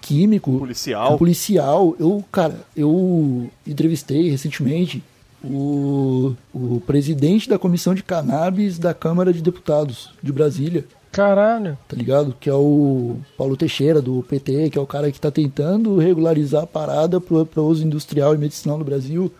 químico, 0.00 0.58
Policial. 0.58 1.14
um 1.14 1.18
policial. 1.18 1.94
Eu, 1.98 2.24
cara, 2.32 2.54
eu 2.74 3.50
entrevistei 3.66 4.30
recentemente 4.30 5.02
o, 5.44 6.34
o 6.52 6.82
presidente 6.86 7.48
da 7.48 7.58
comissão 7.58 7.94
de 7.94 8.02
cannabis 8.02 8.78
da 8.78 8.94
Câmara 8.94 9.32
de 9.32 9.42
Deputados 9.42 10.10
de 10.22 10.32
Brasília 10.32 10.84
Caralho. 11.10 11.78
tá 11.88 11.96
ligado? 11.96 12.34
Que 12.38 12.50
é 12.50 12.54
o 12.54 13.16
Paulo 13.36 13.56
Teixeira, 13.56 14.00
do 14.00 14.22
PT, 14.22 14.70
que 14.70 14.78
é 14.78 14.80
o 14.80 14.86
cara 14.86 15.10
que 15.10 15.20
tá 15.20 15.30
tentando 15.30 15.96
regularizar 15.98 16.64
a 16.64 16.66
parada 16.66 17.20
pro, 17.20 17.44
pro 17.44 17.64
uso 17.64 17.84
industrial 17.84 18.34
e 18.34 18.38
medicinal 18.38 18.78
no 18.78 18.84
Brasil, 18.84 19.32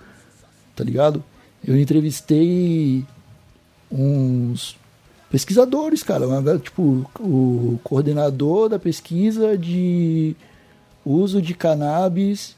tá 0.74 0.82
ligado? 0.82 1.22
Eu 1.64 1.78
entrevistei 1.78 3.04
uns 3.90 4.76
pesquisadores, 5.30 6.02
cara, 6.02 6.26
tipo, 6.58 7.06
o 7.20 7.78
coordenador 7.84 8.68
da 8.68 8.78
pesquisa 8.78 9.56
de 9.56 10.34
uso 11.04 11.40
de 11.40 11.54
cannabis 11.54 12.56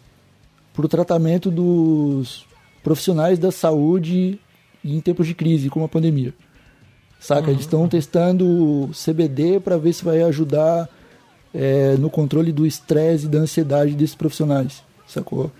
pro 0.72 0.88
tratamento 0.88 1.50
dos 1.50 2.46
profissionais 2.82 3.38
da 3.38 3.50
saúde 3.50 4.40
em 4.84 5.00
tempos 5.00 5.26
de 5.26 5.34
crise, 5.34 5.68
como 5.68 5.84
a 5.84 5.88
pandemia. 5.88 6.32
Saca? 7.20 7.50
Eles 7.50 7.60
estão 7.62 7.86
testando 7.88 8.88
CBD 8.94 9.60
para 9.60 9.76
ver 9.76 9.92
se 9.92 10.04
vai 10.04 10.22
ajudar 10.22 10.88
é, 11.54 11.94
no 11.98 12.08
controle 12.10 12.50
do 12.50 12.66
estresse 12.66 13.26
e 13.26 13.28
da 13.28 13.38
ansiedade 13.38 13.92
desses 13.94 14.14
profissionais. 14.16 14.82
Sacou? 15.06 15.50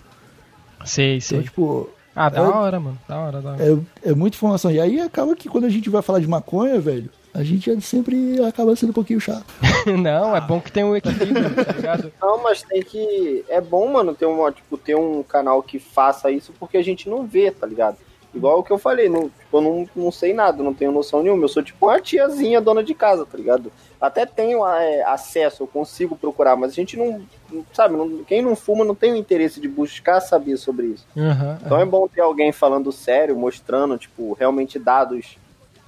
Sei, 0.85 1.17
Então, 1.17 1.21
sei. 1.29 1.43
tipo, 1.43 1.91
Ah, 2.17 2.29
da 2.29 2.39
é- 2.39 2.43
hora, 2.43 2.81
mano. 2.81 2.99
Da 3.07 3.19
hora, 3.21 3.41
da 3.43 3.51
hora. 3.53 3.63
é, 4.05 4.11
é 4.11 4.15
muita 4.15 4.37
informação. 4.37 4.71
E 4.71 4.81
aí 4.81 5.01
acaba 5.01 5.37
que 5.37 5.49
quando 5.49 5.65
a 5.65 5.69
gente 5.69 5.91
vai 5.91 6.01
falar 6.03 6.21
de 6.21 6.27
maconha, 6.29 6.81
velho, 6.81 7.11
A 7.33 7.45
gente 7.45 7.81
sempre 7.81 8.43
acaba 8.45 8.75
sendo 8.75 8.91
um 8.91 8.93
pouquinho 8.93 9.21
chato. 9.21 9.45
Não, 10.03 10.35
é 10.35 10.41
bom 10.41 10.61
que 10.61 10.73
tem 10.73 10.83
um 10.83 10.97
equilíbrio, 10.97 11.55
tá 11.65 11.73
ligado? 11.73 12.13
Não, 12.21 12.43
mas 12.43 12.61
tem 12.63 12.83
que. 12.83 13.45
É 13.49 13.61
bom, 13.61 13.87
mano, 13.93 14.17
ter 14.17 14.27
um, 14.27 14.51
tipo, 14.51 14.77
ter 14.77 14.97
um 14.97 15.23
canal 15.23 15.63
que 15.63 15.79
faça 15.79 16.29
isso 16.33 16.53
porque 16.59 16.77
a 16.77 16.83
gente 16.83 17.09
não 17.09 17.25
vê, 17.25 17.53
tá 17.53 17.65
ligado? 17.69 17.99
Igual 18.33 18.61
o 18.61 18.63
que 18.63 18.71
eu 18.71 18.79
falei, 18.79 19.09
não, 19.09 19.29
tipo, 19.29 19.57
eu 19.57 19.61
não, 19.61 19.89
não 19.97 20.13
sei 20.13 20.33
nada, 20.33 20.63
não 20.63 20.73
tenho 20.73 20.93
noção 20.93 21.23
nenhuma. 21.23 21.43
Eu 21.45 21.49
sou 21.49 21.63
tipo 21.65 21.87
uma 21.87 22.01
tiazinha 22.01 22.61
dona 22.61 22.83
de 22.83 22.95
casa, 22.95 23.27
tá 23.27 23.37
ligado? 23.37 23.73
Até 24.01 24.25
tenho 24.25 24.65
é, 24.67 25.03
acesso, 25.03 25.63
eu 25.65 25.67
consigo 25.67 26.15
procurar, 26.17 26.55
mas 26.57 26.71
a 26.71 26.75
gente 26.75 26.97
não. 26.97 27.21
não- 27.51 27.67
sabe, 27.73 27.97
não- 27.97 28.23
quem 28.25 28.41
não 28.41 28.55
fuma 28.55 28.85
não 28.85 28.95
tem 28.95 29.13
o 29.13 29.17
interesse 29.17 29.61
de 29.61 29.67
buscar 29.69 30.21
saber 30.21 30.57
sobre 30.57 30.87
isso. 30.87 31.05
Uhum, 31.17 31.57
Então 31.65 31.81
é 31.81 31.85
bom 31.85 32.07
ter 32.07 32.21
alguém 32.21 32.53
falando 32.53 32.93
sério, 32.93 33.37
mostrando, 33.37 33.99
tipo, 33.99 34.33
realmente 34.35 34.79
dados, 34.79 35.37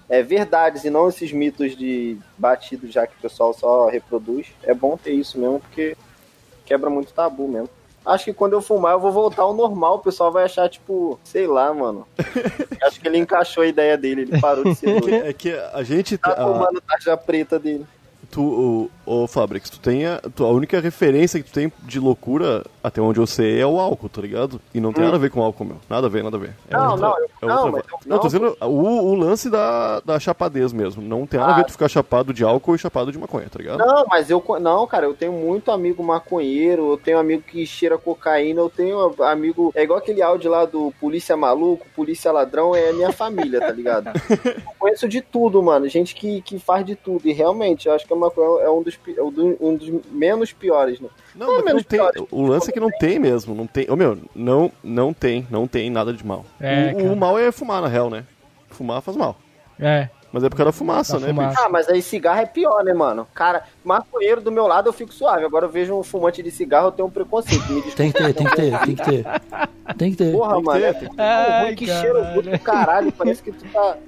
é, 0.09 0.20
verdades 0.22 0.84
e 0.84 0.90
não 0.90 1.09
esses 1.09 1.32
mitos 1.32 1.76
de 1.76 2.18
batidos 2.36 2.93
já 2.93 3.07
que 3.07 3.14
o 3.16 3.22
pessoal 3.22 3.55
só 3.55 3.86
reproduz. 3.88 4.49
É 4.64 4.74
bom 4.74 4.97
ter 4.97 5.12
isso 5.12 5.38
mesmo, 5.38 5.61
porque 5.61 5.97
quebra 6.66 6.90
muito 6.90 7.12
tabu 7.12 7.47
mesmo. 7.47 7.70
Acho 8.05 8.24
que 8.26 8.32
quando 8.32 8.55
eu 8.55 8.61
fumar 8.62 8.92
eu 8.94 9.00
vou 9.00 9.12
voltar 9.12 9.42
ao 9.42 9.55
normal, 9.55 9.96
o 9.96 9.98
pessoal 10.00 10.32
vai 10.32 10.44
achar, 10.44 10.68
tipo, 10.68 11.18
sei 11.22 11.46
lá, 11.46 11.72
mano. 11.72 12.07
Acho 12.82 13.00
que 13.00 13.07
ele 13.07 13.18
encaixou 13.18 13.62
a 13.62 13.66
ideia 13.66 13.96
dele, 13.96 14.22
ele 14.22 14.40
parou 14.40 14.64
de 14.64 14.74
ser 14.74 14.98
doido. 15.00 15.24
É 15.26 15.32
que 15.32 15.53
a 15.72 15.82
gente. 15.84 16.18
Tá 16.18 16.32
a- 16.32 16.36
fumando 16.46 16.80
tarja 16.80 17.16
preta 17.16 17.59
dele. 17.59 17.86
Tu, 18.33 18.89
o, 19.07 19.22
o 19.22 19.26
Fabrix, 19.28 19.70
tu 19.70 19.78
tem 19.78 20.07
a, 20.07 20.18
tu- 20.35 20.45
a 20.45 20.51
única 20.51 20.80
referência 20.80 21.41
que 21.41 21.49
tu 21.49 21.53
tem 21.53 21.72
de 21.83 22.01
loucura, 22.01 22.64
até 22.83 23.01
onde 23.01 23.20
eu 23.20 23.26
sei, 23.26 23.61
é 23.61 23.66
o 23.66 23.78
álcool, 23.78 24.09
tá 24.09 24.20
ligado? 24.20 24.61
E 24.74 24.80
não 24.80 24.93
tem 24.93 25.05
nada 25.05 25.16
a 25.16 25.20
ver 25.20 25.30
com 25.30 25.41
álcool, 25.43 25.64
meu. 25.66 25.76
Nada 25.89 26.07
a 26.07 26.11
ver, 26.11 26.24
nada 26.24 26.37
a 26.37 26.41
ver. 26.41 26.55
É 26.70 26.76
Hum. 26.76 26.80
Não, 26.80 26.91
outra- 26.93 27.09
não, 27.09 27.18
eu- 27.18 27.24
é 27.24 27.47
não, 27.47 27.64
outra 27.66 27.80
eu- 27.80 27.99
não, 28.07 28.18
tô 28.18 28.22
não. 28.22 28.26
dizendo 28.26 28.57
o, 28.61 28.66
o 29.11 29.14
lance 29.14 29.49
da, 29.51 30.01
da 30.01 30.18
chapadez 30.18 30.72
mesmo. 30.72 31.03
Não 31.03 31.26
tem 31.26 31.39
nada 31.39 31.53
a 31.53 31.55
Ah. 31.55 31.59
ver 31.59 31.64
tu 31.66 31.72
ficar 31.72 31.89
chapado 31.89 32.33
de 32.33 32.43
álcool 32.43 32.74
e 32.74 32.78
chapado 32.78 33.12
de 33.12 33.18
maconha, 33.18 33.49
tá 33.51 33.59
ligado? 33.59 33.78
Não, 33.78 34.05
mas 34.09 34.30
eu. 34.30 34.43
Não, 34.61 34.87
cara, 34.87 35.07
eu 35.07 35.14
tenho 35.14 35.33
muito 35.33 35.70
amigo 35.70 36.03
maconheiro, 36.03 36.93
eu 36.93 36.97
tenho 36.97 37.18
amigo 37.18 37.43
que 37.43 37.66
cheira 37.66 37.99
cocaína, 37.99 38.61
eu 38.61 38.70
tenho 38.70 38.99
amigo. 39.22 39.70
É 39.74 39.83
igual 39.83 39.99
aquele 39.99 40.22
áudio 40.22 40.51
lá 40.51 40.64
do 40.64 40.93
Polícia 41.01 41.37
Maluco, 41.37 41.87
Polícia 41.95 42.33
Ladrão, 42.33 42.74
é 42.74 42.93
minha 42.93 43.12
família, 43.12 43.61
tá 43.61 43.70
ligado? 43.70 44.11
Eu 44.72 44.89
conheço 44.89 45.09
de 45.09 45.20
tudo, 45.20 45.62
mano. 45.62 45.89
Gente 45.89 46.14
que, 46.14 46.41
que 46.43 46.59
faz 46.59 46.85
de 46.85 46.97
tudo. 46.97 47.28
E 47.28 47.33
realmente, 47.33 47.87
eu 47.87 47.95
acho 47.95 48.05
que 48.07 48.12
a 48.12 48.16
é 48.16 48.18
dos, 48.85 48.97
pi- 48.97 49.14
é 49.18 49.23
um 49.23 49.31
do- 49.31 49.57
um 49.61 49.77
dos 49.77 49.91
menos 50.11 50.53
piores, 50.53 51.01
né? 51.01 51.09
Não, 51.35 51.47
Não, 51.47 51.55
mas 51.57 51.64
menos 51.64 51.83
não 51.83 51.89
tem. 51.89 51.99
pior. 51.99 52.27
O 52.31 52.43
lance 52.47 52.70
é 52.70 52.73
que 52.73 52.81
não 52.81 52.91
tem 52.91 53.18
mesmo. 53.18 53.55
Não 53.55 53.66
tem. 53.66 53.91
Ô 53.91 53.97
meu, 53.97 54.18
não, 54.35 54.70
não 54.83 55.12
tem, 55.12 55.47
não 55.51 55.66
tem 55.66 55.91
nada 55.91 56.12
de 56.12 56.25
mal. 56.27 56.45
É, 56.61 56.93
o, 56.97 57.12
o 57.12 57.16
mal 57.16 57.39
é 57.39 57.51
fumar, 57.51 57.81
na 57.83 57.89
real, 57.89 58.11
né? 58.11 58.25
Fumar 58.70 59.01
faz 59.03 59.16
mal. 59.16 59.37
É. 59.81 60.09
Mas 60.33 60.43
é 60.45 60.49
por 60.49 60.57
causa 60.57 60.73
da 60.73 60.73
fumaça, 60.73 61.20
Da 61.20 61.27
né, 61.27 61.35
fumaça. 61.35 61.61
Ah, 61.62 61.68
mas 61.68 61.89
aí 61.91 62.01
cigarro 62.01 62.41
é 62.41 62.47
pior, 62.47 62.83
né, 62.83 62.95
mano? 62.95 63.27
Cara, 63.35 63.64
maconheiro 63.85 64.41
do 64.41 64.51
meu 64.51 64.66
lado 64.66 64.89
eu 64.89 64.93
fico 64.93 65.12
suave. 65.12 65.45
Agora 65.45 65.66
eu 65.66 65.70
vejo 65.70 65.95
um 65.95 66.03
fumante 66.03 66.43
de 66.43 66.51
cigarro, 66.51 66.87
eu 66.89 66.93
tenho 66.93 67.07
um 67.09 67.11
preconceito. 67.11 67.61
Me 67.70 67.83
desculpa. 67.83 67.97
Tem 67.97 68.11
que 68.12 68.18
ter, 68.18 68.33
tem 68.35 68.47
que 68.47 68.57
ter, 68.57 68.79
tem 68.81 68.95
que 68.97 69.05
ter. 69.05 69.25
Tem 69.99 70.11
que 70.12 70.16
ter. 70.16 70.33
Porra, 70.33 70.55
Tem 70.55 70.62
mano. 70.64 70.81
ter, 70.81 71.11
É 71.18 71.23
Ai, 71.23 71.75
que 71.75 71.87
caralho. 71.87 72.01
cheiro 72.14 72.43
do 72.51 72.59
caralho. 72.61 73.12
Parece 73.12 73.43
que 73.43 73.53
tu 73.53 73.62
tá 73.70 73.99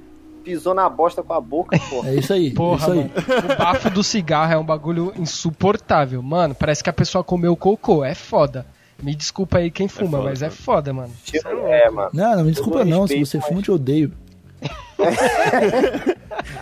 pisou 0.45 0.75
na 0.75 0.89
bosta 0.89 1.23
com 1.23 1.33
a 1.33 1.41
boca, 1.41 1.79
porra. 1.91 2.11
É 2.11 2.15
isso 2.17 2.33
aí, 2.33 2.51
Porra, 2.53 2.77
isso 2.83 2.93
aí. 2.93 2.99
mano. 2.99 3.11
O 3.55 3.57
bafo 3.59 3.91
do 3.91 4.03
cigarro 4.05 4.53
é 4.53 4.59
um 4.59 4.65
bagulho 4.65 5.13
insuportável. 5.19 6.23
Mano, 6.23 6.55
parece 6.55 6.85
que 6.85 6.91
a 6.91 6.93
pessoa 6.93 7.25
comeu 7.25 7.57
cocô. 7.57 8.05
É 8.05 8.15
foda. 8.15 8.67
Me 9.03 9.15
desculpa 9.15 9.59
aí 9.59 9.71
quem 9.71 9.89
fuma, 9.89 10.19
foda, 10.19 10.25
mas 10.31 10.43
é 10.43 10.51
foda, 10.51 10.93
mano. 10.93 11.11
É, 11.69 11.91
mano. 11.91 12.11
Não, 12.13 12.37
não 12.37 12.45
me 12.45 12.51
desculpa 12.53 12.85
não, 12.85 13.07
se 13.09 13.15
respeito, 13.15 13.27
você 13.27 13.37
mas- 13.39 13.47
fuma, 13.47 13.59
eu 13.59 13.63
te 13.65 13.71
odeio. 13.73 14.13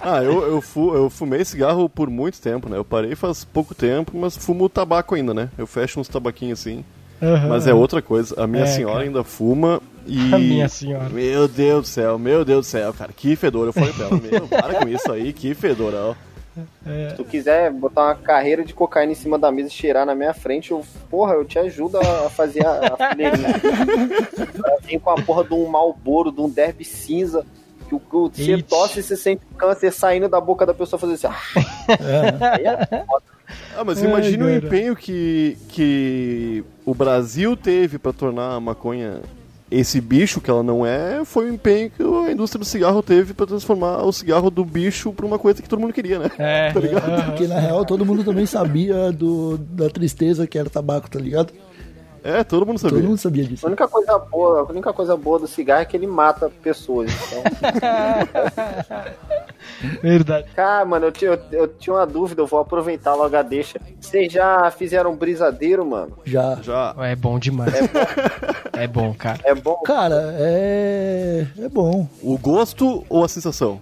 Ah, 0.03 0.23
eu, 0.23 0.43
eu, 0.43 0.61
fu, 0.61 0.95
eu 0.95 1.09
fumei 1.09 1.45
cigarro 1.45 1.89
por 1.89 2.11
muito 2.11 2.41
tempo, 2.41 2.69
né? 2.69 2.77
Eu 2.77 2.85
parei 2.85 3.15
faz 3.15 3.45
pouco 3.45 3.75
tempo, 3.75 4.13
mas 4.17 4.37
fumo 4.37 4.69
tabaco 4.69 5.15
ainda, 5.15 5.33
né? 5.33 5.49
Eu 5.57 5.67
fecho 5.67 6.01
uns 6.01 6.09
tabaquinhos 6.09 6.61
assim. 6.61 6.85
Mas 7.49 7.67
é 7.69 7.73
outra 7.75 8.03
coisa. 8.03 8.35
A 8.43 8.47
minha 8.47 8.65
É, 8.65 8.67
senhora 8.67 8.95
cara. 8.97 9.05
ainda 9.07 9.23
fuma 9.25 9.81
e. 10.07 10.19
A 10.35 10.39
minha 10.39 10.69
senhora. 10.69 11.09
Meu 11.09 11.47
Deus 11.49 11.83
do 11.83 11.89
céu, 11.89 12.19
meu 12.19 12.45
Deus 12.45 12.67
do 12.67 12.71
céu, 12.71 12.93
cara. 12.93 13.13
Que 13.13 13.35
fedor. 13.37 13.67
Eu 13.67 13.73
falei 13.73 13.93
pra 13.93 14.07
ela, 14.07 14.17
meu, 14.21 14.47
para 14.49 14.75
com 14.81 14.89
isso 14.89 15.11
aí, 15.13 15.33
que 15.33 15.55
fedorão. 15.55 16.15
Se 17.09 17.17
tu 17.17 17.25
quiser 17.25 17.71
botar 17.73 18.03
uma 18.09 18.15
carreira 18.15 18.63
de 18.63 18.75
cocaína 18.75 19.13
em 19.13 19.15
cima 19.15 19.39
da 19.39 19.51
mesa 19.51 19.69
e 19.69 19.73
cheirar 19.73 20.05
na 20.05 20.15
minha 20.15 20.35
frente, 20.35 20.71
eu, 20.71 20.85
porra, 21.09 21.33
eu 21.33 21.47
te 21.47 21.59
ajudo 21.59 21.97
a 21.99 22.29
fazer 22.29 22.67
a, 22.67 22.95
a 22.99 23.09
fileirinha. 23.09 23.49
Ela 24.63 24.77
Vem 24.83 24.99
com 24.99 25.09
a 25.11 25.15
porra 25.23 25.45
de 25.45 25.55
um 25.55 25.67
malboro, 25.67 26.31
de 26.31 26.43
um 26.43 26.51
derby 26.51 26.85
cinza. 26.85 27.47
Que 27.89 27.95
o, 27.95 28.01
que 28.01 28.17
o- 28.17 28.31
você 28.31 28.63
tosse 28.63 29.01
e 29.01 29.03
você 29.03 29.17
sente 29.17 29.43
o 29.51 29.55
câncer 29.55 29.91
saindo 29.93 30.29
da 30.29 30.41
boca 30.43 30.67
da 30.67 30.75
pessoa 30.75 30.99
fazer 31.01 31.15
assim. 31.15 31.27
ah. 31.29 31.39
É 32.91 33.05
foda. 33.07 33.25
Ah, 33.77 33.85
mas 33.85 34.03
imagina 34.03 34.45
o 34.45 34.49
cara. 34.49 34.67
empenho 34.67 34.97
que, 34.97 35.57
que 35.69 36.65
o 36.87 36.95
Brasil 36.95 37.57
teve 37.57 37.99
pra 37.99 38.13
tornar 38.13 38.55
a 38.55 38.61
maconha 38.61 39.21
esse 39.73 40.01
bicho 40.01 40.41
que 40.41 40.51
ela 40.51 40.63
não 40.63 40.85
é, 40.85 41.25
foi 41.25 41.51
o 41.51 41.55
empenho 41.55 41.91
que 41.91 42.03
a 42.03 42.31
indústria 42.31 42.59
do 42.59 42.65
cigarro 42.65 43.03
teve 43.03 43.33
pra 43.33 43.47
transformar 43.47 44.03
o 44.03 44.13
cigarro 44.13 44.51
do 44.51 44.65
bicho 44.65 45.13
pra 45.13 45.25
uma 45.25 45.39
coisa 45.39 45.63
que 45.63 45.69
todo 45.69 45.81
mundo 45.81 45.93
queria, 45.93 46.19
né? 46.19 46.31
É, 46.39 46.73
aham. 46.77 47.23
Porque 47.31 47.47
na 47.47 47.59
real 47.59 47.85
todo 47.85 48.05
mundo 48.05 48.23
também 48.23 48.45
sabia 48.45 49.11
do, 49.11 49.57
da 49.57 49.89
tristeza 49.89 50.47
que 50.47 50.59
era 50.59 50.69
tabaco, 50.69 51.11
tá 51.11 51.19
ligado? 51.19 51.53
É, 52.25 52.45
todo 52.45 52.65
mundo 52.65 52.79
sabia. 52.79 52.99
Todo 52.99 53.09
mundo 53.09 53.19
sabia 53.19 53.45
A 53.45 53.49
disso. 53.49 53.67
única 53.67 53.89
coisa 53.89 54.17
boa, 54.19 54.61
a 54.61 54.65
única 54.65 54.93
coisa 54.93 55.17
boa 55.17 55.41
do 55.41 55.47
cigarro 55.49 55.83
é 55.83 55.85
que 55.85 55.97
ele 55.97 56.07
mata 56.07 56.51
pessoas. 56.63 57.11
Então, 57.13 57.43
Verdade. 60.03 60.47
cara, 60.55 60.85
mano, 60.85 61.07
eu, 61.07 61.13
tinha- 61.13 61.31
eu, 61.33 61.41
eu 61.53 61.69
tinha 61.69 61.95
uma 61.97 62.07
dúvida, 62.07 62.43
eu 62.43 62.47
vou 62.47 62.61
aproveitar 62.61 63.15
logo 63.15 63.35
a 63.37 63.43
deixa. 63.43 63.81
Vocês 64.01 64.33
já 64.33 64.71
fizeram 64.71 65.15
brisadeiro, 65.17 65.85
mano? 65.85 66.19
Já. 66.25 66.57
Já. 66.63 66.95
É 66.99 67.17
bom 67.17 67.39
demais. 67.39 67.73
É 68.73 68.87
bom, 68.87 69.13
cara. 69.15 69.41
É 69.45 69.55
bom? 69.55 69.77
Cara, 69.85 70.35
é. 70.39 71.47
É 71.59 71.69
bom. 71.69 72.07
O 72.23 72.39
gosto 72.39 73.05
ou 73.09 73.25
a 73.25 73.29
sensação? 73.29 73.81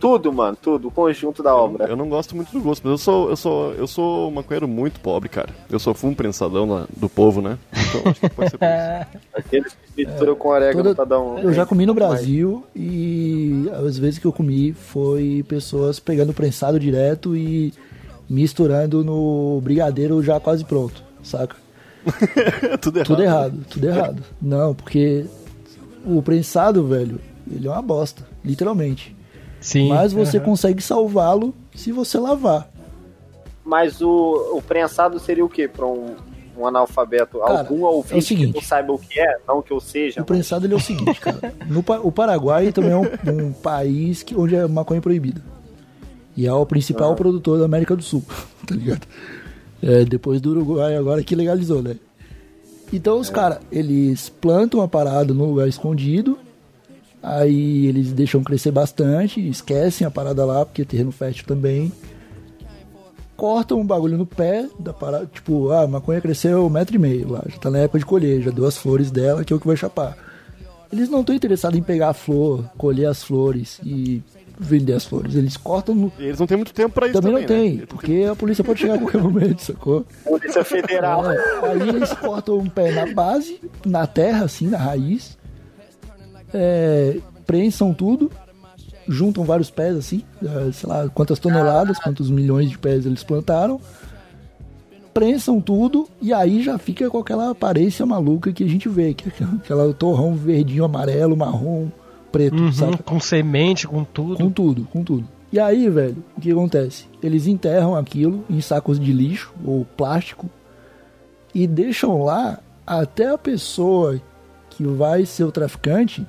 Tudo, 0.00 0.32
mano, 0.32 0.56
tudo, 0.60 0.88
o 0.88 0.90
conjunto 0.90 1.42
da 1.42 1.54
obra. 1.56 1.86
Eu 1.86 1.96
não 1.96 2.08
gosto 2.08 2.36
muito 2.36 2.52
do 2.52 2.60
gosto, 2.60 2.82
mas 2.84 2.92
eu 2.92 2.98
sou, 2.98 3.30
eu 3.30 3.36
sou, 3.36 3.72
eu 3.74 3.86
sou 3.86 4.28
um 4.28 4.30
maconheiro 4.30 4.68
muito 4.68 5.00
pobre, 5.00 5.28
cara. 5.28 5.48
Eu 5.68 5.78
sou 5.80 5.92
fumo 5.92 6.14
prensadão 6.14 6.68
lá 6.68 6.86
do 6.96 7.08
povo, 7.08 7.42
né? 7.42 7.58
Então 7.72 8.02
acho 8.10 8.20
que 8.20 8.28
pode 8.30 8.50
ser 8.50 8.58
por 8.58 8.66
isso. 8.66 9.18
Aquele 9.34 9.64
que 9.96 10.06
mistura 10.06 10.34
com 10.36 10.48
orégano 10.48 10.82
Toda- 10.84 10.94
pra 10.94 11.04
dar 11.04 11.20
um. 11.20 11.38
Eu 11.40 11.52
já 11.52 11.66
comi 11.66 11.84
no 11.84 11.94
Brasil 11.94 12.64
e 12.76 13.68
as 13.84 13.98
vezes 13.98 14.18
que 14.20 14.26
eu 14.26 14.32
comi 14.32 14.72
foi 14.72 15.44
pessoas 15.48 15.98
pegando 15.98 16.32
prensado 16.32 16.78
direto 16.78 17.36
e 17.36 17.74
misturando 18.30 19.02
no 19.02 19.60
brigadeiro 19.62 20.22
já 20.22 20.38
quase 20.38 20.64
pronto, 20.64 21.02
saca? 21.22 21.56
Tudo 22.80 22.98
errado. 23.00 23.06
Tudo 23.08 23.22
errado, 23.22 23.66
tudo 23.68 23.86
errado. 23.88 24.22
Não, 24.40 24.74
porque 24.74 25.26
o 26.06 26.22
prensado, 26.22 26.86
velho, 26.86 27.20
ele 27.50 27.66
é 27.66 27.70
uma 27.70 27.82
bosta, 27.82 28.26
literalmente. 28.44 29.14
Sim. 29.60 29.88
Mas 29.88 30.12
você 30.12 30.36
aham. 30.38 30.46
consegue 30.46 30.82
salvá-lo 30.82 31.54
se 31.74 31.92
você 31.92 32.18
lavar. 32.18 32.68
Mas 33.64 34.00
o, 34.00 34.56
o 34.56 34.62
prensado 34.62 35.18
seria 35.18 35.44
o 35.44 35.48
quê 35.48 35.68
pra 35.68 35.86
um, 35.86 36.14
um 36.56 36.66
analfabeto? 36.66 37.38
Cara, 37.38 37.60
Algum 37.60 37.80
é 37.86 37.90
o 37.90 37.94
ouvinte 37.94 38.24
seguinte. 38.24 38.52
que 38.52 38.54
não 38.60 38.62
saiba 38.62 38.92
o 38.92 38.98
que 38.98 39.20
é? 39.20 39.36
Não 39.46 39.60
que 39.60 39.72
eu 39.72 39.80
seja. 39.80 40.22
O 40.22 40.24
prensado 40.24 40.66
ele 40.66 40.74
é 40.74 40.76
o 40.76 40.80
seguinte, 40.80 41.20
cara. 41.20 41.52
No, 41.66 41.84
o 42.02 42.10
Paraguai 42.10 42.72
também 42.72 42.92
é 42.92 42.96
um, 42.96 43.46
um 43.46 43.52
país 43.52 44.22
que, 44.22 44.34
onde 44.34 44.56
a 44.56 44.66
maconha 44.66 44.98
é 44.98 45.02
proibida. 45.02 45.42
E 46.36 46.46
é 46.46 46.52
o 46.52 46.64
principal 46.64 47.14
produtor 47.14 47.58
da 47.58 47.64
América 47.64 47.96
do 47.96 48.02
Sul, 48.02 48.22
tá 48.66 48.74
ligado? 48.74 49.06
É, 49.82 50.04
depois 50.04 50.40
do 50.40 50.50
Uruguai 50.50 50.96
agora 50.96 51.22
que 51.22 51.34
legalizou, 51.34 51.82
né? 51.82 51.96
Então 52.92 53.18
os 53.18 53.28
caras, 53.28 53.58
eles 53.70 54.28
plantam 54.28 54.80
a 54.80 54.88
parada 54.88 55.34
num 55.34 55.46
lugar 55.46 55.68
escondido, 55.68 56.38
aí 57.22 57.86
eles 57.86 58.12
deixam 58.12 58.42
crescer 58.42 58.70
bastante, 58.70 59.46
esquecem 59.48 60.06
a 60.06 60.10
parada 60.10 60.44
lá, 60.44 60.64
porque 60.64 60.82
é 60.82 60.84
terreno 60.84 61.12
fértil 61.12 61.46
também. 61.46 61.92
Cortam 63.36 63.80
um 63.80 63.86
bagulho 63.86 64.18
no 64.18 64.26
pé 64.26 64.68
da 64.80 64.92
parada, 64.92 65.26
tipo, 65.26 65.70
ah, 65.70 65.82
a 65.82 65.86
maconha 65.86 66.20
cresceu 66.20 66.66
um 66.66 66.70
metro 66.70 66.96
e 66.96 66.98
meio 66.98 67.30
lá, 67.30 67.44
já 67.48 67.56
tá 67.56 67.70
na 67.70 67.78
época 67.78 68.00
de 68.00 68.04
colher, 68.06 68.42
já 68.42 68.50
deu 68.50 68.66
as 68.66 68.76
flores 68.76 69.12
dela, 69.12 69.44
que 69.44 69.52
é 69.52 69.56
o 69.56 69.60
que 69.60 69.66
vai 69.66 69.76
chapar. 69.76 70.16
Eles 70.92 71.08
não 71.08 71.20
estão 71.20 71.34
interessados 71.34 71.78
em 71.78 71.82
pegar 71.82 72.08
a 72.08 72.14
flor, 72.14 72.64
colher 72.76 73.06
as 73.06 73.22
flores 73.22 73.78
e 73.84 74.22
vender 74.58 74.94
as 74.94 75.04
flores. 75.04 75.36
Eles 75.36 75.56
cortam 75.56 75.94
no. 75.94 76.12
E 76.18 76.24
eles 76.24 76.40
não 76.40 76.46
têm 76.46 76.56
muito 76.56 76.74
tempo 76.74 76.94
pra 76.94 77.06
isso 77.06 77.20
Também 77.20 77.46
também, 77.46 77.46
não 77.46 77.68
tem, 77.70 77.78
né? 77.80 77.86
porque 77.86 78.26
a 78.28 78.34
polícia 78.34 78.64
pode 78.64 78.80
chegar 78.80 78.94
a 78.94 78.98
qualquer 78.98 79.22
momento, 79.22 79.60
sacou? 79.62 80.04
Polícia 80.24 80.64
Federal. 80.64 81.30
É, 81.30 81.38
aí 81.62 81.88
eles 81.90 82.12
cortam 82.14 82.58
um 82.58 82.68
pé 82.68 82.90
na 82.90 83.06
base, 83.14 83.60
na 83.86 84.06
terra, 84.06 84.46
assim, 84.46 84.66
na 84.66 84.78
raiz. 84.78 85.37
É, 86.52 87.18
prensam 87.46 87.92
tudo, 87.92 88.30
juntam 89.08 89.44
vários 89.44 89.70
pés, 89.70 89.96
assim, 89.96 90.22
é, 90.42 90.72
sei 90.72 90.88
lá 90.88 91.08
quantas 91.08 91.38
toneladas, 91.38 91.98
quantos 91.98 92.30
milhões 92.30 92.70
de 92.70 92.78
pés 92.78 93.06
eles 93.06 93.22
plantaram. 93.24 93.80
Prensam 95.12 95.60
tudo 95.60 96.08
e 96.22 96.32
aí 96.32 96.62
já 96.62 96.78
fica 96.78 97.10
com 97.10 97.18
aquela 97.18 97.50
aparência 97.50 98.06
maluca 98.06 98.52
que 98.52 98.62
a 98.62 98.68
gente 98.68 98.88
vê, 98.88 99.12
que 99.14 99.28
é 99.28 99.44
aquela, 99.56 99.92
torrão 99.92 100.36
verdinho, 100.36 100.84
amarelo, 100.84 101.36
marrom, 101.36 101.88
preto, 102.30 102.56
Uhum, 102.56 102.72
saca? 102.72 103.02
com 103.02 103.18
semente, 103.18 103.88
com 103.88 104.04
tudo. 104.04 104.36
Com 104.36 104.50
tudo, 104.50 104.84
com 104.92 105.02
tudo. 105.02 105.26
E 105.50 105.58
aí, 105.58 105.88
velho, 105.88 106.22
o 106.36 106.40
que 106.40 106.52
acontece? 106.52 107.06
Eles 107.22 107.46
enterram 107.46 107.96
aquilo 107.96 108.44
em 108.48 108.60
sacos 108.60 109.00
de 109.00 109.12
lixo 109.12 109.52
ou 109.64 109.84
plástico 109.84 110.48
e 111.54 111.66
deixam 111.66 112.22
lá 112.22 112.60
até 112.86 113.30
a 113.30 113.38
pessoa 113.38 114.20
que 114.70 114.84
vai 114.84 115.24
ser 115.24 115.44
o 115.44 115.50
traficante 115.50 116.24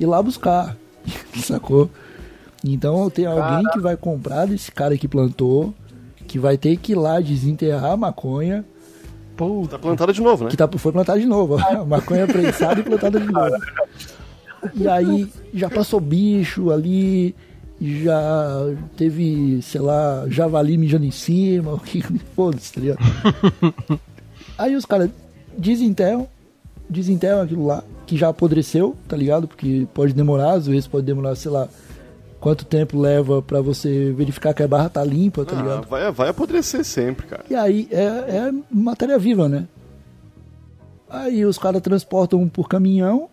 ir 0.00 0.06
lá 0.06 0.22
buscar, 0.22 0.76
sacou? 1.36 1.88
Então 2.64 3.08
tem 3.08 3.26
alguém 3.26 3.64
que 3.72 3.78
vai 3.78 3.96
comprar 3.96 4.46
desse 4.46 4.72
cara 4.72 4.96
que 4.96 5.06
plantou, 5.06 5.72
que 6.26 6.38
vai 6.38 6.58
ter 6.58 6.76
que 6.76 6.92
ir 6.92 6.96
lá 6.96 7.20
desenterrar 7.20 7.92
a 7.92 7.96
maconha, 7.96 8.64
Tá 9.70 9.78
plantada 9.78 10.12
de 10.12 10.20
novo, 10.20 10.44
né? 10.44 10.50
que 10.50 10.56
tá, 10.56 10.68
foi 10.68 10.92
plantada 10.92 11.18
de 11.18 11.24
novo. 11.24 11.56
A 11.56 11.82
maconha 11.82 12.26
prensada 12.26 12.78
e 12.78 12.82
plantada 12.82 13.18
de 13.18 13.26
novo. 13.32 13.56
E 14.74 14.86
aí 14.86 15.32
já 15.54 15.70
passou 15.70 15.98
bicho 15.98 16.70
ali, 16.70 17.34
já 17.80 18.66
teve, 18.96 19.62
sei 19.62 19.80
lá, 19.80 20.26
javali 20.28 20.76
mijando 20.76 21.06
em 21.06 21.10
cima, 21.10 21.72
o 21.74 21.80
que 21.80 22.02
foda-se, 22.36 22.74
tá? 22.74 23.98
Aí 24.58 24.76
os 24.76 24.84
caras 24.84 25.08
desenterram, 25.56 26.28
desenterram 26.88 27.40
aquilo 27.40 27.64
lá, 27.64 27.82
que 28.10 28.16
já 28.16 28.28
apodreceu, 28.28 28.96
tá 29.06 29.16
ligado? 29.16 29.46
Porque 29.46 29.86
pode 29.94 30.12
demorar, 30.12 30.54
às 30.54 30.66
vezes 30.66 30.88
pode 30.88 31.06
demorar, 31.06 31.36
sei 31.36 31.48
lá, 31.50 31.68
quanto 32.40 32.64
tempo 32.64 32.98
leva 32.98 33.40
pra 33.40 33.60
você 33.60 34.12
verificar 34.12 34.52
que 34.52 34.62
a 34.64 34.66
barra 34.68 34.88
tá 34.88 35.04
limpa, 35.04 35.44
tá 35.44 35.56
Ah, 35.56 35.62
ligado? 35.62 35.86
vai, 35.86 36.10
vai 36.10 36.28
apodrecer 36.30 36.84
sempre, 36.84 37.26
cara. 37.28 37.44
E 37.48 37.54
aí 37.54 37.86
é, 37.92 38.02
é 38.02 38.52
matéria 38.68 39.16
viva, 39.16 39.48
né? 39.48 39.68
Aí 41.08 41.44
os 41.44 41.56
caras 41.56 41.80
transportam 41.82 42.48
por 42.48 42.68
caminhão, 42.68 43.28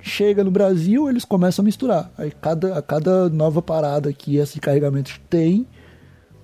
chega 0.00 0.42
no 0.42 0.50
Brasil, 0.50 1.08
eles 1.08 1.24
começam 1.24 1.62
a 1.62 1.66
misturar. 1.66 2.10
Aí 2.18 2.30
cada, 2.30 2.76
a 2.76 2.82
cada 2.82 3.28
nova 3.28 3.62
parada 3.62 4.12
que 4.12 4.36
esse 4.36 4.58
carregamento 4.58 5.20
tem, 5.30 5.64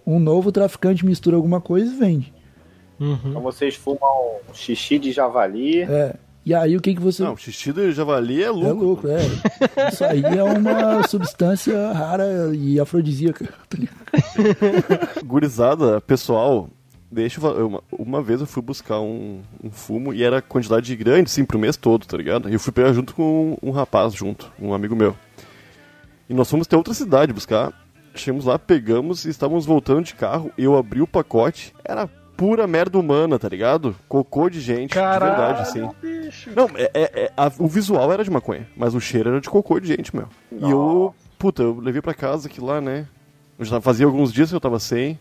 um 0.07 0.19
novo 0.21 0.53
traficante 0.53 1.05
mistura 1.05 1.35
alguma 1.37 1.61
coisa 1.61 1.93
e 1.93 1.97
vende. 1.97 2.33
Então 3.01 3.41
vocês 3.43 3.75
fumam 3.75 4.37
xixi 4.53 4.99
de 5.01 5.11
javali. 5.11 5.83
É. 5.83 6.15
E 6.45 6.53
aí 6.53 6.77
o 6.77 6.81
que 6.81 6.95
que 6.95 7.01
você... 7.01 7.23
Não, 7.23 7.37
xixi 7.37 7.73
de 7.73 7.93
javali 7.93 8.43
é 8.43 8.47
é 8.47 8.51
louco. 8.51 8.85
louco, 8.85 9.09
é. 9.09 9.89
Isso 9.89 10.05
aí 10.05 10.23
é 10.23 10.43
uma 10.43 11.03
substância 11.09 11.93
rara 11.93 12.55
e 12.55 12.79
afrodisíaca. 12.79 13.47
tá 13.69 13.79
ligado? 13.79 15.25
Gurizada, 15.25 16.03
pessoal, 16.03 16.69
deixa 17.11 17.39
eu 17.39 17.43
falar. 17.43 17.65
Uma, 17.65 17.83
uma 17.91 18.23
vez 18.23 18.41
eu 18.41 18.47
fui 18.47 18.63
buscar 18.63 19.01
um, 19.01 19.41
um 19.63 19.71
fumo 19.71 20.13
e 20.13 20.23
era 20.23 20.43
quantidade 20.43 20.95
grande, 20.97 21.31
sim, 21.31 21.47
pro 21.47 21.59
mês 21.59 21.79
todo, 21.79 22.07
tá 22.07 22.17
ligado? 22.17 22.51
E 22.51 22.53
eu 22.53 22.61
fui 22.61 22.73
pegar 22.73 22.93
junto 22.93 23.15
com 23.15 23.57
um 23.63 23.71
rapaz, 23.71 24.13
junto, 24.13 24.53
um 24.61 24.75
amigo 24.75 24.95
meu. 24.95 25.17
E 26.29 26.35
nós 26.35 26.51
fomos 26.51 26.67
até 26.67 26.77
outra 26.77 26.93
cidade 26.93 27.33
buscar. 27.33 27.73
Chegamos 28.15 28.45
lá, 28.45 28.59
pegamos 28.59 29.25
e 29.25 29.31
estávamos 29.31 29.65
voltando 29.65 30.05
de 30.05 30.15
carro. 30.15 30.53
Eu 30.59 30.77
abri 30.77 31.01
o 31.01 31.07
pacote, 31.07 31.75
era 31.83 32.09
pura 32.37 32.67
merda 32.67 32.99
humana, 32.99 33.39
tá 33.39 33.49
ligado? 33.49 33.95
Cocô 34.09 34.49
de 34.51 34.61
gente, 34.61 34.91
de 34.93 34.99
verdade, 35.01 35.63
assim. 35.63 35.89
bicho. 36.03 36.51
Não, 36.55 36.69
é, 36.75 36.91
é- 36.95 37.11
é- 37.25 37.33
a- 37.37 37.53
o 37.59 37.67
visual 37.69 38.13
era 38.13 38.25
de 38.25 38.31
maconha, 38.31 38.67
mas 38.77 38.95
o 38.95 39.01
cheiro 39.01 39.31
era 39.31 39.41
de 39.41 39.49
cocô 39.51 39.79
de 39.81 39.89
gente, 39.89 40.15
meu. 40.15 40.29
E 40.53 40.71
eu, 40.71 41.15
puta, 41.39 41.63
eu 41.63 41.79
levei 41.81 42.03
pra 42.03 42.15
casa 42.15 42.49
aquilo 42.49 42.67
lá, 42.67 42.81
né? 42.81 43.07
Eu 43.59 43.65
já 43.65 43.81
fazia 43.81 44.07
alguns 44.07 44.33
dias 44.33 44.51
que 44.51 44.57
eu 44.57 44.61
tava 44.61 44.79
sem. 44.81 45.19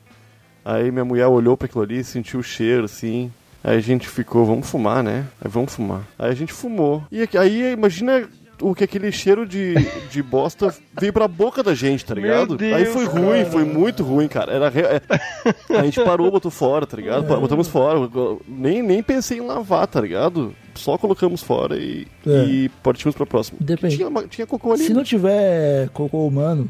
Aí 0.65 0.91
minha 0.91 1.05
mulher 1.05 1.27
olhou 1.27 1.55
pra 1.57 1.65
aquilo 1.65 1.83
ali, 1.83 2.03
sentiu 2.03 2.39
o 2.39 2.43
cheiro, 2.43 2.85
assim. 2.85 3.31
Aí 3.63 3.77
a 3.77 3.81
gente 3.81 4.07
ficou, 4.09 4.45
vamos 4.45 4.69
fumar, 4.69 5.03
né? 5.03 5.25
Aí 5.41 5.49
vamos 5.49 5.73
fumar. 5.75 6.01
Aí 6.17 6.31
a 6.31 6.35
gente 6.35 6.51
fumou. 6.51 7.03
E 7.11 7.27
aí 7.37 7.71
imagina 7.73 8.27
o 8.69 8.73
que 8.75 8.83
aquele 8.83 9.11
cheiro 9.11 9.45
de, 9.45 9.75
de 10.09 10.23
bosta 10.23 10.73
veio 10.99 11.11
pra 11.13 11.27
boca 11.27 11.61
da 11.61 11.73
gente, 11.75 12.05
tá 12.05 12.15
ligado? 12.15 12.55
Deus, 12.57 12.73
aí 12.73 12.85
foi 12.85 13.05
ruim, 13.05 13.45
foi 13.45 13.63
muito 13.63 14.03
ruim, 14.03 14.27
cara. 14.27 14.51
Era 14.51 14.69
re- 14.69 14.81
é- 14.81 15.01
a 15.77 15.83
gente 15.83 16.01
parou, 16.03 16.31
botou 16.31 16.49
fora, 16.49 16.85
tá 16.87 16.95
ligado? 16.97 17.23
Botamos 17.39 17.67
fora. 17.67 17.99
Nem, 18.47 18.81
nem 18.81 19.03
pensei 19.03 19.37
em 19.39 19.41
lavar, 19.41 19.85
tá 19.87 19.99
ligado? 20.01 20.55
Só 20.75 20.97
colocamos 20.97 21.43
fora 21.43 21.77
e, 21.77 22.07
É. 22.25 22.45
e 22.45 22.69
partimos 22.81 23.15
pra 23.15 23.25
próxima. 23.25 23.57
Depende. 23.61 23.97
Tinha, 23.97 24.09
tinha 24.29 24.47
cocô 24.47 24.73
ali. 24.73 24.83
Se 24.85 24.93
não 24.93 25.03
tiver 25.03 25.89
cocô 25.89 26.25
humano, 26.25 26.67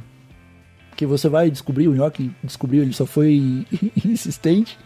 que 0.95 1.05
você 1.05 1.29
vai 1.29 1.49
descobrir, 1.49 1.87
o 1.87 1.93
Nhoque 1.93 2.31
descobriu, 2.43 2.81
ele 2.83 2.93
só 2.93 3.05
foi 3.05 3.65
insistente. 4.05 4.77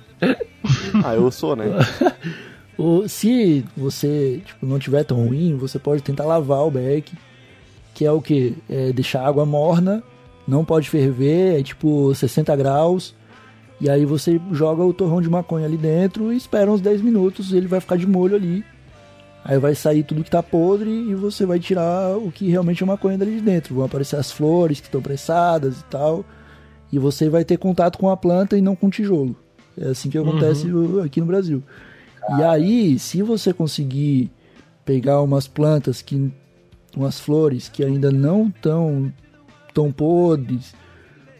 Ah, 1.03 1.15
eu 1.15 1.29
sou, 1.31 1.55
né? 1.55 1.65
Ou 2.77 3.07
se 3.09 3.65
você 3.75 4.41
tipo, 4.45 4.65
não 4.65 4.77
tiver 4.77 5.03
tão 5.03 5.25
ruim, 5.27 5.55
você 5.57 5.79
pode 5.79 6.03
tentar 6.03 6.25
lavar 6.25 6.59
o 6.65 6.71
beck, 6.71 7.11
que 7.93 8.05
é 8.05 8.11
o 8.11 8.21
que? 8.21 8.55
É 8.69 8.91
deixar 8.93 9.21
a 9.21 9.27
água 9.27 9.45
morna, 9.45 10.03
não 10.47 10.63
pode 10.63 10.89
ferver, 10.89 11.59
é 11.59 11.63
tipo 11.63 12.13
60 12.13 12.55
graus, 12.55 13.15
e 13.81 13.89
aí 13.89 14.05
você 14.05 14.39
joga 14.51 14.83
o 14.83 14.93
torrão 14.93 15.21
de 15.21 15.29
maconha 15.29 15.65
ali 15.65 15.77
dentro 15.77 16.31
e 16.31 16.37
espera 16.37 16.71
uns 16.71 16.81
10 16.81 17.01
minutos, 17.01 17.51
ele 17.51 17.67
vai 17.67 17.79
ficar 17.79 17.97
de 17.97 18.05
molho 18.07 18.35
ali. 18.35 18.63
Aí 19.43 19.57
vai 19.59 19.73
sair 19.75 20.03
tudo 20.03 20.23
que 20.23 20.29
tá 20.29 20.43
podre 20.43 20.89
e 20.89 21.15
você 21.15 21.45
vai 21.45 21.57
tirar 21.57 22.17
o 22.17 22.29
que 22.31 22.49
realmente 22.49 22.83
é 22.83 22.85
maconha 22.85 23.17
dali 23.17 23.35
de 23.35 23.41
dentro. 23.41 23.73
Vão 23.75 23.85
aparecer 23.85 24.17
as 24.17 24.29
flores 24.29 24.81
que 24.81 24.87
estão 24.87 25.01
pressadas 25.01 25.79
e 25.79 25.83
tal. 25.85 26.25
E 26.91 26.99
você 26.99 27.29
vai 27.29 27.45
ter 27.45 27.57
contato 27.57 27.97
com 27.97 28.09
a 28.09 28.17
planta 28.17 28.57
e 28.57 28.61
não 28.61 28.75
com 28.75 28.87
o 28.87 28.89
tijolo. 28.89 29.37
É 29.79 29.89
assim 29.89 30.09
que 30.09 30.17
acontece 30.17 30.69
o- 30.69 31.01
aqui 31.01 31.21
no 31.21 31.27
Brasil. 31.27 31.63
E 32.37 32.43
aí, 32.43 32.99
se 32.99 33.21
você 33.21 33.53
conseguir 33.53 34.31
pegar 34.83 35.21
umas 35.21 35.47
plantas 35.47 36.01
que 36.01 36.31
umas 36.95 37.19
flores 37.19 37.69
que 37.69 37.83
ainda 37.83 38.11
não 38.11 38.47
estão 38.47 39.13
tão 39.73 39.91
podres 39.91 40.73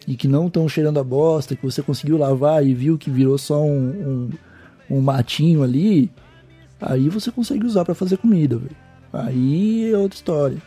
e 0.07 0.15
que 0.15 0.27
não 0.27 0.47
estão 0.47 0.69
cheirando 0.69 0.99
a 0.99 1.03
bosta, 1.03 1.55
que 1.55 1.65
você 1.65 1.81
conseguiu 1.81 2.17
lavar 2.17 2.65
e 2.65 2.73
viu 2.73 2.97
que 2.97 3.09
virou 3.09 3.37
só 3.37 3.61
um, 3.61 4.29
um, 4.89 4.97
um 4.97 5.01
matinho 5.01 5.63
ali, 5.63 6.11
aí 6.79 7.09
você 7.09 7.31
consegue 7.31 7.65
usar 7.65 7.83
pra 7.83 7.95
fazer 7.95 8.17
comida, 8.17 8.57
velho. 8.57 8.75
Aí 9.11 9.91
é 9.91 9.97
outra 9.97 10.15
história, 10.15 10.57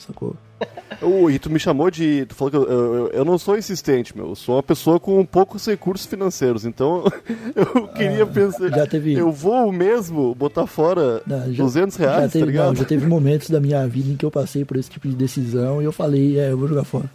sacou? 0.00 0.34
Ô, 1.00 1.30
e 1.30 1.38
tu 1.38 1.48
me 1.50 1.58
chamou 1.58 1.90
de. 1.90 2.26
Tu 2.26 2.34
falou 2.34 2.50
que 2.50 2.56
eu, 2.56 2.64
eu, 2.68 3.08
eu- 3.08 3.24
não 3.24 3.38
sou 3.38 3.56
insistente, 3.56 4.14
meu. 4.16 4.28
Eu 4.30 4.34
sou 4.34 4.56
uma 4.56 4.62
pessoa 4.62 5.00
com 5.00 5.24
poucos 5.24 5.64
recursos 5.66 6.06
financeiros. 6.06 6.64
Então, 6.66 7.04
eu 7.56 7.88
queria 7.88 8.26
pensar. 8.26 8.68
já 8.68 8.86
teve- 8.86 9.14
Eu 9.14 9.32
vou 9.32 9.72
mesmo 9.72 10.34
botar 10.34 10.66
fora 10.66 11.22
Não, 11.26 11.52
já- 11.52 11.62
200 11.62 11.96
já 11.96 12.04
reais, 12.10 12.32
teve, 12.32 12.44
tá 12.44 12.50
ligado? 12.50 12.66
não, 12.68 12.74
já 12.76 12.84
teve 12.84 13.06
momentos 13.06 13.48
da 13.48 13.60
minha 13.60 13.86
vida 13.88 14.10
em 14.12 14.16
que 14.16 14.24
eu 14.26 14.30
passei 14.30 14.64
por 14.64 14.76
esse 14.76 14.90
tipo 14.90 15.08
de 15.08 15.14
decisão 15.14 15.80
e 15.80 15.84
eu 15.84 15.92
falei, 15.92 16.38
é, 16.38 16.50
eu 16.52 16.58
vou 16.58 16.68
jogar 16.68 16.84
fora. 16.84 17.10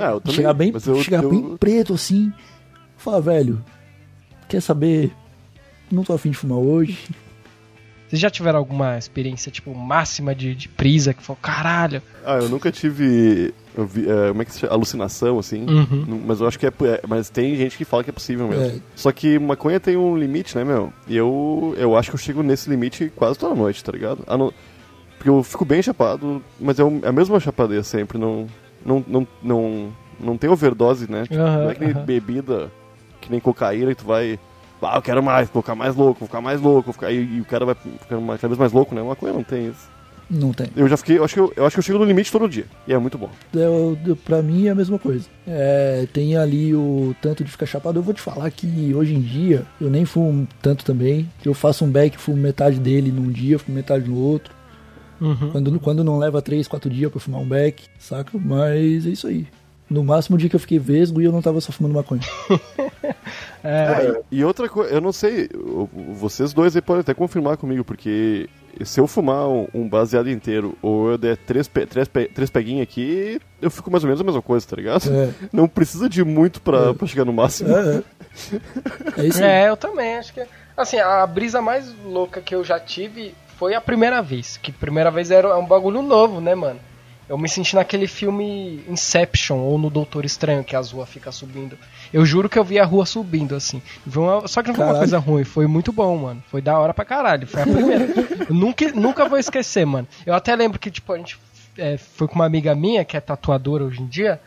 Ah, 0.00 0.12
eu 0.12 0.20
também, 0.20 0.36
chegar 0.36 0.52
bem, 0.54 0.72
eu- 0.72 1.02
chegar 1.02 1.22
eu- 1.22 1.30
bem 1.30 1.56
preto 1.58 1.92
assim. 1.94 2.32
Falar, 2.96 3.20
velho, 3.20 3.62
quer 4.48 4.60
saber? 4.62 5.12
Não 5.90 6.04
tô 6.04 6.12
afim 6.14 6.30
de 6.30 6.36
fumar 6.36 6.58
hoje. 6.58 6.98
Vocês 8.10 8.20
já 8.20 8.28
tiveram 8.28 8.58
alguma 8.58 8.98
experiência, 8.98 9.52
tipo, 9.52 9.72
máxima 9.72 10.34
de, 10.34 10.52
de 10.52 10.68
brisa 10.68 11.14
que 11.14 11.22
falou, 11.22 11.38
caralho? 11.40 12.02
Ah, 12.26 12.38
eu 12.38 12.48
nunca 12.48 12.72
tive. 12.72 13.54
eu 13.76 13.86
vi, 13.86 14.02
é, 14.10 14.28
como 14.30 14.42
é 14.42 14.44
que 14.44 14.52
se 14.52 14.58
chama? 14.58 14.72
Alucinação, 14.72 15.38
assim. 15.38 15.64
Uhum. 15.64 16.22
Mas 16.26 16.40
eu 16.40 16.48
acho 16.48 16.58
que 16.58 16.66
é, 16.66 16.70
é- 16.70 17.00
Mas 17.06 17.30
tem 17.30 17.54
gente 17.54 17.76
que 17.78 17.84
fala 17.84 18.02
que 18.02 18.10
é 18.10 18.12
possível 18.12 18.48
mesmo. 18.48 18.64
É. 18.64 18.80
Só 18.96 19.12
que 19.12 19.38
maconha 19.38 19.78
tem 19.78 19.96
um 19.96 20.16
limite, 20.18 20.56
né, 20.58 20.64
meu? 20.64 20.92
E 21.06 21.16
eu, 21.16 21.72
eu 21.78 21.96
acho 21.96 22.10
que 22.10 22.16
eu 22.16 22.18
chego 22.20 22.42
nesse 22.42 22.68
limite 22.68 23.12
quase 23.14 23.38
toda 23.38 23.54
noite, 23.54 23.82
tá 23.84 23.92
ligado? 23.92 24.24
Ah, 24.26 24.36
não- 24.36 24.52
Porque 25.16 25.30
eu 25.30 25.40
fico 25.44 25.64
bem 25.64 25.80
chapado, 25.80 26.42
mas 26.58 26.80
é 26.80 26.82
é 26.82 27.08
a 27.08 27.12
mesma 27.12 27.38
chapadeira 27.38 27.84
sempre. 27.84 28.18
Não, 28.18 28.48
não, 28.84 29.04
não, 29.06 29.28
não, 29.40 29.92
não 30.18 30.36
tem 30.36 30.50
overdose, 30.50 31.08
né? 31.08 31.22
Tipo, 31.22 31.36
Aham, 31.36 31.62
não 31.62 31.70
é 31.70 31.74
que 31.74 31.80
nem 31.84 31.90
aham. 31.92 32.04
bebida, 32.04 32.72
que 33.20 33.30
nem 33.30 33.38
cocaína, 33.38 33.92
e 33.92 33.94
tu 33.94 34.04
vai. 34.04 34.36
Ah, 34.82 34.96
eu 34.96 35.02
quero 35.02 35.22
mais, 35.22 35.48
vou 35.50 35.62
ficar 35.62 35.74
mais 35.74 35.94
louco, 35.94 36.20
vou 36.20 36.28
ficar 36.28 36.40
mais 36.40 36.60
louco, 36.60 36.86
vou 36.86 36.92
ficar... 36.94 37.10
E, 37.12 37.36
e 37.36 37.40
o 37.40 37.44
cara 37.44 37.64
vai 37.66 37.74
ficando 37.74 38.26
cada 38.26 38.48
vez 38.48 38.58
mais 38.58 38.72
louco, 38.72 38.94
né? 38.94 39.02
Maconha 39.02 39.32
não 39.32 39.42
tem 39.42 39.68
isso. 39.68 39.88
Não 40.32 40.52
tem. 40.52 40.68
Eu 40.76 40.88
já 40.88 40.96
fiquei, 40.96 41.18
eu 41.18 41.24
acho 41.24 41.34
que 41.34 41.40
eu, 41.40 41.52
eu 41.56 41.66
acho 41.66 41.74
que 41.74 41.80
eu 41.80 41.82
chego 41.82 41.98
no 41.98 42.04
limite 42.04 42.30
todo 42.30 42.48
dia. 42.48 42.64
E 42.86 42.92
é 42.92 42.98
muito 42.98 43.18
bom. 43.18 43.28
Eu, 43.52 43.98
eu- 44.06 44.14
pra 44.14 44.40
mim 44.40 44.66
é 44.66 44.70
a 44.70 44.74
mesma 44.76 44.96
coisa. 44.96 45.26
É, 45.46 46.06
tem 46.12 46.36
ali 46.36 46.72
o 46.72 47.14
tanto 47.20 47.42
de 47.42 47.50
ficar 47.50 47.66
chapado. 47.66 47.98
Eu 47.98 48.02
vou 48.02 48.14
te 48.14 48.20
falar 48.20 48.48
que 48.52 48.94
hoje 48.94 49.12
em 49.12 49.20
dia 49.20 49.66
eu 49.80 49.90
nem 49.90 50.04
fumo 50.04 50.46
tanto 50.62 50.84
também. 50.84 51.28
Eu 51.44 51.52
faço 51.52 51.84
um 51.84 51.90
back, 51.90 52.16
fumo 52.16 52.36
metade 52.36 52.78
dele 52.78 53.10
num 53.10 53.28
dia, 53.28 53.58
fumo 53.58 53.74
metade 53.76 54.08
no 54.08 54.16
outro. 54.16 54.54
Uhum. 55.20 55.50
Quando, 55.50 55.80
quando 55.80 56.04
não 56.04 56.16
leva 56.16 56.40
3, 56.40 56.68
4 56.68 56.88
dias 56.88 57.10
pra 57.10 57.20
fumar 57.20 57.40
um 57.40 57.46
back, 57.48 57.82
saca? 57.98 58.38
Mas 58.38 59.04
é 59.04 59.10
isso 59.10 59.26
aí. 59.26 59.48
No 59.90 60.04
máximo 60.04 60.36
o 60.36 60.38
dia 60.38 60.48
que 60.48 60.54
eu 60.54 60.60
fiquei 60.60 60.78
vesgo 60.78 61.20
e 61.20 61.24
eu 61.24 61.32
não 61.32 61.42
tava 61.42 61.60
só 61.60 61.72
fumando 61.72 61.94
maconha. 61.94 62.22
É, 63.62 64.20
E 64.30 64.44
outra 64.44 64.68
coisa, 64.68 64.92
eu 64.92 65.00
não 65.00 65.12
sei, 65.12 65.48
vocês 66.14 66.52
dois 66.52 66.74
aí 66.76 66.82
podem 66.82 67.00
até 67.00 67.14
confirmar 67.14 67.56
comigo, 67.56 67.84
porque 67.84 68.48
se 68.84 69.00
eu 69.00 69.06
fumar 69.06 69.48
um, 69.48 69.88
baseado 69.88 70.30
inteiro 70.30 70.76
ou 70.80 71.10
eu 71.10 71.18
der 71.18 71.36
três, 71.36 71.68
pe, 71.68 71.84
três, 71.86 72.08
pe, 72.08 72.26
três 72.26 72.48
peguinhas 72.50 72.82
aqui, 72.84 73.40
eu 73.60 73.70
fico 73.70 73.90
mais 73.90 74.04
ou 74.04 74.08
menos 74.08 74.20
a 74.20 74.24
mesma 74.24 74.40
coisa, 74.42 74.66
tá 74.66 74.76
ligado? 74.76 75.10
É. 75.12 75.30
Não 75.52 75.68
precisa 75.68 76.08
de 76.08 76.24
muito 76.24 76.62
pra, 76.62 76.90
É. 76.90 76.92
pra 76.94 77.06
chegar 77.06 77.24
no 77.24 77.32
máximo. 77.32 77.74
É, 77.76 77.96
é. 77.96 78.02
É 79.22 79.26
isso. 79.26 79.42
É, 79.42 79.68
eu 79.68 79.76
também, 79.76 80.16
acho 80.16 80.32
que. 80.32 80.42
Assim, 80.76 80.98
a 80.98 81.26
brisa 81.26 81.60
mais 81.60 81.92
louca 82.04 82.40
que 82.40 82.54
eu 82.54 82.62
já 82.64 82.78
tive 82.78 83.34
foi 83.58 83.74
a 83.74 83.80
primeira 83.80 84.22
vez. 84.22 84.56
Que 84.56 84.70
primeira 84.72 85.10
vez 85.10 85.30
era 85.30 85.58
um 85.58 85.66
bagulho 85.66 86.00
novo, 86.00 86.40
né, 86.40 86.54
mano? 86.54 86.78
Eu 87.30 87.38
me 87.38 87.48
senti 87.48 87.76
naquele 87.76 88.08
filme 88.08 88.82
Inception 88.88 89.58
ou 89.58 89.78
no 89.78 89.88
Doutor 89.88 90.24
Estranho, 90.24 90.64
que 90.64 90.74
a 90.74 90.80
rua 90.80 91.06
fica 91.06 91.30
subindo. 91.30 91.78
Eu 92.12 92.26
juro 92.26 92.48
que 92.48 92.58
eu 92.58 92.64
vi 92.64 92.76
a 92.76 92.84
rua 92.84 93.06
subindo, 93.06 93.54
assim. 93.54 93.80
Uma- 94.14 94.48
Só 94.48 94.60
que 94.62 94.68
não 94.68 94.74
foi 94.74 94.84
uma 94.84 94.92
Caralho. 94.94 95.10
coisa 95.10 95.18
ruim, 95.18 95.44
foi 95.44 95.66
muito 95.68 95.92
bom, 95.92 96.16
mano. 96.18 96.42
Foi 96.48 96.60
da 96.60 96.76
hora 96.76 96.92
pra 96.92 97.04
caralho. 97.04 97.46
Foi 97.46 97.62
a 97.62 97.66
primeira. 97.66 98.08
nunca, 98.50 98.90
nunca 98.92 99.24
vou 99.28 99.38
esquecer, 99.38 99.86
mano. 99.86 100.08
Eu 100.26 100.34
até 100.34 100.56
lembro 100.56 100.76
que, 100.80 100.90
tipo, 100.90 101.12
a 101.12 101.16
gente 101.18 101.38
é, 101.78 101.96
foi 101.96 102.26
com 102.26 102.34
uma 102.34 102.46
amiga 102.46 102.74
minha, 102.74 103.04
que 103.04 103.16
é 103.16 103.20
tatuadora 103.20 103.84
hoje 103.84 104.02
em 104.02 104.06
dia. 104.06 104.40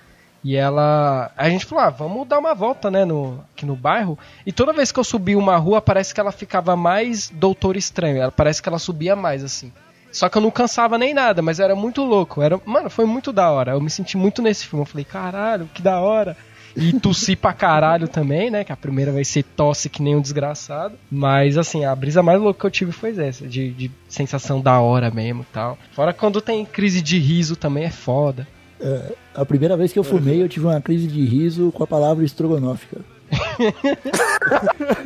E 0.44 0.58
ela. 0.58 1.32
A 1.38 1.50
gente 1.50 1.66
falou, 1.66 1.86
ah, 1.86 1.90
vamos 1.90 2.28
dar 2.28 2.38
uma 2.38 2.54
volta, 2.54 2.92
né, 2.92 3.06
no, 3.06 3.42
aqui 3.56 3.66
no 3.66 3.78
bairro. 3.78 4.20
E 4.46 4.52
toda 4.52 4.74
vez 4.74 4.92
que 4.92 5.00
eu 5.00 5.04
subia 5.06 5.38
uma 5.40 5.56
rua, 5.56 5.82
parece 5.82 6.14
que 6.14 6.20
ela 6.20 6.34
ficava 6.34 6.76
mais 6.76 7.30
Doutor 7.30 7.78
Estranho. 7.78 8.18
Ela, 8.18 8.30
parece 8.32 8.62
que 8.62 8.68
ela 8.68 8.78
subia 8.78 9.16
mais, 9.16 9.42
assim. 9.42 9.72
Só 10.14 10.30
que 10.30 10.38
eu 10.38 10.42
não 10.42 10.52
cansava 10.52 10.98
nem 10.98 11.14
nada, 11.14 11.42
mas 11.42 11.60
era 11.60 11.76
muito 11.76 12.04
louco. 12.04 12.42
Era, 12.42 12.60
mano, 12.64 12.90
foi 12.90 13.04
muito 13.04 13.34
da 13.34 13.50
hora. 13.50 13.72
Eu 13.72 13.82
me 13.82 13.90
senti 13.90 14.16
muito 14.16 14.42
nesse 14.42 14.68
filme. 14.68 14.84
Eu 14.84 14.86
falei, 14.86 15.04
caralho, 15.04 15.68
que 15.74 15.82
da 15.82 16.00
hora. 16.00 16.38
E 16.76 16.94
tossi 17.00 17.36
pra 17.36 17.54
caralho 17.54 18.08
também, 18.08 18.50
né? 18.50 18.64
Que 18.64 18.72
a 18.72 18.78
primeira 18.78 19.12
vai 19.12 19.24
ser 19.24 19.44
tosse 19.44 19.90
que 19.90 20.02
nem 20.02 20.16
um 20.16 20.22
desgraçado. 20.22 20.96
Mas, 21.10 21.58
assim, 21.58 21.84
a 21.84 21.96
brisa 21.96 22.24
mais 22.24 22.40
louca 22.40 22.62
que 22.62 22.66
eu 22.66 22.72
tive 22.72 22.92
foi 22.92 23.16
essa. 23.20 23.48
De, 23.48 23.72
de 23.72 23.92
sensação 24.08 24.62
da 24.62 24.80
hora 24.80 25.12
mesmo 25.12 25.46
tal. 25.52 25.78
Fora 25.92 26.14
quando 26.14 26.42
tem 26.42 26.64
crise 26.66 27.02
de 27.02 27.18
riso 27.18 27.56
também 27.56 27.84
é 27.86 27.92
foda. 27.92 28.48
É, 28.80 29.14
a 29.34 29.46
primeira 29.46 29.78
vez 29.78 29.94
que 29.94 30.00
eu 30.00 30.04
fumei, 30.04 30.42
eu 30.42 30.50
tive 30.50 30.66
uma 30.66 30.82
crise 30.82 31.08
de 31.08 31.24
riso 31.26 31.72
com 31.72 31.84
a 31.84 31.88
palavra 31.88 32.26
estrogonofe, 32.26 32.88
cara. 32.88 33.13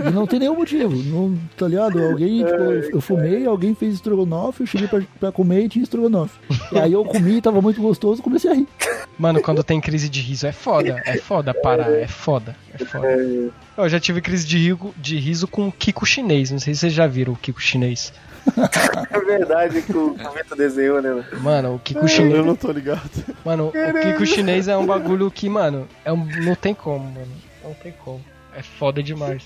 E 0.06 0.10
não 0.12 0.26
tem 0.28 0.40
nenhum 0.40 0.56
motivo, 0.56 0.96
não, 0.96 1.38
tá 1.58 1.68
ligado? 1.68 2.02
Alguém, 2.04 2.38
tipo, 2.44 2.50
eu- 2.56 2.90
eu 2.92 3.02
fumei, 3.02 3.46
alguém 3.46 3.74
fez 3.76 3.94
estrogonofe, 3.96 4.62
eu 4.62 4.68
cheguei 4.68 4.88
pra, 4.88 5.02
pra 5.20 5.32
comer 5.32 5.66
e 5.66 5.70
tinha 5.70 5.84
estrogonofe. 5.84 6.38
E 6.72 6.80
aí 6.80 6.94
eu 6.94 7.04
comi, 7.06 7.42
tava 7.42 7.62
muito 7.62 7.82
gostoso, 7.82 8.22
comecei 8.22 8.52
a 8.52 8.54
rir. 8.54 8.68
Mano, 9.18 9.42
quando 9.42 9.64
tem 9.64 9.82
crise 9.82 10.10
de 10.10 10.22
riso 10.22 10.46
é 10.48 10.52
foda. 10.52 11.02
É 11.06 11.18
foda 11.18 11.54
parar, 11.54 11.92
é 11.92 12.08
foda. 12.08 12.56
É 12.74 12.84
foda. 12.86 13.08
Eu 13.78 13.90
já 13.90 14.00
tive 14.00 14.22
crise 14.22 14.46
de, 14.46 14.58
rigo, 14.58 14.94
de 14.98 15.18
riso 15.18 15.48
com 15.48 15.68
o 15.68 15.72
Kiko 15.72 16.06
chinês. 16.06 16.52
Não 16.52 16.60
sei 16.60 16.74
se 16.74 16.82
vocês 16.82 16.94
já 16.94 17.08
viram 17.08 17.34
o 17.34 17.38
Kiko 17.38 17.62
chinês. 17.62 18.14
É 19.12 19.20
verdade 19.20 19.82
que 19.82 19.92
o 19.92 20.14
Vitor 20.14 20.58
desenhou, 20.58 21.02
né? 21.02 21.22
mano? 21.42 21.76
O 21.76 21.80
Kiko 21.80 22.00
Eu 22.06 22.08
chinês. 22.08 22.46
não 22.46 22.56
tô 22.56 22.72
ligado. 22.72 23.02
Mano, 23.44 23.68
o 23.68 23.72
Kiko 24.02 24.26
chinês 24.26 24.68
é 24.70 24.78
um 24.78 24.86
bagulho 24.86 25.30
que, 25.30 25.50
mano, 25.50 25.86
é 26.06 26.14
um, 26.14 26.26
não 26.44 26.56
tem 26.56 26.74
como, 26.74 27.04
mano. 27.06 27.28
Não 27.68 27.74
tem 27.76 27.92
como. 28.04 28.24
É 28.56 28.64
foda 28.64 29.04
demais. 29.04 29.44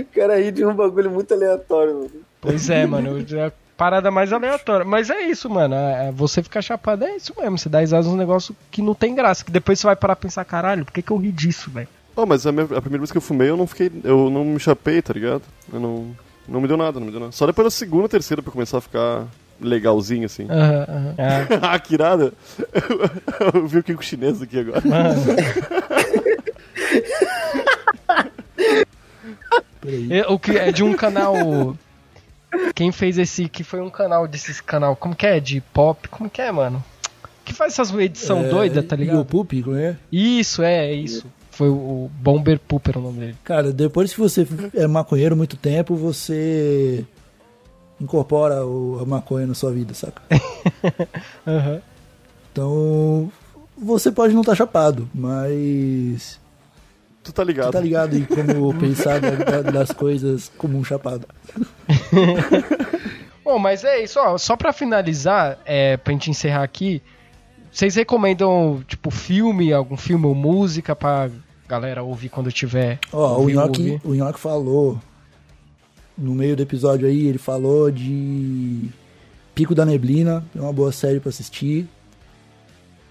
O 0.00 0.04
cara 0.14 0.38
ri 0.40 0.50
de 0.52 0.64
um 0.64 0.74
bagulho 0.74 1.10
muito 1.10 1.32
aleatório, 1.32 1.94
mano. 1.94 2.10
Pois 2.40 2.68
é, 2.68 2.84
mano. 2.86 3.18
É 3.34 3.46
a 3.46 3.52
parada 3.76 4.10
mais 4.10 4.32
aleatória. 4.32 4.84
Mas 4.84 5.08
é 5.10 5.22
isso, 5.22 5.48
mano. 5.48 5.74
é- 5.74 6.08
é 6.08 6.12
você 6.12 6.42
ficar 6.42 6.60
chapado 6.62 7.04
é 7.04 7.16
isso 7.16 7.32
mesmo. 7.38 7.56
Você 7.58 7.68
dá 7.68 7.80
risada 7.80 8.06
uns 8.06 8.16
negócios 8.16 8.56
que 8.70 8.82
não 8.82 8.94
tem 8.94 9.14
graça. 9.14 9.44
Que 9.44 9.50
depois 9.50 9.78
você 9.80 9.86
vai 9.86 9.96
parar 9.96 10.16
pra 10.16 10.22
pensar, 10.28 10.44
caralho, 10.44 10.84
por 10.84 10.92
que, 10.92 11.02
que 11.02 11.10
eu 11.10 11.16
ri 11.16 11.32
disso, 11.32 11.70
velho? 11.70 11.88
Oh, 12.16 12.26
mas 12.26 12.46
a, 12.46 12.52
minha- 12.52 12.64
a 12.64 12.80
primeira 12.80 12.98
vez 12.98 13.10
que 13.10 13.16
eu 13.18 13.22
fumei, 13.22 13.48
eu 13.48 13.56
não 13.56 13.66
fiquei. 13.66 13.90
Eu 14.04 14.28
não 14.30 14.44
me 14.44 14.60
chapei, 14.60 15.00
tá 15.00 15.12
ligado? 15.14 15.42
Eu 15.72 15.80
não. 15.80 16.14
Não 16.46 16.60
me 16.60 16.68
deu 16.68 16.76
nada, 16.76 16.98
não 17.00 17.06
me 17.06 17.10
deu 17.12 17.20
nada. 17.20 17.32
Só 17.32 17.46
depois 17.46 17.64
da 17.64 17.70
segunda, 17.70 18.06
terceira 18.08 18.42
pra 18.42 18.52
começar 18.52 18.76
a 18.76 18.80
ficar 18.82 19.24
legalzinho, 19.64 20.26
assim. 20.26 20.46
Aham. 20.48 21.14
É. 21.18 21.46
ah, 21.62 21.78
que 21.78 21.94
irada. 21.94 22.32
eu 23.54 23.66
vi 23.66 23.78
o 23.78 23.82
Kiko 23.82 24.04
chinês 24.04 24.40
aqui 24.40 24.58
agora. 24.58 24.82
É, 30.10 30.26
O 30.28 30.38
que 30.38 30.56
é 30.56 30.72
de 30.72 30.82
um 30.82 30.94
canal. 30.94 31.76
Quem 32.74 32.92
fez 32.92 33.18
esse 33.18 33.48
que 33.48 33.64
foi 33.64 33.80
um 33.80 33.90
canal 33.90 34.28
desses 34.28 34.60
canal, 34.60 34.94
como 34.94 35.14
que 35.14 35.26
é 35.26 35.40
de 35.40 35.60
pop, 35.60 36.08
como 36.08 36.30
que 36.30 36.40
é, 36.40 36.52
mano? 36.52 36.82
Que 37.44 37.52
faz 37.52 37.72
essas 37.72 37.92
edição 37.92 38.44
É, 38.44 38.48
doida, 38.48 38.82
tá 38.82 38.94
o 38.94 38.98
ligado? 38.98 39.24
Pupi, 39.24 39.62
como 39.62 39.76
é? 39.76 39.96
Isso, 40.10 40.62
é, 40.62 40.86
é 40.86 40.94
isso. 40.94 41.26
Foi 41.50 41.68
o 41.68 42.10
Bomber 42.20 42.58
Pooper 42.58 42.98
o 42.98 43.02
nome 43.02 43.20
dele. 43.20 43.36
Cara, 43.44 43.72
depois 43.72 44.12
que 44.12 44.18
você 44.18 44.46
é 44.74 44.86
maconheiro 44.86 45.36
muito 45.36 45.56
tempo, 45.56 45.94
você 45.94 47.04
incorpora 48.00 48.64
o- 48.64 48.98
a 49.02 49.06
maconha 49.06 49.46
na 49.46 49.54
sua 49.54 49.72
vida, 49.72 49.94
saca? 49.94 50.22
Aham. 51.46 51.80
Então, 52.52 53.32
você 53.76 54.10
pode 54.12 54.32
não 54.34 54.42
estar 54.42 54.54
chapado, 54.54 55.08
mas 55.14 56.38
Tu 57.22 57.32
tá 57.32 57.42
ligado? 57.42 57.66
você 57.66 57.72
tá 57.72 57.80
ligado 57.80 58.16
em 58.16 58.24
como 58.24 58.72
pensar 58.78 59.20
da- 59.20 59.30
da- 59.60 59.70
das 59.70 59.90
coisas 59.92 60.52
como 60.56 60.78
um 60.78 60.84
chapado. 60.84 61.26
Bom, 63.44 63.58
mas 63.58 63.84
é 63.84 64.02
isso, 64.02 64.18
ó. 64.20 64.38
Só 64.38 64.56
pra 64.56 64.72
finalizar, 64.72 65.58
é, 65.64 65.96
pra 65.96 66.12
gente 66.12 66.30
encerrar 66.30 66.62
aqui, 66.62 67.02
vocês 67.70 67.94
recomendam, 67.94 68.82
tipo, 68.86 69.10
filme, 69.10 69.72
algum 69.72 69.96
filme 69.96 70.26
ou 70.26 70.34
música 70.34 70.94
pra 70.96 71.28
galera 71.68 72.02
ouvir 72.02 72.28
quando 72.28 72.50
tiver. 72.52 72.98
Ó, 73.12 73.18
o 73.36 73.40
ouvir, 73.40 73.54
Nhoque, 73.54 73.80
ouvir? 73.80 74.00
o 74.04 74.14
Nhoque 74.14 74.40
falou 74.40 74.98
no 76.16 76.34
meio 76.34 76.56
do 76.56 76.62
episódio 76.62 77.06
aí, 77.06 77.26
ele 77.26 77.38
falou 77.38 77.90
de 77.90 78.88
Pico 79.54 79.74
da 79.74 79.84
Neblina, 79.84 80.44
é 80.54 80.60
uma 80.60 80.72
boa 80.72 80.92
série 80.92 81.20
pra 81.20 81.30
assistir, 81.30 81.88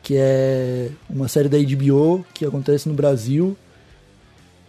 que 0.01 0.15
é 0.17 0.89
uma 1.09 1.27
série 1.27 1.49
da 1.49 1.57
HBO 1.57 2.25
que 2.33 2.45
acontece 2.45 2.87
no 2.87 2.95
Brasil. 2.95 3.57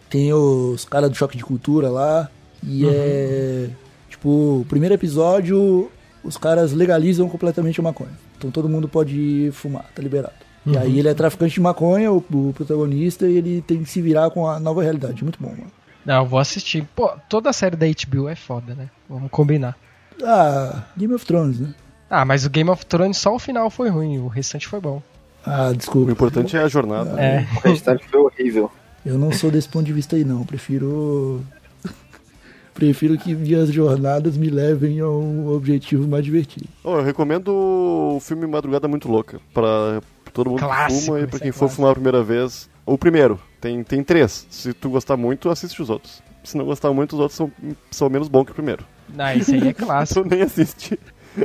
Tem 0.09 0.31
os 0.33 0.85
caras 0.85 1.09
do 1.09 1.15
Choque 1.15 1.37
de 1.37 1.43
Cultura 1.43 1.89
lá 1.89 2.29
e 2.63 2.85
é 2.87 3.69
tipo, 4.09 4.29
o 4.61 4.65
primeiro 4.67 4.95
episódio 4.95 5.91
os 6.23 6.37
caras 6.37 6.73
legalizam 6.73 7.29
completamente 7.29 7.79
a 7.79 7.83
maconha. 7.83 8.17
Então 8.37 8.49
todo 8.49 8.67
mundo 8.67 8.87
pode 8.87 9.49
fumar, 9.53 9.85
tá 9.93 10.01
liberado. 10.01 10.33
E 10.65 10.75
aí 10.75 10.97
ele 10.97 11.07
é 11.07 11.13
traficante 11.13 11.53
de 11.53 11.61
maconha, 11.61 12.11
o, 12.11 12.17
o 12.17 12.53
protagonista, 12.53 13.27
e 13.27 13.37
ele 13.37 13.61
tem 13.61 13.83
que 13.83 13.89
se 13.89 14.01
virar 14.01 14.31
com 14.31 14.47
a 14.47 14.59
nova 14.59 14.81
realidade. 14.81 15.23
Muito 15.23 15.37
bom, 15.39 15.49
mano. 15.49 15.71
Não, 16.05 16.23
eu 16.23 16.25
vou 16.25 16.39
assistir. 16.39 16.87
Pô, 16.95 17.09
toda 17.29 17.49
a 17.49 17.53
série 17.53 17.75
da 17.75 17.85
HBO 17.87 18.27
é 18.29 18.35
foda, 18.35 18.75
né? 18.75 18.89
Vamos 19.09 19.29
combinar. 19.31 19.75
Ah, 20.23 20.83
Game 20.95 21.13
of 21.13 21.25
Thrones, 21.25 21.59
né? 21.59 21.73
Ah, 22.09 22.23
mas 22.23 22.45
o 22.45 22.49
Game 22.49 22.69
of 22.69 22.85
Thrones 22.85 23.17
só 23.17 23.33
o 23.35 23.39
final 23.39 23.69
foi 23.69 23.89
ruim, 23.89 24.19
o 24.19 24.27
restante 24.27 24.67
foi 24.67 24.79
bom. 24.79 25.01
Ah, 25.45 25.69
O 25.69 25.75
desculpa. 25.75 26.11
importante 26.11 26.55
é 26.55 26.61
a 26.61 26.67
jornada. 26.67 27.19
É. 27.21 27.47
O 27.57 27.67
restante 27.67 28.07
foi 28.07 28.19
horrível. 28.19 28.71
Eu 29.05 29.17
não 29.17 29.31
sou 29.31 29.51
desse 29.51 29.67
ponto 29.69 29.85
de 29.85 29.93
vista 29.93 30.15
aí, 30.15 30.23
não. 30.23 30.43
Prefiro. 30.45 31.43
Prefiro 32.73 33.17
que 33.17 33.33
minhas 33.33 33.69
jornadas 33.71 34.35
me 34.37 34.49
levem 34.49 34.99
a 34.99 35.07
um 35.07 35.47
objetivo 35.49 36.07
mais 36.07 36.23
divertido. 36.25 36.67
Oh, 36.83 36.97
eu 36.97 37.03
recomendo 37.03 37.49
o 37.49 38.19
filme 38.19 38.45
Madrugada 38.47 38.87
Muito 38.87 39.07
Louca. 39.09 39.39
Pra 39.53 40.01
todo 40.33 40.49
mundo 40.49 40.59
que 40.59 40.65
Clássico, 40.65 41.05
fuma 41.05 41.19
e 41.21 41.27
pra 41.27 41.37
é 41.37 41.41
quem 41.41 41.51
for 41.51 41.59
clássico. 41.59 41.75
fumar 41.75 41.91
a 41.91 41.95
primeira 41.95 42.23
vez. 42.23 42.69
O 42.85 42.97
primeiro, 42.97 43.39
tem, 43.65 43.83
tem 43.83 44.03
três. 44.03 44.45
Se 44.51 44.73
tu 44.73 44.91
gostar 44.91 45.17
muito, 45.17 45.49
assiste 45.49 45.81
os 45.81 45.89
outros. 45.89 46.21
Se 46.43 46.55
não 46.55 46.65
gostar 46.65 46.93
muito, 46.93 47.13
os 47.13 47.19
outros 47.19 47.35
são, 47.35 47.51
são 47.89 48.07
menos 48.11 48.27
bons 48.27 48.45
que 48.45 48.51
o 48.51 48.53
primeiro. 48.55 48.85
Não, 49.09 49.31
esse 49.31 49.55
aí 49.55 49.69
é 49.69 49.73
clássico. 49.73 50.21
Tu 50.21 50.29
nem 50.29 50.43
assiste. 50.43 50.99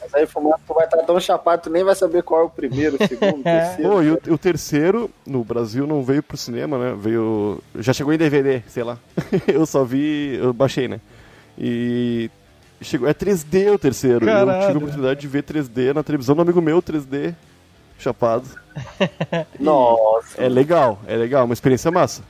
Mas 0.00 0.14
aí 0.14 0.26
fumar, 0.26 0.60
tu 0.64 0.72
vai 0.72 0.84
estar 0.84 0.98
tão 0.98 1.18
chapado, 1.18 1.62
tu 1.62 1.70
nem 1.70 1.82
vai 1.82 1.96
saber 1.96 2.22
qual 2.22 2.42
é 2.42 2.44
o 2.44 2.48
primeiro, 2.48 2.96
o 3.00 3.08
segundo, 3.08 3.40
o 3.40 3.42
terceiro. 3.44 3.90
Pô, 3.90 4.02
e 4.02 4.10
o, 4.12 4.20
o 4.34 4.38
terceiro, 4.38 5.10
no 5.26 5.42
Brasil, 5.42 5.88
não 5.88 6.04
veio 6.04 6.22
pro 6.22 6.36
cinema, 6.36 6.78
né? 6.78 6.96
Veio. 6.96 7.60
Já 7.80 7.92
chegou 7.92 8.12
em 8.12 8.18
DVD, 8.18 8.62
sei 8.68 8.84
lá. 8.84 8.96
eu 9.48 9.66
só 9.66 9.82
vi. 9.82 10.36
Eu 10.36 10.52
baixei, 10.52 10.86
né? 10.86 11.00
E. 11.58 12.30
Chegou, 12.80 13.08
é 13.08 13.14
3D 13.14 13.72
o 13.72 13.78
terceiro. 13.78 14.24
Eu 14.24 14.32
Caralho. 14.32 14.60
tive 14.66 14.74
a 14.74 14.78
oportunidade 14.78 15.20
de 15.20 15.26
ver 15.26 15.42
3D 15.42 15.94
na 15.94 16.02
televisão 16.04 16.36
do 16.36 16.42
amigo 16.42 16.60
meu, 16.60 16.80
3D, 16.80 17.34
chapado. 17.98 18.48
Nossa. 19.58 20.42
É 20.42 20.48
legal, 20.48 21.00
é 21.06 21.16
legal, 21.16 21.44
uma 21.44 21.54
experiência 21.54 21.90
massa. 21.90 22.22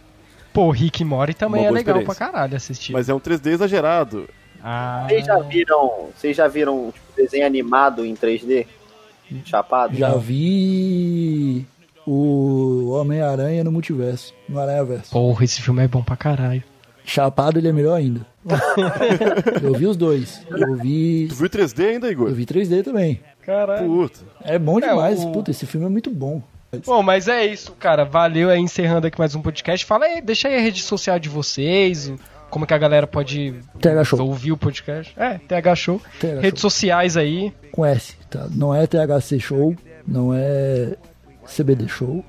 Pô, 0.52 0.70
Rick 0.70 1.02
e 1.02 1.04
Morty 1.04 1.34
também 1.34 1.62
Uma 1.62 1.68
é 1.68 1.70
legal 1.72 2.02
pra 2.02 2.14
caralho 2.14 2.56
assistir. 2.56 2.92
Mas 2.92 3.08
é 3.08 3.14
um 3.14 3.18
3D 3.18 3.48
exagerado. 3.48 4.28
Ah, 4.62 5.04
Vocês 5.08 5.26
já 5.26 5.38
viram, 5.40 6.08
vocês 6.16 6.36
já 6.36 6.48
viram 6.48 6.92
tipo, 6.92 7.06
desenho 7.16 7.44
animado 7.46 8.04
em 8.04 8.14
3D? 8.14 8.66
Chapado? 9.44 9.96
Já 9.96 10.14
vi 10.16 11.66
o 12.06 12.90
Homem-Aranha 12.90 13.64
no 13.64 13.72
multiverso, 13.72 14.32
no 14.48 14.60
Aranha-Verso. 14.60 15.10
Porra, 15.10 15.44
esse 15.44 15.60
filme 15.60 15.82
é 15.82 15.88
bom 15.88 16.02
pra 16.02 16.16
caralho. 16.16 16.62
Chapado 17.04 17.58
ele 17.58 17.68
é 17.68 17.72
melhor 17.72 17.96
ainda. 17.96 18.26
eu 19.62 19.74
vi 19.74 19.86
os 19.86 19.96
dois. 19.96 20.40
Eu 20.50 20.76
vi. 20.76 21.26
Tu 21.28 21.34
viu 21.34 21.50
3D 21.50 21.86
ainda, 21.86 22.06
Eu 22.06 22.12
Igor? 22.12 22.32
vi 22.32 22.46
3D 22.46 22.82
também. 22.82 23.20
Caralho. 23.44 23.86
Puta. 23.86 24.20
É 24.42 24.58
bom 24.58 24.78
É, 24.78 24.88
demais. 24.88 25.22
o- 25.24 25.32
Puta, 25.32 25.50
esse 25.50 25.66
filme 25.66 25.86
é 25.86 25.90
muito 25.90 26.10
bom. 26.10 26.42
Bom, 26.84 27.02
mas 27.02 27.28
é 27.28 27.46
isso, 27.46 27.72
cara. 27.72 28.04
Valeu 28.04 28.50
aí 28.50 28.58
encerrando 28.58 29.06
aqui 29.06 29.16
mais 29.18 29.34
um 29.36 29.40
podcast. 29.42 29.86
Fala 29.86 30.06
aí, 30.06 30.20
deixa 30.20 30.48
aí 30.48 30.56
a 30.56 30.60
rede 30.60 30.82
social 30.82 31.20
de 31.20 31.28
vocês, 31.28 32.12
como 32.50 32.66
que 32.66 32.74
a 32.74 32.78
galera 32.78 33.06
pode 33.06 33.54
TH 33.80 34.02
Show. 34.04 34.26
ouvir 34.26 34.50
o 34.50 34.56
podcast. 34.56 35.12
É, 35.16 35.38
TH 35.38 35.76
Show. 35.76 36.00
TH 36.20 36.40
Redes 36.40 36.60
sociais 36.60 37.16
aí. 37.16 37.52
Com 37.70 37.84
S, 37.86 38.16
tá? 38.28 38.48
Não 38.50 38.74
é 38.74 38.88
THC 38.88 39.38
Show, 39.38 39.76
não 40.06 40.34
é 40.34 40.96
CBD 41.46 41.86
Show, 41.86 42.24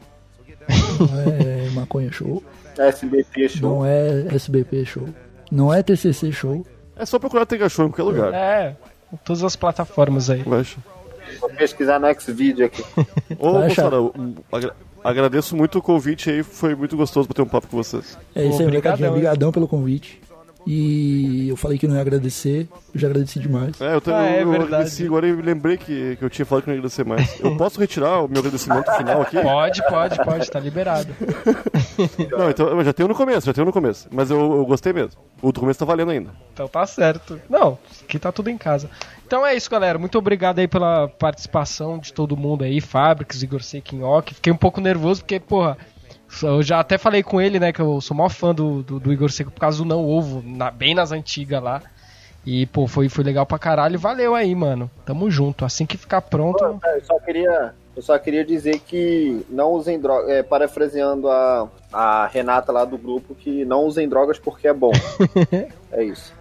não 0.99 1.19
é 1.31 1.69
Maconha 1.73 2.11
Show, 2.11 2.43
SBT 2.77 3.49
Show. 3.49 3.61
não 3.69 3.83
é 3.85 4.27
SBP 4.35 4.85
Show, 4.85 5.09
não 5.51 5.73
é 5.73 5.81
TCC 5.81 6.31
Show, 6.31 6.63
É 6.95 7.03
só 7.05 7.17
procurar 7.17 7.45
ter 7.47 7.57
cachorro 7.57 7.87
em 7.89 7.91
qualquer 7.91 8.03
lugar. 8.21 8.33
É, 8.33 8.75
em 9.11 9.17
todas 9.17 9.43
as 9.43 9.55
plataformas 9.55 10.29
aí. 10.29 10.43
Vai 10.43 10.59
achar. 10.61 10.81
Vou 11.39 11.49
pesquisar 11.49 11.99
no 11.99 12.07
Xvideo 12.19 12.65
aqui. 12.65 12.83
Ô. 13.39 13.51
Bolsonaro, 13.53 14.13
agra- 14.51 14.75
agradeço 15.03 15.55
muito 15.55 15.79
o 15.79 15.81
convite 15.81 16.29
aí, 16.29 16.43
foi 16.43 16.75
muito 16.75 16.95
gostoso 16.97 17.27
bater 17.27 17.41
um 17.41 17.47
papo 17.47 17.67
com 17.67 17.77
vocês. 17.77 18.17
É 18.35 18.45
isso 18.45 18.59
aí, 18.59 18.65
Obrigadão? 18.67 19.09
Obrigadão 19.09 19.51
pelo 19.51 19.67
convite. 19.67 20.21
E 20.67 21.47
eu 21.47 21.55
falei 21.55 21.77
que 21.77 21.87
não 21.87 21.93
ia 21.93 22.01
agradecer, 22.01 22.67
eu 22.91 22.99
já 22.99 23.05
agradeci 23.07 23.39
demais. 23.39 23.79
É, 23.79 23.93
eu 23.93 24.01
também 24.01 24.19
Ah, 24.19 24.29
é 24.37 24.41
eu 24.41 24.49
verdade. 24.49 24.73
agradeci, 24.73 25.05
agora 25.05 25.27
eu 25.27 25.35
me 25.37 25.43
lembrei 25.43 25.77
que, 25.77 26.15
que 26.15 26.25
eu 26.25 26.29
tinha 26.29 26.43
falado 26.43 26.63
que 26.63 26.69
não 26.69 26.73
ia 26.73 26.79
agradecer 26.79 27.05
mais. 27.05 27.39
Eu 27.39 27.53
posso 27.55 27.79
retirar 27.79 28.21
o 28.23 28.27
meu 28.27 28.39
agradecimento 28.39 28.91
final 28.93 29.21
aqui? 29.21 29.39
Pode, 29.39 29.83
pode, 29.87 30.17
pode, 30.25 30.49
tá 30.49 30.59
liberado. 30.59 31.13
Não, 32.35 32.49
então 32.49 32.67
eu 32.67 32.83
já 32.83 32.91
tenho 32.93 33.07
no 33.07 33.13
começo, 33.13 33.45
já 33.45 33.53
tenho 33.53 33.65
no 33.65 33.71
começo. 33.73 34.07
Mas 34.11 34.31
eu, 34.31 34.39
eu 34.39 34.65
gostei 34.65 34.91
mesmo. 34.91 35.11
O 35.39 35.51
do 35.51 35.59
começo 35.59 35.77
tá 35.79 35.85
valendo 35.85 36.09
ainda. 36.09 36.31
Então 36.53 36.67
tá 36.67 36.83
certo. 36.87 37.39
Não, 37.47 37.77
aqui 38.03 38.17
tá 38.17 38.31
tudo 38.31 38.49
em 38.49 38.57
casa. 38.57 38.89
Então 39.25 39.45
é 39.45 39.55
isso, 39.55 39.69
galera. 39.69 39.97
Muito 39.97 40.17
obrigado 40.17 40.59
aí 40.59 40.67
pela 40.67 41.07
participação 41.07 41.97
de 41.97 42.13
todo 42.13 42.37
mundo 42.37 42.63
aí, 42.63 42.79
Fabrics, 42.79 43.41
Igor 43.41 43.61
Sequinhoque. 43.63 44.35
Fiquei 44.35 44.53
um 44.53 44.57
pouco 44.57 44.79
nervoso 44.79 45.21
porque, 45.21 45.39
porra, 45.39 45.77
eu 46.43 46.61
já 46.61 46.79
até 46.79 46.97
falei 46.97 47.23
com 47.23 47.41
ele, 47.41 47.59
né, 47.59 47.71
que 47.73 47.81
eu 47.81 47.99
sou 48.01 48.15
maior 48.15 48.29
fã 48.29 48.53
do, 48.53 48.83
do, 48.83 48.99
do 48.99 49.11
Igor 49.13 49.31
Seco 49.31 49.51
por 49.51 49.59
causa 49.59 49.79
do 49.79 49.85
Não 49.85 50.05
Ovo, 50.05 50.43
na- 50.45 50.69
bem 50.71 50.93
nas 50.93 51.11
antigas 51.11 51.61
lá. 51.61 51.81
E, 52.45 52.67
pô, 52.67 52.85
foi, 52.87 53.09
foi 53.09 53.23
legal 53.23 53.43
pra 53.45 53.57
caralho. 53.57 53.97
Valeu 53.97 54.35
aí, 54.35 54.53
mano. 54.53 54.89
Tamo 55.03 55.31
junto. 55.31 55.65
Assim 55.65 55.83
que 55.85 55.97
ficar 55.97 56.21
pronto. 56.21 56.63
Eu 56.63 57.03
só 57.03 57.19
queria, 57.19 57.73
eu 57.95 58.01
só 58.03 58.19
queria 58.19 58.45
dizer 58.45 58.77
que 58.81 59.43
não 59.49 59.71
usem 59.71 59.99
drogas, 59.99 60.29
é, 60.29 60.43
parafraseando 60.43 61.27
a, 61.27 61.67
a 61.91 62.27
Renata 62.27 62.71
lá 62.71 62.85
do 62.85 62.99
grupo, 62.99 63.33
que 63.33 63.65
não 63.65 63.85
usem 63.85 64.07
drogas 64.07 64.37
porque 64.37 64.67
é 64.67 64.73
bom. 64.73 64.91
é 65.91 66.03
isso. 66.03 66.31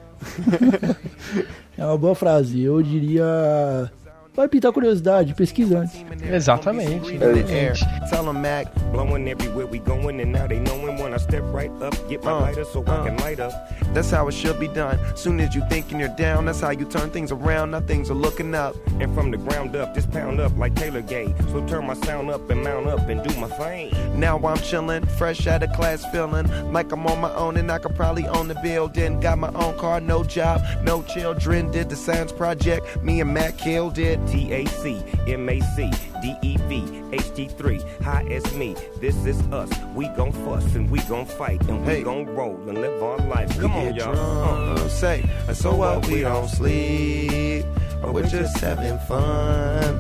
É 1.77 1.85
uma 1.85 1.99
boa 1.99 2.15
frase. 2.15 2.63
Eu 2.63 2.83
diria. 2.83 3.91
Vai 4.37 4.49
pintar 4.49 4.73
curiosidade, 4.73 5.33
pesquisa 5.33 5.79
antes. 5.79 6.05
Exatamente. 6.29 7.13
É 7.13 7.31
exatamente. 7.31 7.85
Tell 8.11 8.29
'em 8.29 8.33
Mac, 8.33 8.69
blowing 8.91 9.29
everywhere 9.29 9.67
we 9.67 9.79
going, 9.79 10.21
and 10.21 10.33
now 10.33 10.49
they 10.49 10.59
knowin' 10.59 10.99
when 11.01 11.15
I 11.15 11.19
step 11.19 11.45
right 11.53 11.71
up, 11.81 11.95
get 12.09 12.25
my 12.25 12.33
uh, 12.33 12.41
lighter 12.41 12.65
so 12.65 12.83
I 12.85 12.91
uh. 12.91 13.05
can 13.05 13.17
light 13.19 13.39
up. 13.39 13.53
That's 13.95 14.11
how 14.11 14.27
it 14.27 14.33
should 14.35 14.59
be 14.59 14.67
done. 14.67 14.99
Soon 15.15 15.39
as 15.39 15.55
you 15.55 15.63
thinking 15.71 16.01
you're 16.01 16.17
down, 16.17 16.47
that's 16.47 16.61
how 16.61 16.71
you 16.71 16.85
turn 16.85 17.11
things 17.11 17.31
around. 17.31 17.71
Now 17.71 17.81
things 17.81 18.11
are 18.11 18.15
looking 18.15 18.57
up. 18.57 18.75
And 18.99 19.15
from 19.15 19.31
the 19.31 19.37
ground 19.37 19.77
up, 19.77 19.95
just 19.95 20.11
pound 20.11 20.41
up 20.41 20.57
like 20.59 20.75
Taylor 20.75 21.03
Gay. 21.03 21.33
So 21.53 21.65
turn 21.69 21.87
my 21.87 21.95
sound 21.95 22.29
up 22.29 22.51
and 22.51 22.63
mount 22.65 22.89
up 22.89 23.09
and 23.09 23.23
do 23.23 23.39
my 23.39 23.49
thing. 23.49 23.93
Now 24.19 24.37
I'm 24.39 24.59
chillin', 24.59 25.09
fresh 25.13 25.47
out 25.47 25.63
of 25.63 25.73
class, 25.75 26.05
feeling 26.11 26.49
like 26.73 26.91
I'm 26.91 27.07
on 27.07 27.21
my 27.21 27.33
own 27.35 27.57
and 27.57 27.71
I 27.71 27.79
could 27.79 27.95
probably 27.95 28.27
own 28.27 28.49
the 28.49 28.57
building. 28.57 29.21
Got 29.21 29.39
my 29.39 29.53
own 29.55 29.79
car, 29.79 30.01
no 30.01 30.25
job, 30.25 30.61
no 30.83 31.03
children. 31.03 31.71
Did 31.71 31.89
the 31.89 31.97
science 31.97 32.33
project, 32.33 33.01
me 33.01 33.21
and 33.21 33.33
Matt 33.33 33.59
killed 33.59 33.99
it. 33.99 34.19
T 34.29 34.53
A 34.53 34.65
C 34.67 35.03
M 35.27 35.49
A 35.49 35.61
C 35.77 35.91
D 36.23 36.35
E 36.43 36.57
V 36.69 37.03
H 37.13 37.35
D 37.35 37.49
3 37.49 37.81
High 38.03 38.25
as 38.31 38.55
me, 38.55 38.75
this 39.01 39.17
is 39.27 39.41
us. 39.53 39.71
We 39.95 40.09
gon' 40.09 40.33
fuss 40.33 40.75
and 40.75 40.91
we 40.91 41.01
gon' 41.01 41.27
fight 41.27 41.61
and 41.69 41.81
we 41.81 41.87
Hey. 41.87 42.03
gon' 42.03 42.27
roll 42.27 42.57
and 42.69 42.81
live 42.81 43.03
our 43.03 43.19
life. 43.19 43.55
We 43.57 43.63
Come 43.63 43.73
on, 43.73 43.85
get 43.93 43.97
y'all. 43.97 44.17
Uh. 44.17 44.75
drunk, 44.77 44.91
say, 44.91 45.25
so 45.53 45.75
what? 45.75 46.07
We 46.09 46.21
don't 46.23 46.49
sleep, 46.49 47.65
or 48.03 48.13
we're 48.13 48.27
just 48.27 48.59
having 48.59 48.99
fun, 49.09 49.95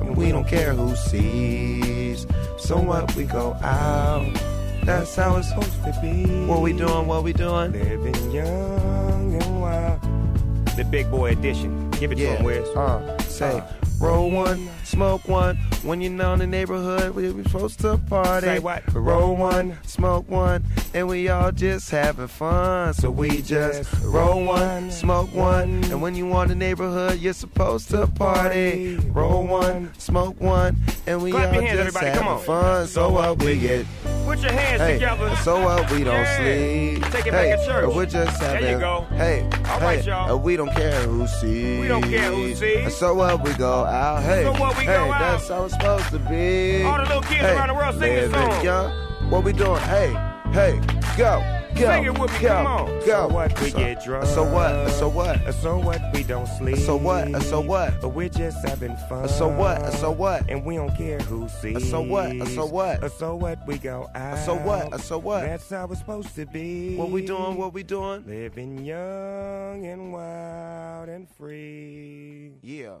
and 0.00 0.16
we 0.16 0.30
don't 0.30 0.46
care 0.46 0.72
who 0.74 0.94
sees. 0.96 2.26
So 2.58 2.78
what? 2.78 3.14
We 3.16 3.24
go 3.24 3.54
out. 3.62 4.32
That's 4.84 5.14
how 5.16 5.36
it's 5.36 5.48
supposed 5.48 5.82
to 5.84 5.98
be. 6.02 6.24
What 6.46 6.60
we 6.60 6.72
doing? 6.72 7.06
What 7.06 7.22
we 7.24 7.32
doing? 7.32 7.72
Living 7.72 8.30
young 8.32 9.34
and 9.40 9.60
wild. 9.60 10.00
The 10.76 10.84
big 10.84 11.10
boy 11.10 11.30
edition. 11.32 11.81
Give 12.02 12.10
it 12.10 12.18
yeah. 12.18 12.30
to 12.30 12.36
him, 12.38 12.44
Wes. 12.46 12.68
Uh, 12.70 13.16
say, 13.18 13.60
uh 13.60 13.66
roll 14.02 14.30
one, 14.30 14.68
smoke 14.84 15.26
one. 15.28 15.56
When 15.82 16.00
you're 16.00 16.12
not 16.12 16.34
in 16.34 16.38
the 16.40 16.46
neighborhood, 16.46 17.14
we 17.14 17.30
we 17.32 17.42
supposed 17.44 17.80
to 17.80 17.98
party. 18.08 18.46
Say 18.46 18.58
what? 18.58 18.82
Roll 18.94 19.34
one, 19.36 19.78
smoke 19.84 20.28
one, 20.28 20.64
and 20.94 21.08
we 21.08 21.28
all 21.28 21.50
just 21.52 21.90
having 21.90 22.28
fun. 22.28 22.94
So 22.94 23.10
we 23.10 23.42
just 23.42 23.92
roll 24.02 24.44
one, 24.44 24.90
smoke 24.90 25.32
one, 25.34 25.82
and 25.84 26.00
when 26.02 26.14
you 26.14 26.30
on 26.32 26.48
the 26.48 26.54
neighborhood, 26.54 27.18
you're 27.20 27.32
supposed 27.32 27.90
to 27.90 28.06
party. 28.06 28.96
Roll 29.12 29.46
one, 29.46 29.92
smoke 29.98 30.40
one, 30.40 30.76
and 31.06 31.22
we 31.22 31.30
Clap 31.32 31.46
all 31.48 31.52
hands, 31.60 31.70
just 31.70 31.96
everybody. 31.96 32.06
Come 32.18 32.24
having 32.26 32.28
on. 32.28 32.44
fun. 32.44 32.86
So 32.86 33.10
what 33.10 33.42
we 33.42 33.58
get? 33.58 33.86
Put 34.24 34.38
your 34.38 34.52
hands 34.52 34.80
Hey, 34.80 34.94
together. 34.94 35.34
so 35.42 35.60
what? 35.64 35.90
We 35.90 36.04
don't 36.04 36.14
Yeah. 36.14 36.36
sleep. 36.36 37.04
Take 37.12 37.26
it 37.26 37.34
hey, 37.34 37.50
back 37.50 37.58
at 37.58 37.66
church. 37.66 37.92
We're 37.92 38.06
just 38.06 38.38
There 38.40 38.54
having. 38.54 38.70
you 38.70 38.78
go. 38.78 39.04
Hey, 39.16 39.42
All 39.68 39.80
hey, 39.80 39.84
right, 39.84 40.06
y'all. 40.06 40.38
we 40.38 40.56
don't 40.56 40.72
care 40.76 41.00
who 41.02 41.26
sees. 41.26 41.80
We 41.80 41.88
don't 41.88 42.04
care 42.04 42.30
who 42.30 42.54
sees. 42.54 42.96
So 42.96 43.14
what? 43.14 43.42
We 43.42 43.52
go 43.54 43.84
out. 43.92 44.22
Hey, 44.22 44.42
So 44.44 44.52
what? 44.52 44.76
We 44.78 44.84
hey, 44.84 44.94
go 44.94 45.12
out. 45.12 45.18
That's 45.18 45.48
how 45.48 45.64
it's 45.64 45.74
supposed 45.74 46.08
to 46.10 46.18
be. 46.18 46.82
All 46.82 46.96
the 46.96 47.02
little 47.04 47.22
kids 47.22 47.40
hey, 47.40 47.54
around 47.54 47.68
the 47.68 47.74
world 47.74 47.98
sing 47.98 48.14
this 48.14 48.32
song. 48.32 48.64
Young. 48.64 48.90
What 49.30 49.44
we 49.44 49.52
doing? 49.52 49.80
Hey, 49.82 50.12
hey, 50.52 50.78
go, 51.16 51.40
go, 51.74 51.92
Sing 51.92 52.04
it 52.04 52.18
with 52.18 52.32
me, 52.32 52.40
go, 52.40 52.48
come 52.48 52.66
on. 52.66 52.86
go. 53.00 53.06
So 53.06 53.28
what? 53.28 53.60
We 53.60 53.70
so, 53.70 53.78
get 53.78 54.04
drunk. 54.04 54.26
So 54.26 54.44
what? 54.44 54.90
So 54.90 55.08
what? 55.08 55.54
So 55.54 55.78
what? 55.78 56.00
We 56.12 56.22
don't 56.22 56.46
sleep. 56.46 56.76
So 56.78 56.96
what? 56.96 57.42
So 57.42 57.60
what? 57.60 58.00
But 58.00 58.10
we're 58.10 58.28
just 58.28 58.66
having 58.66 58.96
fun. 59.08 59.28
So 59.28 59.48
what? 59.48 59.92
So 59.94 60.10
what? 60.10 60.50
And 60.50 60.64
we 60.64 60.76
don't 60.76 60.94
care 60.96 61.18
who 61.20 61.48
sees. 61.48 61.88
So 61.88 62.02
what? 62.02 62.46
So 62.48 62.66
what? 62.66 63.10
So 63.12 63.36
what? 63.36 63.66
We 63.66 63.78
go 63.78 64.10
out. 64.14 64.38
So 64.38 64.54
what? 64.56 65.00
So 65.00 65.18
what? 65.18 65.42
That's 65.42 65.70
how 65.70 65.86
it's 65.86 66.00
supposed 66.00 66.34
to 66.34 66.46
be. 66.46 66.96
What 66.96 67.10
we 67.10 67.24
doing? 67.24 67.56
What 67.56 67.72
we 67.72 67.82
doing? 67.82 68.26
Living 68.26 68.84
young 68.84 69.86
and 69.86 70.12
wild 70.12 71.08
and 71.08 71.28
free. 71.28 72.52
Yeah. 72.62 72.96